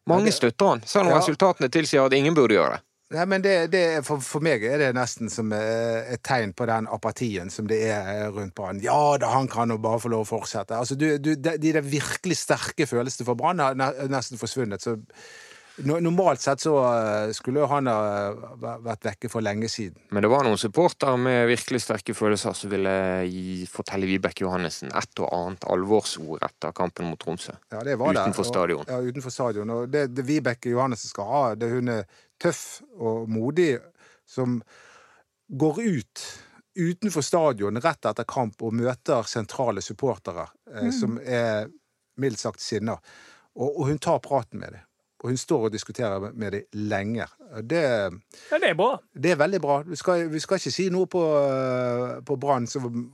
Mange 0.09 0.31
støtter 0.35 0.73
han, 0.73 0.81
selv 0.85 1.07
om 1.07 1.13
Ja. 1.13 1.19
resultatene 1.21 1.69
tilsier 1.71 2.05
at 2.05 2.13
ingen 2.13 2.35
burde 2.35 2.57
gjøre 2.57 2.75
det. 2.77 2.81
Nei, 3.13 3.25
men 3.29 3.43
det, 3.43 3.67
det, 3.69 3.81
for, 4.07 4.17
for 4.25 4.41
meg 4.41 4.63
er 4.65 4.79
det 4.81 4.87
nesten 4.97 5.29
som 5.29 5.51
eh, 5.53 6.13
et 6.15 6.23
tegn 6.25 6.49
på 6.57 6.65
den 6.65 6.87
apatien 6.89 7.51
som 7.53 7.67
det 7.69 7.77
er 7.93 8.31
rundt 8.33 8.55
Brann. 8.57 8.79
Ja 8.81 9.17
da, 9.21 9.29
han 9.35 9.47
kan 9.47 9.69
jo 9.69 9.77
bare 9.77 9.99
få 10.01 10.09
lov 10.09 10.23
å 10.25 10.29
fortsette. 10.31 10.73
Altså, 10.73 10.95
du, 10.97 11.19
du, 11.21 11.35
de, 11.35 11.53
de 11.61 11.73
virkelig 11.85 12.39
sterke 12.41 12.87
følelsene 12.89 13.27
for 13.27 13.37
Brann 13.37 13.61
har 13.61 13.77
nesten 14.09 14.41
forsvunnet. 14.41 14.81
Så 14.81 14.95
normalt 15.77 16.41
sett 16.41 16.61
så 16.61 16.73
eh, 16.85 17.31
skulle 17.33 17.63
jo 17.63 17.67
han 17.71 17.87
ha 17.89 18.33
vært 18.83 19.07
vekke 19.07 19.31
for 19.31 19.45
lenge 19.45 19.69
siden. 19.71 19.97
Men 20.13 20.25
det 20.25 20.29
var 20.29 20.45
noen 20.45 20.59
supportere 20.61 21.17
med 21.17 21.47
virkelig 21.49 21.83
sterke 21.85 22.13
følelser 22.17 22.53
som 22.57 22.71
ville 22.73 22.93
gi, 23.25 23.63
fortelle 23.69 24.09
Vibeke 24.09 24.45
Johannessen 24.45 24.93
et 24.93 25.23
og 25.23 25.31
annet 25.33 25.65
alvorsord 25.73 26.45
etter 26.45 26.75
kampen 26.77 27.09
mot 27.09 27.21
Tromsø. 27.21 27.55
Ja, 27.73 27.81
det 27.85 27.97
var 28.01 28.13
det. 28.13 28.27
Utenfor 28.27 28.49
stadion. 28.49 28.85
Ja, 28.87 29.01
utenfor 29.01 29.33
stadion. 29.33 29.73
Og 29.73 29.89
det, 29.89 30.07
det 30.13 30.27
Vibeke 30.27 30.73
Johannessen 30.75 31.13
skal 31.13 31.29
ha, 31.31 31.43
det 31.57 31.71
hun 31.73 31.91
er 31.95 32.07
tøff 32.41 32.83
og 32.99 33.29
modig 33.31 33.75
som 34.29 34.61
går 35.53 35.81
ut 35.81 36.25
utenfor 36.73 37.21
stadion 37.21 37.77
rett 37.81 38.05
etter 38.09 38.25
kamp 38.25 38.63
og 38.65 38.73
møter 38.73 39.27
sentrale 39.29 39.81
supportere 39.85 40.47
mm. 40.73 40.91
som 40.95 41.19
er 41.21 41.67
mildt 42.21 42.41
sagt 42.41 42.61
sinna. 42.61 42.97
Og, 43.53 43.69
og 43.69 43.87
hun 43.91 44.01
tar 44.01 44.21
praten 44.25 44.61
med 44.61 44.77
dem. 44.77 44.87
Og 45.23 45.29
hun 45.31 45.37
står 45.39 45.69
og 45.69 45.71
diskuterer 45.71 46.19
med- 46.35 46.51
dem 46.51 46.63
lenger. 46.73 47.29
Det, 47.63 47.81
Ja, 48.51 48.57
det 48.59 48.69
er 48.69 48.73
bra. 48.75 48.99
det 49.15 49.31
er 49.31 49.35
veldig 49.39 49.61
bra. 49.61 49.81
Vi 49.87 49.95
skal, 49.95 50.27
vi 50.29 50.39
skal 50.39 50.57
ikke 50.59 50.71
si 50.71 50.89
noe 50.89 51.05
på, 51.07 51.21
eh, 51.23 52.21
på 52.27 52.35
Brann 52.39 52.67
som 52.67 53.11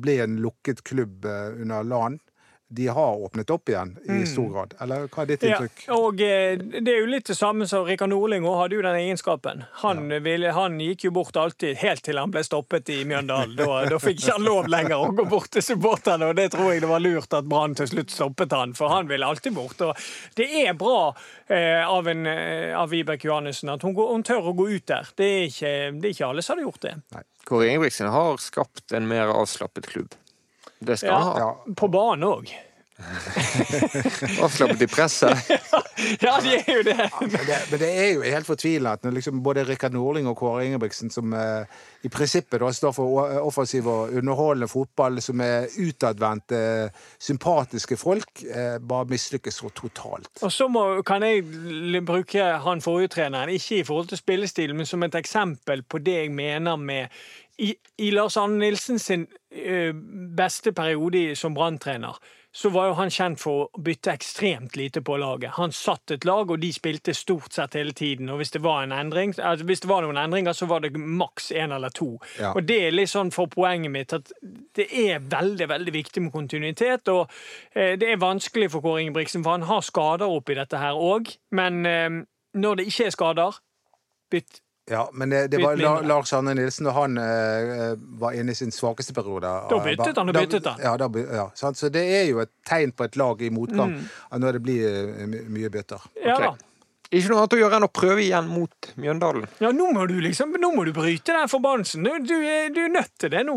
ble 0.00 0.20
en 0.22 0.36
lukket 0.38 0.84
klubb 0.84 1.24
eh, 1.24 1.60
under 1.60 1.82
LAN. 1.82 2.20
De 2.70 2.86
har 2.86 3.16
åpnet 3.16 3.50
opp 3.50 3.68
igjen 3.68 3.94
i 4.04 4.26
stor 4.26 4.48
grad. 4.52 4.74
Eller 4.80 5.06
hva 5.08 5.22
er 5.22 5.28
ditt 5.30 5.44
inntrykk? 5.48 5.84
Ja, 5.86 5.96
og 5.96 6.20
eh, 6.20 6.58
det 6.60 6.92
er 6.92 6.98
jo 7.00 7.08
litt 7.08 7.30
det 7.30 7.36
samme 7.38 7.64
som 7.70 7.86
Rikard 7.88 8.12
Norling 8.12 8.44
også 8.44 8.58
hadde 8.60 8.76
jo 8.76 8.82
den 8.84 8.98
egenskapen. 8.98 9.62
Han, 9.84 10.02
ville, 10.24 10.52
han 10.52 10.76
gikk 10.84 11.06
jo 11.08 11.12
bort 11.16 11.38
alltid, 11.40 11.78
helt 11.80 12.04
til 12.04 12.20
han 12.20 12.34
ble 12.34 12.42
stoppet 12.44 12.92
i 12.92 12.98
Mjøndalen. 13.08 13.56
Da, 13.56 13.78
da 13.88 14.00
fikk 14.02 14.20
ikke 14.20 14.36
han 14.36 14.44
lov 14.44 14.68
lenger 14.68 15.00
å 15.00 15.08
gå 15.16 15.24
bort 15.32 15.48
til 15.56 15.64
supporterne, 15.64 16.28
og 16.28 16.36
det 16.36 16.50
tror 16.52 16.74
jeg 16.74 16.84
det 16.84 16.92
var 16.92 17.04
lurt 17.04 17.38
at 17.40 17.48
Brann 17.48 17.78
til 17.78 17.88
slutt 17.88 18.12
stoppet 18.12 18.52
han, 18.52 18.76
for 18.76 18.92
han 18.92 19.08
ville 19.08 19.32
alltid 19.32 19.56
bort. 19.56 19.80
Og 19.88 19.96
det 20.36 20.50
er 20.66 20.76
bra 20.76 21.00
eh, 21.48 21.80
av, 21.88 22.12
en, 22.12 22.28
eh, 22.28 22.76
av 22.76 22.92
Vibeke 22.92 23.30
Johannessen 23.30 23.72
at 23.72 23.88
hun, 23.88 23.96
går, 23.96 24.12
hun 24.12 24.28
tør 24.28 24.52
å 24.52 24.56
gå 24.60 24.68
ut 24.76 24.86
der. 24.92 25.08
Det 25.16 25.32
er, 25.32 25.48
ikke, 25.48 25.74
det 25.96 26.12
er 26.12 26.16
ikke 26.18 26.30
alle 26.34 26.44
som 26.44 26.58
hadde 26.58 26.68
gjort 26.68 26.84
det. 26.84 26.96
Nei. 27.16 27.24
Kåre 27.48 27.70
Ingebrigtsen 27.70 28.12
har 28.12 28.36
skapt 28.44 28.92
en 28.92 29.08
mer 29.08 29.32
avslappet 29.32 29.88
klubb. 29.88 30.12
Det 30.78 30.96
skal 31.00 31.14
han 31.14 31.28
ha. 31.32 31.38
Ja. 31.38 31.74
På 31.76 31.88
banen 31.92 32.28
òg. 32.28 32.56
Avslappet 34.42 34.82
i 34.82 34.86
presset. 34.86 35.38
Ja, 36.22 36.36
de 36.42 36.52
er 36.54 36.76
jo 36.76 36.82
det. 36.86 36.94
Men 37.20 37.32
det, 37.46 37.56
men 37.70 37.80
det 37.80 37.88
er 37.90 38.12
jo 38.12 38.22
helt 38.22 38.46
fortvila 38.46 38.92
at 38.94 39.02
når 39.02 39.16
liksom 39.16 39.40
både 39.42 39.64
Rikard 39.66 39.94
Norling 39.94 40.28
og 40.30 40.36
Kåre 40.38 40.62
Ingebrigtsen, 40.66 41.10
som 41.10 41.32
eh, 41.34 41.66
i 42.06 42.10
prinsippet 42.10 42.62
da 42.62 42.70
står 42.74 42.94
for 42.94 43.24
offensiv 43.42 43.88
og 43.90 44.14
underholdende 44.14 44.70
fotball, 44.70 45.18
som 45.22 45.42
er 45.42 45.66
utadvendte, 45.82 46.60
sympatiske 47.18 47.98
folk, 47.98 48.44
eh, 48.46 48.78
bare 48.78 49.10
mislykkes 49.10 49.58
så 49.58 49.72
totalt. 49.74 50.30
Og 50.38 50.54
så 50.54 50.68
må, 50.70 50.84
kan 51.06 51.26
jeg 51.26 51.42
bruke 52.06 52.46
han 52.62 52.84
forrige 52.84 53.16
treneren, 53.18 53.50
ikke 53.50 53.82
i 53.82 53.86
forhold 53.86 54.12
til 54.12 54.22
spillestil, 54.22 54.76
men 54.78 54.86
som 54.86 55.02
et 55.02 55.18
eksempel 55.18 55.82
på 55.82 55.98
det 55.98 56.20
jeg 56.22 56.34
mener 56.34 56.78
med 56.78 57.18
I, 57.58 57.74
i 57.98 58.10
Lars 58.14 58.36
Arne 58.38 58.58
Nilsen 58.60 58.98
sin 59.02 59.26
ø, 59.50 59.92
beste 60.36 60.72
periode 60.72 61.34
som 61.36 61.54
Brann-trener, 61.54 62.18
så 62.54 62.70
var 62.72 62.88
jo 62.88 62.94
han 62.98 63.10
kjent 63.12 63.38
for 63.38 63.66
å 63.66 63.82
bytte 63.84 64.12
ekstremt 64.14 64.76
lite 64.78 65.02
på 65.04 65.18
laget. 65.20 65.52
Han 65.58 65.72
satt 65.74 66.14
et 66.14 66.24
lag, 66.26 66.48
og 66.50 66.62
de 66.62 66.70
spilte 66.72 67.12
stort 67.14 67.52
sett 67.54 67.76
hele 67.76 67.92
tiden. 67.92 68.30
Og 68.32 68.40
hvis 68.40 68.54
det 68.54 68.62
var 68.64 68.82
en 68.82 68.94
endring, 68.96 69.34
altså 69.36 69.66
hvis 69.68 69.84
det 69.84 69.90
var 69.90 70.06
noen 70.06 70.18
endringer, 70.18 70.56
så 70.56 70.66
var 70.70 70.82
det 70.82 70.94
maks 70.96 71.50
én 71.52 71.74
eller 71.74 71.92
to. 71.94 72.14
Ja. 72.40 72.54
Og 72.54 72.64
det 72.66 72.78
er 72.86 72.96
litt 72.96 73.12
sånn 73.12 73.30
for 73.34 73.50
poenget 73.52 73.92
mitt 73.94 74.14
at 74.16 74.32
det 74.78 74.88
er 74.88 75.20
veldig 75.22 75.68
veldig 75.68 75.94
viktig 75.98 76.24
med 76.24 76.34
kontinuitet. 76.34 77.12
Og 77.12 77.26
eh, 77.74 77.98
det 78.00 78.14
er 78.14 78.22
vanskelig 78.22 78.72
for 78.72 78.86
Kåre 78.86 79.04
Ingebrigtsen, 79.04 79.44
for 79.44 79.58
han 79.58 79.68
har 79.68 79.84
skader 79.84 80.32
oppi 80.32 80.56
dette 80.58 80.80
her 80.80 80.98
òg. 80.98 81.34
Men 81.54 81.84
eh, 81.86 82.22
når 82.58 82.80
det 82.80 82.88
ikke 82.88 83.10
er 83.10 83.18
skader, 83.18 83.60
bytt 84.32 84.62
Ja, 84.90 85.02
men 85.12 85.30
det, 85.30 85.42
det 85.52 85.58
var 85.60 85.76
La. 85.76 85.90
Lars 86.00 86.32
Arne 86.32 86.54
Nilsen 86.56 86.86
da 86.88 86.94
han 86.96 87.18
eh, 87.20 87.94
var 88.20 88.32
inne 88.38 88.54
i 88.54 88.58
sin 88.58 88.70
svakeste 88.72 89.12
periode. 89.16 89.50
Da 89.68 89.80
byttet 89.84 90.16
han, 90.16 90.30
da 90.32 90.40
byttet 90.40 90.64
han. 90.70 90.80
Ja, 90.80 90.94
da, 90.96 91.08
ja, 91.40 91.44
sant? 91.58 91.76
Så 91.76 91.90
det 91.92 92.06
er 92.20 92.24
jo 92.30 92.40
et 92.40 92.52
tegn 92.68 92.94
på 92.96 93.04
et 93.04 93.16
lag 93.20 93.42
i 93.44 93.50
motgang 93.52 93.92
Mm. 93.98 94.06
at 94.30 94.40
når 94.40 94.56
det 94.58 94.62
blir 94.64 94.86
eh, 94.88 95.26
my 95.28 95.42
mye 95.58 95.70
bytter. 95.74 96.08
Ja 96.24 96.34
okay. 96.38 96.46
da. 96.48 96.64
Ikke 97.08 97.30
noe 97.32 97.40
annet 97.40 97.54
å 97.56 97.60
gjøre 97.62 97.76
enn 97.78 97.86
å 97.86 97.92
prøve 97.92 98.20
igjen 98.20 98.48
mot 98.52 98.88
Mjøndalen. 99.00 99.46
Ja, 99.64 99.70
nå 99.72 99.86
må 99.96 100.02
du 100.10 100.18
liksom 100.20 100.50
Nå 100.60 100.72
må 100.74 100.84
du 100.84 100.90
bryte 100.92 101.32
den 101.32 101.48
forbannelsen. 101.48 102.04
Du, 102.04 102.18
du, 102.28 102.34
er, 102.44 102.68
du 102.72 102.82
er 102.84 102.90
nødt 102.92 103.14
til 103.16 103.30
det 103.32 103.44
nå. 103.48 103.54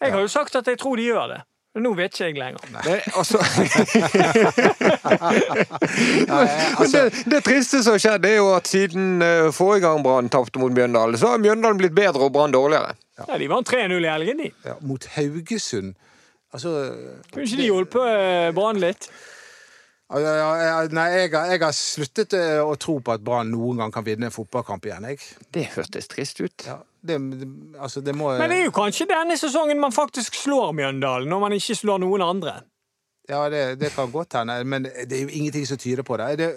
Jeg 0.00 0.12
har 0.12 0.20
jo 0.20 0.28
sagt 0.28 0.56
at 0.60 0.68
jeg 0.68 0.78
tror 0.78 0.96
de 1.00 1.06
gjør 1.08 1.30
det. 1.32 1.38
Men 1.78 1.84
nå 1.86 1.92
vet 1.94 2.10
ikke 2.10 2.26
jeg 2.26 2.34
lenger. 2.34 2.58
Det, 2.82 2.94
altså, 3.14 3.38
Nei, 6.26 6.26
men 6.26 6.74
altså, 6.74 7.04
det, 7.06 7.22
det 7.30 7.40
triste 7.46 7.82
som 7.84 7.94
har 7.94 8.02
skjedd, 8.02 8.26
er 8.26 8.36
jo 8.40 8.48
at 8.56 8.66
siden 8.70 9.22
eh, 9.22 9.46
forrige 9.54 9.84
gang 9.86 10.02
Brann 10.02 10.30
tapte 10.32 10.58
mot 10.58 10.74
Mjøndalen, 10.74 11.14
så 11.20 11.30
har 11.36 11.42
Mjøndalen 11.42 11.78
blitt 11.78 11.94
bedre 11.94 12.26
og 12.26 12.34
Brann 12.34 12.54
dårligere. 12.54 12.96
Ja, 13.20 13.38
De 13.38 13.48
vant 13.50 13.70
3-0 13.70 13.94
i 13.94 14.10
helgen, 14.10 14.42
de. 14.42 14.50
ja, 14.66 14.74
mot 14.86 15.06
Haugesund 15.16 15.94
Altså 16.54 16.70
Kunne 17.32 17.44
ikke 17.44 17.58
de 17.58 17.64
hjulpet 17.66 18.04
eh, 18.08 18.50
Brann 18.56 18.78
litt? 18.82 19.08
Ja, 20.08 20.20
ja, 20.24 20.50
ja, 20.64 20.76
Nei, 20.96 21.06
jeg 21.12 21.32
har, 21.34 21.50
jeg 21.52 21.60
har 21.60 21.74
sluttet 21.76 22.32
eh, 22.38 22.58
å 22.64 22.74
tro 22.80 22.94
på 23.04 23.12
at 23.12 23.22
Brann 23.26 23.50
noen 23.52 23.82
gang 23.82 23.92
kan 23.92 24.06
vinne 24.06 24.30
en 24.30 24.34
fotballkamp 24.34 24.86
igjen. 24.88 25.04
Jeg. 25.12 25.20
Det 25.52 25.66
hørtes 25.74 26.08
trist 26.08 26.40
ut. 26.40 26.64
Ja, 26.64 26.78
det, 27.06 27.18
altså, 27.78 28.00
det 28.00 28.14
må 28.16 28.32
Men 28.38 28.50
det 28.50 28.58
er 28.58 28.66
jo 28.66 28.74
kanskje 28.74 29.06
denne 29.10 29.36
sesongen 29.38 29.80
man 29.80 29.94
faktisk 29.94 30.34
slår 30.34 30.72
Mjøndalen, 30.74 31.28
når 31.30 31.44
man 31.44 31.54
ikke 31.58 31.76
slår 31.78 32.02
noen 32.02 32.24
andre. 32.24 32.58
Ja, 33.28 33.42
det, 33.52 33.80
det 33.80 33.90
kan 33.92 34.10
godt 34.10 34.38
hende, 34.38 34.62
men 34.64 34.86
det 34.88 35.12
er 35.12 35.26
jo 35.26 35.28
ingenting 35.28 35.66
som 35.68 35.76
tyder 35.76 36.02
på 36.02 36.16
det. 36.16 36.38
det 36.40 36.52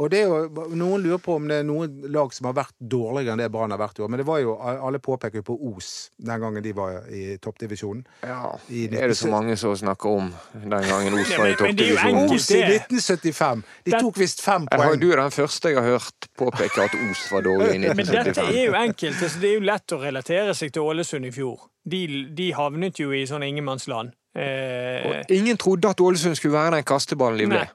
og 0.00 0.08
det 0.08 0.22
er 0.22 0.30
jo, 0.30 0.66
Noen 0.76 1.02
lurer 1.04 1.20
på 1.20 1.34
om 1.36 1.46
det 1.48 1.58
er 1.60 1.64
noen 1.68 2.06
lag 2.12 2.32
som 2.32 2.48
har 2.48 2.54
vært 2.56 2.72
dårligere 2.80 3.34
enn 3.34 3.42
det 3.42 3.50
Brann 3.52 3.72
har 3.74 3.80
vært 3.80 3.98
i 4.00 4.04
år. 4.04 4.08
Men 4.12 4.22
det 4.22 4.26
var 4.28 4.38
jo, 4.40 4.54
alle 4.60 5.00
påpeker 5.02 5.42
jo 5.42 5.46
på 5.50 5.56
Os 5.70 5.90
den 6.16 6.40
gangen 6.40 6.64
de 6.64 6.72
var 6.76 7.08
i 7.12 7.36
toppdivisjonen. 7.42 8.06
Ja, 8.24 8.54
I 8.72 8.86
er 8.88 9.12
det 9.12 9.18
så 9.20 9.28
mange 9.32 9.58
som 9.60 9.74
snakker 9.76 10.20
om 10.22 10.30
den 10.54 10.88
gangen 10.88 11.18
Os 11.20 11.34
var 11.36 11.52
i 11.52 11.58
toppdivisjonen? 11.60 12.32
Os 12.32 12.48
i 12.52 12.62
1975! 12.64 13.64
De 13.88 13.96
tok 13.98 14.22
visst 14.22 14.40
fem 14.44 14.68
Jeg 14.70 14.80
har, 14.80 14.88
poeng. 14.88 15.02
du 15.02 15.10
er 15.10 15.20
den 15.20 15.36
første 15.36 15.74
jeg 15.74 15.80
har 15.80 15.98
hørt 15.98 16.30
påpeke 16.40 16.86
at 16.86 16.96
Os 17.10 17.26
var 17.34 17.44
dårlig 17.48 17.74
i 17.74 17.82
1975. 17.82 17.96
Men 18.00 18.30
dette 18.30 18.46
er 18.46 18.64
jo 18.70 18.78
enkelt. 18.80 19.20
Altså, 19.20 19.42
det 19.42 19.50
er 19.50 19.58
jo 19.58 19.66
lett 19.68 19.96
å 19.96 20.00
relatere 20.00 20.56
seg 20.56 20.72
til 20.72 20.88
Ålesund 20.88 21.28
i 21.28 21.34
fjor. 21.34 21.68
De, 21.90 22.06
de 22.36 22.48
havnet 22.56 23.00
jo 23.00 23.12
i 23.16 23.26
sånn 23.28 23.44
ingenmannsland. 23.44 24.16
Eh, 24.36 25.10
Og 25.10 25.30
ingen 25.34 25.56
trodde 25.56 25.88
at 25.90 26.00
Ålesund 26.00 26.34
skulle 26.38 26.54
være 26.58 26.76
den 26.76 26.84
kasteballen 26.86 27.38
de 27.38 27.46
ble. 27.50 27.58
Nei. 27.64 27.68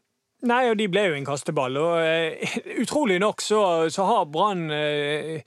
Nei, 0.46 0.70
og 0.70 0.78
de 0.78 0.88
ble 0.92 1.02
jo 1.10 1.16
en 1.18 1.26
kasteball. 1.26 1.78
Og 1.82 1.96
eh, 2.06 2.58
utrolig 2.84 3.20
nok 3.20 3.42
så, 3.42 3.62
så 3.90 4.06
har 4.06 4.26
Brann 4.32 4.70
eh, 4.72 5.42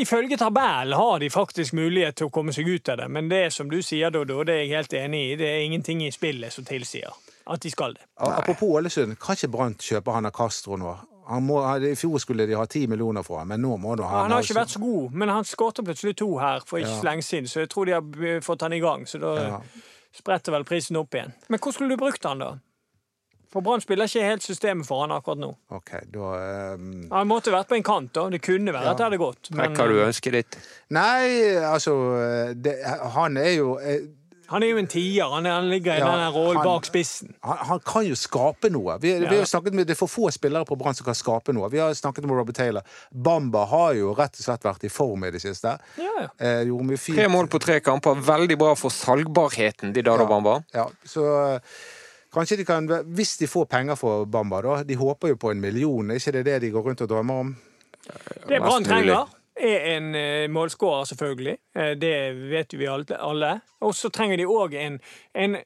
Ifølge 0.00 0.38
tabellen 0.40 0.96
har 0.96 1.18
de 1.20 1.28
faktisk 1.30 1.74
mulighet 1.76 2.16
til 2.16 2.30
å 2.30 2.32
komme 2.32 2.52
seg 2.56 2.64
ut 2.68 2.88
av 2.88 2.96
det, 3.02 3.08
men 3.12 3.26
det 3.28 3.50
som 3.52 3.68
du 3.68 3.82
sier, 3.84 4.08
Dodo, 4.10 4.38
det 4.48 4.54
er 4.54 4.62
jeg 4.62 4.70
helt 4.72 4.94
enig 4.96 5.20
i, 5.26 5.34
det 5.36 5.48
er 5.50 5.64
ingenting 5.66 6.00
i 6.06 6.08
spillet 6.14 6.52
som 6.54 6.64
tilsier 6.64 7.12
at 7.52 7.60
de 7.60 7.68
skal 7.74 7.92
det. 7.98 8.06
Nei. 8.22 8.30
Apropos 8.38 8.72
Ålesund, 8.78 9.18
kan 9.20 9.36
ikke 9.36 9.50
Brann 9.52 9.74
kjøpe 9.76 10.14
han 10.16 10.24
av 10.24 10.32
Castro 10.32 10.78
nå? 10.80 10.94
Han 11.28 11.44
må, 11.44 11.58
I 11.76 11.92
fjor 12.00 12.16
skulle 12.24 12.46
de 12.48 12.56
ha 12.56 12.64
ti 12.72 12.86
millioner 12.88 13.20
for 13.26 13.42
ham, 13.42 13.52
men 13.52 13.60
nå 13.60 13.76
må 13.82 13.92
du 14.00 14.06
ha 14.08 14.22
Han 14.24 14.32
har 14.32 14.40
ikke 14.46 14.56
vært 14.62 14.72
så 14.78 14.80
god, 14.80 15.12
men 15.12 15.28
han 15.28 15.44
skåret 15.44 15.84
plutselig 15.84 16.16
to 16.22 16.30
her 16.40 16.64
for 16.64 16.80
ikke 16.80 16.88
Ja. 16.88 16.98
så 17.02 17.08
lenge 17.10 17.26
siden, 17.28 17.52
så 17.52 17.60
jeg 17.66 17.70
tror 17.76 17.84
de 17.90 17.98
har 17.98 18.40
fått 18.48 18.64
han 18.64 18.72
i 18.72 18.80
gang. 18.80 19.04
Så 19.06 19.20
da 19.20 19.34
Ja. 19.42 19.60
Spretter 20.16 20.54
vel 20.54 20.66
prisen 20.68 20.98
opp 21.00 21.14
igjen. 21.16 21.32
Men 21.48 21.62
hvor 21.62 21.74
skulle 21.74 21.94
du 21.94 22.00
brukt 22.00 22.24
han 22.28 22.42
da? 22.42 22.52
For 23.52 23.60
Brann 23.60 23.82
spiller 23.84 24.08
ikke 24.08 24.24
helt 24.24 24.44
systemet 24.44 24.88
for 24.88 25.02
han 25.04 25.12
akkurat 25.12 25.40
nå. 25.42 25.50
Ok, 25.76 25.92
da 26.14 26.30
Um... 26.72 27.04
Han 27.12 27.28
måtte 27.28 27.52
vært 27.52 27.68
på 27.68 27.76
en 27.76 27.84
kant, 27.84 28.12
da. 28.16 28.24
Det 28.32 28.40
kunne 28.44 28.72
være 28.72 28.94
at 28.94 29.00
det 29.00 29.04
hadde 29.04 29.20
gått. 29.20 29.50
Men 29.52 29.76
Hva 29.76 29.84
du 29.90 29.98
ønsket 30.00 30.36
ditt? 30.38 30.56
Nei, 30.96 31.52
altså 31.68 31.94
det, 32.56 32.78
Han 33.16 33.36
er 33.36 33.50
jo 33.58 33.74
eh, 33.76 34.06
han 34.52 34.62
er 34.62 34.70
jo 34.74 34.78
en 34.82 34.86
tier. 34.92 35.24
Han, 35.32 35.46
er, 35.48 35.54
han 35.56 35.68
ligger 35.72 35.94
i 35.96 35.98
Ja, 36.02 36.10
den 36.12 36.34
rollen 36.34 36.58
han- 36.60 36.66
bak 36.68 36.84
spissen. 36.88 37.32
han, 37.42 37.58
han 37.70 37.80
kan 37.88 38.04
jo 38.06 38.14
skape 38.18 38.70
noe. 38.70 38.98
Vi, 39.02 39.14
vi 39.24 39.36
har 39.38 39.48
snakket 39.48 39.74
med, 39.74 39.86
Det 39.88 39.96
er 39.96 40.00
for 40.02 40.12
få 40.12 40.30
spillere 40.34 40.64
på 40.68 40.76
Brann 40.78 40.94
som 40.94 41.06
kan 41.08 41.16
skape 41.18 41.52
noe. 41.56 41.70
Vi 41.72 41.80
har 41.82 41.94
snakket 41.98 42.24
med 42.28 42.36
Robert 42.36 42.56
Taylor. 42.60 42.82
Bamba 43.10 43.64
har 43.72 43.94
jo 43.98 44.12
rett 44.18 44.36
og 44.38 44.44
slett 44.46 44.62
vært 44.68 44.84
i 44.84 44.92
form 44.92 45.24
i 45.24 45.30
det 45.34 45.40
siste. 45.42 45.74
Ja, 45.98 46.12
ja. 46.20 46.28
Eh, 46.38 46.68
mye 46.68 46.98
fint. 47.00 47.16
Tre 47.18 47.28
mål 47.32 47.48
på 47.48 47.58
tre 47.64 47.80
kamper. 47.80 48.14
Veldig 48.22 48.58
bra 48.60 48.74
for 48.78 48.90
salgbarheten 48.94 49.92
de 49.96 50.02
Dado 50.02 50.22
Ja. 50.22 50.28
Bamba. 50.28 50.56
Ja, 50.74 50.86
så 51.04 51.26
eh, 51.54 51.60
kanskje 52.32 52.56
de 52.62 52.64
kan 52.64 52.86
Hvis 53.16 53.36
de 53.38 53.46
får 53.46 53.66
penger 53.72 53.96
for 53.96 54.24
Bamba, 54.26 54.60
da. 54.62 54.82
De 54.84 54.94
håper 54.96 55.28
jo 55.34 55.36
på 55.36 55.50
en 55.52 55.60
million. 55.60 56.10
Er 56.10 56.20
ikke 56.20 56.32
det 56.38 56.44
det 56.44 56.60
de 56.66 56.70
går 56.70 56.82
rundt 56.90 57.00
og 57.04 57.08
drømmer 57.08 57.40
om? 57.46 57.56
Det 58.48 58.58
Brann 58.58 58.82
Mest 58.82 58.90
mulig. 58.90 58.90
trenger, 58.90 59.26
er 59.62 59.96
en 59.96 60.14
eh, 60.14 60.50
målskårer, 60.50 61.04
selvfølgelig. 61.04 61.56
Eh, 61.76 61.92
det 62.00 62.14
vet 62.50 62.78
vi 62.78 62.86
alle-. 62.86 63.60
Og 63.80 63.94
så 63.94 64.08
trenger 64.08 64.36
de 64.36 64.46
òg 64.46 64.74
en, 64.74 65.00
en 65.34 65.56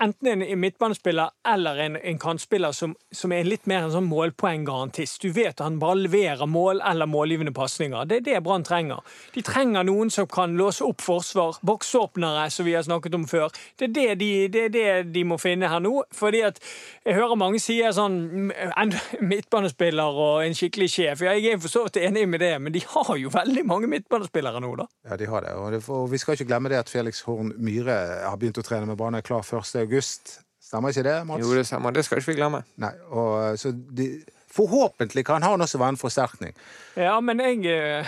Enten 0.00 0.42
en 0.42 0.60
midtbanespiller 0.60 1.30
eller 1.48 1.76
en, 1.84 1.96
en 1.96 2.18
kantspiller 2.18 2.72
som, 2.72 2.94
som 3.12 3.32
er 3.32 3.48
litt 3.48 3.66
mer 3.70 3.86
en 3.86 3.94
sånn 3.94 4.08
målpoenggarantist. 4.08 5.20
Du 5.22 5.34
vet 5.34 5.54
at 5.56 5.64
han 5.64 5.80
bare 5.82 5.98
leverer 6.04 6.48
mål 6.48 6.82
eller 6.86 7.08
målgivende 7.10 7.52
pasninger. 7.56 8.06
Det 8.08 8.20
er 8.20 8.26
det 8.28 8.42
Brann 8.46 8.64
trenger. 8.66 9.02
De 9.34 9.42
trenger 9.46 9.84
noen 9.88 10.12
som 10.12 10.28
kan 10.30 10.54
låse 10.58 10.84
opp 10.86 11.02
forsvar. 11.04 11.58
Boksåpnere, 11.66 12.46
som 12.52 12.68
vi 12.68 12.76
har 12.76 12.86
snakket 12.86 13.16
om 13.18 13.26
før. 13.28 13.50
Det 13.78 13.90
er 13.90 13.94
det 13.96 14.08
de, 14.20 14.30
det 14.52 14.64
er 14.64 14.74
det 14.74 14.88
de 15.14 15.24
må 15.26 15.40
finne 15.40 15.68
her 15.70 15.82
nå. 15.82 16.04
Fordi 16.16 16.44
at 16.48 16.60
jeg 17.04 17.18
hører 17.18 17.40
mange 17.40 17.60
sier 17.62 17.92
sånn 17.96 18.50
en 18.50 18.94
midtbanespiller 19.20 20.20
og 20.24 20.44
en 20.44 20.56
skikkelig 20.56 20.90
sjef. 20.94 21.24
Ja, 21.26 21.34
jeg 21.36 21.56
er 21.56 21.62
for 21.62 21.72
så 21.72 21.84
vidt 21.86 22.00
enig 22.00 22.26
med 22.30 22.42
det, 22.44 22.54
men 22.62 22.74
de 22.74 22.82
har 22.94 23.12
jo 23.20 23.32
veldig 23.34 23.64
mange 23.68 23.90
midtbanespillere 23.90 24.62
nå, 24.62 24.74
da. 24.80 24.88
Ja, 25.10 25.18
de 25.20 25.28
har 25.30 25.46
det. 25.46 25.54
Og, 25.58 25.70
det, 25.74 25.82
og 25.88 26.08
vi 26.12 26.20
skal 26.20 26.36
ikke 26.36 26.48
glemme 26.52 26.72
det 26.72 26.80
at 26.80 26.92
Felix 26.92 27.22
Horn 27.26 27.54
Myhre 27.60 27.96
har 28.26 28.38
begynt 28.40 28.60
å 28.60 28.66
trene 28.66 28.88
med 28.88 28.98
Brann, 29.00 29.16
er 29.18 29.26
klar 29.26 29.44
1. 29.44 29.79
august. 29.84 30.38
Stemmer 30.62 30.92
ikke 30.94 31.06
det, 31.06 31.16
Mats? 31.26 31.42
Jo, 31.42 31.54
det 31.56 31.64
stemmer. 31.66 31.94
Det 31.94 32.04
skal 32.06 32.20
ikke 32.20 32.32
vi 32.32 32.38
glemme. 32.38 32.62
Nei, 32.82 32.92
og 33.10 33.58
så 33.58 33.72
de, 33.74 34.12
Forhåpentlig 34.50 35.22
kan 35.26 35.44
han 35.46 35.62
også 35.62 35.78
være 35.78 35.94
en 35.94 36.00
forsterkning. 36.00 36.54
Ja, 36.98 37.20
men 37.22 37.38
jeg 37.38 37.66
eh, 37.70 38.06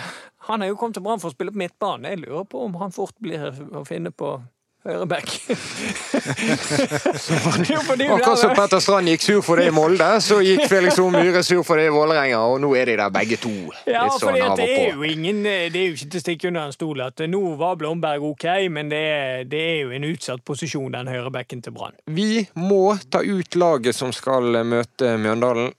Han 0.49 0.59
har 0.59 0.67
jo 0.67 0.75
kommet 0.75 0.97
til 0.97 1.03
Brann 1.05 1.21
for 1.23 1.31
å 1.31 1.35
spille 1.35 1.53
på 1.55 1.61
midtbanen. 1.61 2.09
Jeg 2.11 2.19
lurer 2.25 2.43
på 2.43 2.65
om 2.65 2.75
han 2.81 2.91
fort 2.91 3.15
blir 3.23 3.45
å 3.71 3.85
finne 3.87 4.11
på 4.11 4.33
høyreback. 4.83 5.29
for 7.83 8.03
Akkurat 8.03 8.39
som 8.39 8.53
Petter 8.55 8.79
Strand 8.83 9.07
gikk 9.07 9.21
sur 9.23 9.41
for 9.45 9.59
det 9.59 9.67
i 9.69 9.73
Molde, 9.75 10.07
så 10.23 10.39
gikk 10.43 10.65
Felix 10.71 10.99
O. 10.99 11.09
Myhre 11.13 11.43
sur 11.45 11.63
for 11.67 11.79
det 11.79 11.87
i 11.87 11.93
Vålerenga, 11.93 12.39
og 12.49 12.59
nå 12.63 12.73
er 12.79 12.91
de 12.91 12.97
der 12.99 13.13
begge 13.13 13.37
to. 13.41 13.51
Ja, 13.87 14.03
Litt 14.07 14.17
sånn 14.17 14.27
fordi 14.27 14.41
at 14.45 14.57
det 14.59 14.67
er 14.73 14.97
jo 14.97 15.07
ingen 15.07 15.43
Det 15.45 15.79
er 15.79 15.87
jo 15.89 15.95
ikke 15.97 16.09
til 16.15 16.19
å 16.19 16.23
stikke 16.25 16.51
under 16.51 16.67
en 16.69 16.75
stol 16.75 17.03
at 17.05 17.23
nå 17.29 17.41
var 17.59 17.77
Blomberg 17.79 18.25
ok, 18.33 18.47
men 18.73 18.91
det 18.91 19.03
er, 19.13 19.45
det 19.49 19.61
er 19.61 19.79
jo 19.85 19.95
en 19.95 20.09
utsatt 20.11 20.43
posisjon, 20.45 20.91
den 20.93 21.11
høyrebacken 21.11 21.63
til 21.63 21.75
Brann. 21.75 21.95
Vi 22.11 22.43
må 22.59 22.83
ta 23.11 23.23
ut 23.23 23.55
laget 23.59 23.95
som 23.97 24.13
skal 24.15 24.61
møte 24.67 25.15
Mjøndalen. 25.21 25.71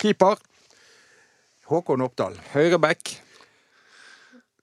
Keeper, 0.00 0.38
Håkon 1.70 2.02
Oppdal. 2.02 2.36
høyreback. 2.54 3.16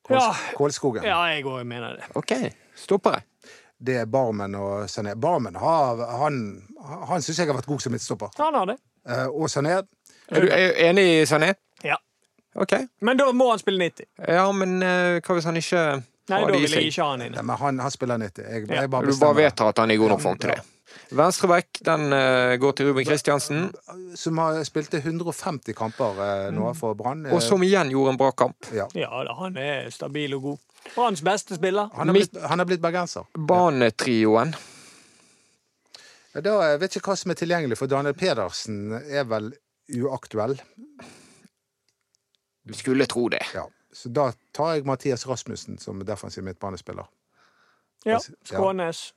Kåls, 0.08 0.24
Ja. 0.24 0.32
Kålskogen. 0.56 1.04
Ja, 1.04 1.20
jeg 1.34 1.44
òg 1.46 1.66
mener 1.68 1.98
det. 2.00 2.06
OK, 2.16 2.32
stoppere. 2.80 3.22
Det 3.80 4.06
Barmen 4.10 4.56
og 4.58 4.88
Sané. 4.90 5.14
Barmen 5.16 5.56
har, 5.56 6.00
han, 6.18 6.40
han 7.10 7.22
syns 7.22 7.38
jeg 7.40 7.48
har 7.50 7.58
vært 7.60 7.70
god 7.70 7.82
som 7.84 7.94
midtstopper. 7.94 8.32
Han 8.42 8.58
har 8.58 8.72
det. 8.74 8.78
Eh, 9.08 9.26
og 9.28 9.48
Sané 9.54 9.78
Er 10.28 10.44
du 10.44 10.48
er 10.52 10.74
enig 10.90 11.04
i 11.22 11.26
Sané? 11.30 11.54
Ja. 11.86 11.96
OK. 12.58 12.74
Men 13.06 13.18
da 13.20 13.30
må 13.32 13.52
han 13.52 13.60
spille 13.62 13.80
90. 13.84 14.08
Ja, 14.28 14.48
men 14.52 14.80
eh, 14.84 15.20
hva 15.22 15.38
hvis 15.38 15.46
han 15.48 15.60
ikke 15.62 15.84
Nei, 16.28 16.42
da 16.44 16.58
vil 16.58 16.66
jeg 16.68 16.90
ikke 16.90 17.04
ha 17.06 17.12
han 17.14 17.22
inne. 17.24 17.38
Nei, 17.38 17.44
men 17.48 17.60
han, 17.62 17.78
han 17.86 17.94
spiller 17.94 18.18
90. 18.20 18.44
Jeg, 18.50 18.66
Ja. 18.68 18.82
jeg 18.82 18.90
bare 18.92 19.06
Du 19.14 19.20
bare 19.22 19.38
vedtar 19.38 19.70
at 19.72 19.78
han 19.80 19.94
er 19.94 19.96
i 19.96 20.02
god 20.02 20.16
nok 20.16 20.26
form 20.26 20.42
til 20.42 20.52
det. 20.56 20.66
Venstreback, 21.16 21.80
den 21.88 22.12
eh, 22.16 22.56
går 22.60 22.74
til 22.76 22.90
Ruben 22.90 23.06
Kristiansen, 23.06 23.70
Som 24.16 24.42
har 24.42 24.58
spilte 24.68 25.00
150 25.00 25.76
kamper 25.78 26.18
uh, 26.20 26.50
nå 26.52 26.74
for 26.76 26.98
Brann. 27.00 27.26
Og 27.32 27.40
som 27.44 27.64
igjen 27.64 27.92
gjorde 27.94 28.16
en 28.16 28.20
bra 28.20 28.32
kamp. 28.32 28.68
ja. 28.76 28.88
Ja 28.98 29.24
da, 29.24 29.36
han 29.40 29.56
er 29.62 29.88
stabil 29.94 30.34
og 30.36 30.42
god. 30.50 30.58
Branns 30.96 31.22
beste 31.22 31.56
spiller. 31.56 31.90
han, 31.94 32.08
har 32.08 32.14
blitt, 32.16 32.38
han 32.42 32.60
er 32.60 32.66
blitt 32.66 32.82
bergenser. 32.82 33.26
Banetrioen. 33.34 34.56
Ja, 36.34 36.42
Da 36.42 36.56
jeg 36.72 36.80
vet 36.80 36.96
ikke 37.00 37.12
hva 37.14 37.18
som 37.18 37.32
er 37.34 37.40
tilgjengelig, 37.40 37.78
for 37.80 37.88
Daniel 37.90 38.14
Pedersen 38.18 38.92
er 38.94 39.24
vel 39.26 39.52
uaktuell. 39.98 40.58
Du 42.68 42.74
skulle 42.74 43.06
tro 43.10 43.30
det. 43.30 43.42
Ja. 43.56 43.66
Så 43.94 44.10
da 44.14 44.32
tar 44.54 44.76
jeg 44.76 44.86
Mathias 44.86 45.24
Rasmussen 45.28 45.78
som 45.82 46.04
defensiv 46.06 46.44
midtbanespiller. 46.44 47.08
Ja, 48.06 48.12
Ja. 48.12 48.20
Skånes. 48.46 49.14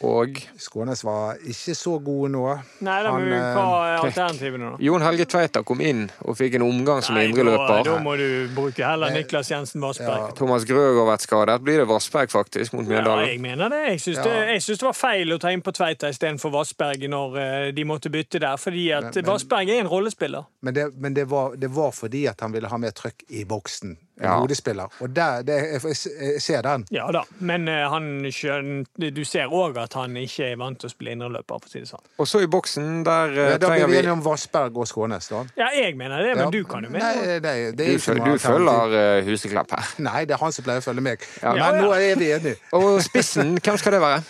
Og 0.00 0.38
Skånes 0.56 1.02
var 1.04 1.36
ikke 1.44 1.74
så 1.76 1.98
gode 2.00 2.30
nå. 2.32 2.42
Nei, 2.80 2.94
da, 3.04 3.10
Han, 3.12 3.24
men 3.28 3.34
eh, 3.36 3.48
hva 3.52 3.64
er 3.84 4.04
alternativene, 4.06 4.70
da? 4.72 4.78
Jon 4.86 5.02
Helge 5.04 5.26
Tveita 5.28 5.60
kom 5.68 5.82
inn 5.84 6.06
og 6.24 6.38
fikk 6.38 6.56
en 6.56 6.64
omgang 6.64 7.02
som 7.04 7.18
indreløper. 7.20 7.82
da 7.84 7.98
må 8.00 8.14
du 8.16 8.48
bruke 8.56 8.80
heller 8.86 9.12
Niklas 9.12 9.50
Jensen 9.52 9.84
Vassberg. 9.84 10.32
Thomas 10.38 10.64
Grøg 10.64 10.96
har 11.02 11.08
vært 11.10 11.26
skadet. 11.26 11.58
Blir 11.66 11.82
det 11.82 11.88
Vassberg 11.90 12.32
faktisk 12.32 12.78
mot 12.78 12.88
Ja, 12.88 13.04
jeg 13.26 13.40
mener 13.44 13.68
det. 13.68 13.82
Jeg 13.90 14.00
syns, 14.06 14.22
det. 14.24 14.78
det 14.80 14.88
var 14.88 14.96
feil 14.96 15.36
å 15.36 15.38
ta 15.42 15.52
inn 15.52 15.60
på 15.60 15.74
Tveita 15.76 16.08
istedenfor 16.08 16.54
Vassberg 16.56 17.04
når 17.12 17.36
eh, 17.44 17.70
de 17.76 17.84
måtte 17.84 18.08
bytte 18.12 18.40
der, 18.40 18.56
fordi 18.56 18.88
at 18.96 19.10
Men- 19.10 19.12
men- 19.20 19.30
Vassberg 19.34 19.68
er 19.68 19.80
en 19.84 19.88
rollespiller. 19.92 20.44
Men, 20.62 20.74
det, 20.74 20.94
men 20.96 21.14
det, 21.14 21.28
var, 21.28 21.56
det 21.56 21.68
var 21.70 21.92
fordi 21.92 22.26
at 22.26 22.40
han 22.40 22.52
ville 22.52 22.68
ha 22.68 22.76
mer 22.80 22.90
trøkk 22.96 23.24
i 23.28 23.44
boksen. 23.44 23.98
En 24.20 24.26
Ja. 24.28 24.34
hodespiller. 24.38 24.90
Og 25.00 25.14
der, 25.16 25.42
det, 25.48 25.54
jeg, 25.72 25.80
jeg 26.20 26.42
ser 26.44 26.60
den. 26.62 26.82
Ja 26.92 27.06
da, 27.12 27.22
men 27.40 27.66
eh, 27.72 27.86
han 27.88 28.08
skjønner 28.28 29.10
du 29.16 29.22
ser 29.24 29.48
òg 29.48 29.78
at 29.80 29.94
han 29.96 30.12
ikke 30.20 30.50
er 30.52 30.58
vant 30.60 30.76
til 30.82 30.90
å 30.90 30.92
spille 30.92 31.14
indreløper, 31.16 31.56
for 31.62 31.70
å 31.70 31.72
si 31.72 31.80
det 31.80 31.88
sånn. 31.88 32.02
Og 32.20 32.28
så 32.28 32.42
i 32.44 32.48
boksen, 32.52 32.90
der 33.06 33.32
eh, 33.32 33.48
Ja, 33.54 33.58
da 33.62 33.70
blir 33.72 33.86
vi 33.88 33.96
enige 34.02 34.12
om 34.12 34.20
Vassberg 34.26 34.76
og 34.76 34.86
Skånes, 34.90 35.30
da. 35.32 35.40
Ja, 35.56 35.70
jeg 35.72 35.96
mener 35.96 36.20
det, 36.20 36.34
men 36.36 36.44
Ja. 36.44 36.50
du 36.52 36.64
kan 36.68 36.84
jo 36.84 36.90
mene 36.92 37.00
Nei, 37.06 37.38
nei, 37.40 37.56
det 37.72 37.86
er 37.86 37.96
Du, 37.96 38.12
ikke 38.12 38.26
du 38.34 38.38
følger 38.44 38.96
eh, 39.00 39.24
Huseklepp 39.30 39.72
her. 39.78 39.88
Nei, 40.10 40.24
det 40.28 40.36
er 40.36 40.42
han 40.44 40.52
som 40.52 40.68
pleier 40.68 40.84
å 40.84 40.86
følge 40.90 41.06
meg. 41.08 41.24
Ja. 41.40 41.54
Ja, 41.56 41.70
Men 41.72 41.80
ja. 41.80 41.86
nå 41.88 41.92
er 41.96 42.20
vi 42.20 42.30
enige. 42.36 42.56
Og 42.76 43.00
spissen, 43.08 43.56
hvem 43.64 43.80
skal 43.80 43.96
det 43.96 44.00
være? 44.04 44.20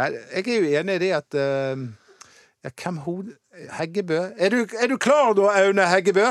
Nei, 0.00 0.08
jeg 0.38 0.48
er 0.48 0.64
jo 0.64 0.72
enig 0.80 0.96
i 0.96 1.04
det 1.04 1.12
at 1.20 1.36
uh, 1.36 1.84
ja, 2.64 2.70
Hvem 2.72 3.04
hod... 3.04 3.30
Heggebø? 3.76 4.18
Er 4.38 4.48
du, 4.54 4.60
er 4.80 4.86
du 4.88 4.96
klar 4.96 5.34
da, 5.36 5.48
Aune 5.60 5.84
Heggebø? 5.90 6.30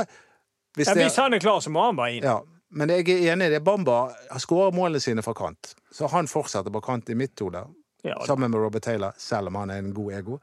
Hvis 0.77 0.87
Ja, 0.87 0.93
hvis 0.95 1.17
han 1.19 1.33
er 1.35 1.41
klar, 1.43 1.59
så 1.61 1.69
må 1.69 1.83
han 1.85 1.97
bare 1.97 2.13
inn. 2.15 2.23
Ja, 2.23 2.37
men 2.71 2.89
jeg 2.89 3.07
er 3.09 3.33
enig 3.33 3.47
i 3.49 3.53
det. 3.55 3.63
Bamba 3.63 3.99
har 4.31 4.39
skåret 4.43 4.75
målene 4.77 4.99
sine 5.01 5.23
fra 5.25 5.33
kant. 5.33 5.73
Så 5.91 6.07
han 6.11 6.27
fortsetter 6.27 6.71
på 6.71 6.81
kant 6.85 7.09
i 7.09 7.15
mitt 7.17 7.39
hode, 7.39 7.65
Ja, 8.03 8.15
sammen 8.25 8.51
med 8.51 8.59
Robert 8.61 8.83
Taylor, 8.85 9.11
selv 9.17 9.47
om 9.47 9.55
han 9.55 9.69
er 9.73 9.81
en 9.81 9.93
god 9.93 10.13
ego. 10.13 10.37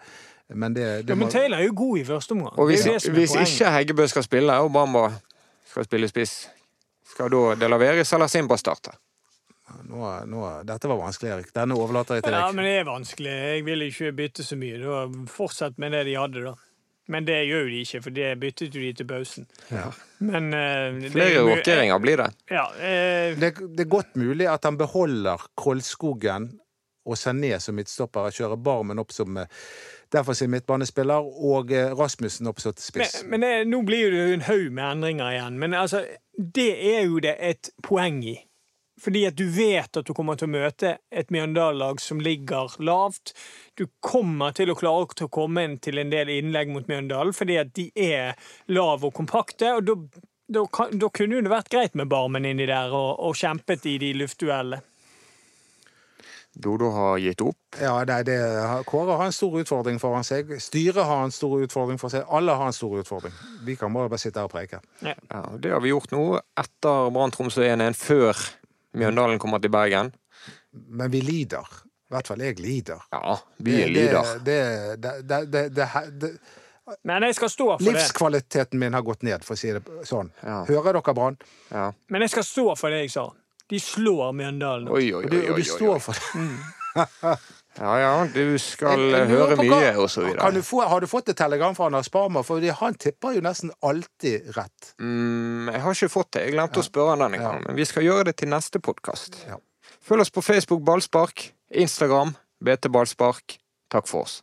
Men 0.48 0.74
det, 0.74 0.84
det 1.06 1.08
Ja, 1.10 1.14
men 1.14 1.26
må- 1.28 1.32
Taylor 1.32 1.58
er 1.58 1.64
jo 1.64 1.72
god 1.76 1.98
i 1.98 2.04
første 2.04 2.32
omgang. 2.32 2.58
Og 2.58 2.66
hvis, 2.66 2.84
det 2.84 3.02
det 3.02 3.14
hvis 3.14 3.34
ikke 3.34 3.70
Heggebø 3.72 4.06
skal 4.06 4.22
spille, 4.22 4.52
og 4.52 4.72
Bamba 4.72 5.08
skal 5.66 5.84
spille 5.84 6.08
spiss, 6.08 6.48
skal 7.08 7.30
da 7.30 7.54
Delaveris 7.54 8.12
eller 8.12 8.26
Simba 8.26 8.56
starte? 8.56 8.90
nå, 9.88 10.10
nå, 10.26 10.42
Dette 10.66 10.88
var 10.88 10.96
vanskelig, 11.00 11.30
Erik. 11.32 11.48
Denne 11.54 11.74
overlater 11.74 12.14
jeg 12.14 12.24
til 12.24 12.32
deg. 12.32 12.40
Ja, 12.40 12.52
men 12.52 12.64
det 12.64 12.74
er 12.80 12.84
vanskelig. 12.84 13.32
Jeg 13.32 13.64
vil 13.66 13.82
ikke 13.82 14.12
bytte 14.12 14.44
så 14.46 14.56
mye. 14.58 14.78
Da 14.78 15.06
Fortsett 15.26 15.78
med 15.78 15.92
det 15.92 16.04
de 16.06 16.14
hadde, 16.14 16.44
da. 16.44 16.54
Men 17.12 17.26
det 17.26 17.38
gjør 17.46 17.66
jo 17.66 17.70
de 17.70 17.80
ikke, 17.86 18.02
for 18.02 18.14
det 18.16 18.30
byttet 18.42 18.74
jo 18.74 18.82
de 18.82 18.92
til 18.98 19.06
pausen. 19.06 19.48
Ja. 19.70 19.90
Men 20.18 20.48
uh, 20.54 20.60
er 21.06 21.12
Flere 21.14 21.42
rokeringer 21.46 22.00
blir 22.02 22.22
det. 22.22 22.30
Ja, 22.50 22.64
uh, 22.72 23.36
Det, 23.38 23.52
det 23.62 23.84
er 23.86 23.90
godt 23.90 24.16
mulig 24.18 24.48
at 24.50 24.66
han 24.66 24.78
beholder 24.80 25.44
Koldskogen 25.54 26.50
og 27.06 27.14
Sané 27.20 27.54
som 27.62 27.78
midtstopper. 27.78 28.32
Kjører 28.34 28.58
Barmen 28.58 28.98
opp 28.98 29.14
som 29.14 29.38
derfor 30.12 30.32
sin 30.32 30.50
midtbanespiller, 30.50 31.14
og 31.44 31.72
eh, 31.72 31.98
Rasmussen 31.98 32.46
opp 32.46 32.60
som 32.60 32.74
spiss. 32.78 33.22
men, 33.22 33.30
men 33.30 33.46
det, 33.46 33.52
nå 33.68 33.82
blir 33.86 34.10
det 34.10 34.18
jo 34.18 34.34
en 34.34 34.46
haug 34.46 34.66
med 34.72 34.84
endringer 34.90 35.30
igjen. 35.30 35.58
Men 35.58 35.74
altså, 35.74 36.04
det 36.54 36.70
er 36.96 37.06
jo 37.06 37.18
det 37.22 37.36
et 37.40 37.70
poeng 37.82 38.22
i. 38.24 38.36
Fordi 39.00 39.26
at 39.28 39.36
du 39.36 39.44
vet 39.52 39.98
at 39.98 40.08
du 40.08 40.14
kommer 40.16 40.38
til 40.40 40.48
å 40.48 40.54
møte 40.54 40.94
et 41.12 41.32
Mjøndalen-lag 41.34 42.00
som 42.00 42.20
ligger 42.22 42.78
lavt. 42.80 43.34
Du 43.76 43.84
kommer 44.00 44.56
til 44.56 44.72
å 44.72 44.78
klare 44.78 45.12
til 45.12 45.28
å 45.28 45.34
komme 45.36 45.66
inn 45.66 45.76
til 45.84 46.00
en 46.00 46.12
del 46.12 46.32
innlegg 46.32 46.72
mot 46.72 46.88
Mjøndalen 46.88 47.36
fordi 47.36 47.60
at 47.60 47.74
de 47.76 47.90
er 47.92 48.34
lave 48.72 49.10
og 49.10 49.14
kompakte. 49.18 49.74
og 49.76 49.84
da, 49.84 49.96
da, 50.48 50.64
da 50.92 51.12
kunne 51.12 51.44
det 51.44 51.52
vært 51.52 51.72
greit 51.72 51.96
med 51.98 52.08
Barmen 52.08 52.48
inni 52.48 52.68
der 52.68 52.94
og, 52.94 53.20
og 53.20 53.36
kjempet 53.36 53.84
i 53.90 53.98
de 54.00 54.14
luftduellene. 54.22 54.80
Dodo 56.56 56.88
har 56.88 57.18
gitt 57.20 57.42
opp. 57.44 57.76
Ja, 57.76 57.98
nei, 58.08 58.22
det, 58.24 58.36
Kåre 58.88 59.18
har 59.18 59.28
en 59.28 59.34
stor 59.36 59.58
utfordring 59.60 59.98
foran 60.00 60.24
seg. 60.24 60.54
Styret 60.62 61.04
har 61.04 61.26
en 61.26 61.34
stor 61.34 61.60
utfordring 61.66 62.00
for 62.00 62.08
seg. 62.12 62.24
Alle 62.32 62.54
har 62.56 62.70
en 62.70 62.76
stor 62.76 62.94
utfordring. 63.02 63.34
Vi 63.66 63.76
kan 63.76 63.92
bare 63.92 64.08
bare 64.08 64.22
sitte 64.22 64.40
her 64.40 64.48
og 64.48 64.54
preike. 64.54 64.80
Ja, 65.04 65.12
Ja, 65.28 65.42
det 65.60 65.74
har 65.74 65.84
vi 65.84 65.92
gjort 65.92 66.14
nå 66.16 66.38
etter 66.56 67.10
Brann 67.12 67.34
Tromsø 67.34 67.60
1-1, 67.66 67.98
før 68.00 68.40
Mjøndalen 68.96 69.40
kommer 69.42 69.60
til 69.62 69.72
Bergen. 69.72 70.12
Men 70.72 71.10
vi 71.12 71.20
lider. 71.24 71.66
I 72.06 72.14
hvert 72.14 72.28
fall 72.30 72.42
jeg 72.44 72.60
lider. 72.62 73.02
Ja, 73.12 73.34
vi 73.66 73.80
lider. 73.90 74.36
Det, 74.46 74.60
det, 75.02 75.40
det, 75.50 75.62
det, 75.74 76.30
Men 77.02 77.26
jeg 77.26 77.34
skal 77.34 77.50
stå 77.50 77.66
for 77.72 77.82
det. 77.82 77.96
livskvaliteten 77.96 78.78
min 78.78 78.94
har 78.94 79.02
gått 79.02 79.26
ned, 79.26 79.42
for 79.44 79.56
å 79.56 79.60
si 79.60 79.72
det 79.74 79.82
sånn. 80.06 80.30
Ja. 80.42 80.60
Hører 80.68 81.00
dere, 81.00 81.14
Brann? 81.18 81.38
Ja. 81.72 81.88
Men 82.14 82.26
jeg 82.26 82.36
skal 82.36 82.46
stå 82.46 82.68
for 82.78 82.94
det 82.94 83.02
jeg 83.06 83.14
sa. 83.16 83.26
De 83.66 83.80
slår 83.82 84.30
Mjøndalen. 84.38 84.86
Oi, 84.94 85.08
oi, 85.10 85.24
oi, 85.24 85.30
oi, 85.32 85.38
oi, 85.40 85.46
og 85.50 85.56
oi, 85.56 85.62
du 85.62 85.64
oi. 85.64 85.70
står 85.74 86.02
for 86.04 86.20
det. 86.20 87.36
Ja, 87.78 87.96
ja, 88.00 88.26
du 88.32 88.56
skal 88.58 88.98
Jeg- 89.10 89.26
høre 89.28 89.56
mye, 89.56 89.90
og 90.00 90.08
så 90.08 90.22
Kan 90.22 90.30
videre. 90.32 90.52
du 90.54 90.62
få, 90.62 90.80
har 90.88 91.00
du 91.00 91.06
fått 91.06 91.28
et 91.28 91.36
telegram 91.36 91.74
fra 91.74 91.86
Anders 91.86 92.08
Barmer? 92.08 92.42
For 92.42 92.60
han 92.60 92.94
tipper 92.94 93.34
jo 93.34 93.40
nesten 93.40 93.70
alltid 93.82 94.56
rett. 94.56 94.94
Mm, 95.00 95.68
jeg 95.72 95.80
har 95.82 95.90
ikke 95.92 96.08
fått 96.10 96.30
det. 96.32 96.42
Jeg 96.46 96.54
glemte 96.54 96.80
å 96.80 96.86
spørre 96.88 97.10
han 97.16 97.18
denne 97.30 97.42
Ja. 97.42 97.50
gangen. 97.52 97.64
Men 97.66 97.76
vi 97.76 97.84
skal 97.84 98.02
gjøre 98.02 98.24
det 98.24 98.36
til 98.38 98.48
neste 98.48 98.78
podkast. 98.80 99.46
Ja. 99.46 99.56
Følg 100.08 100.20
oss 100.20 100.30
på 100.30 100.42
Facebook 100.42 100.82
Ballspark, 100.84 101.52
Instagram 101.70 102.36
BT 102.62 102.88
Ballspark. 102.88 103.58
Takk 103.90 104.06
for 104.08 104.22
oss. 104.22 104.42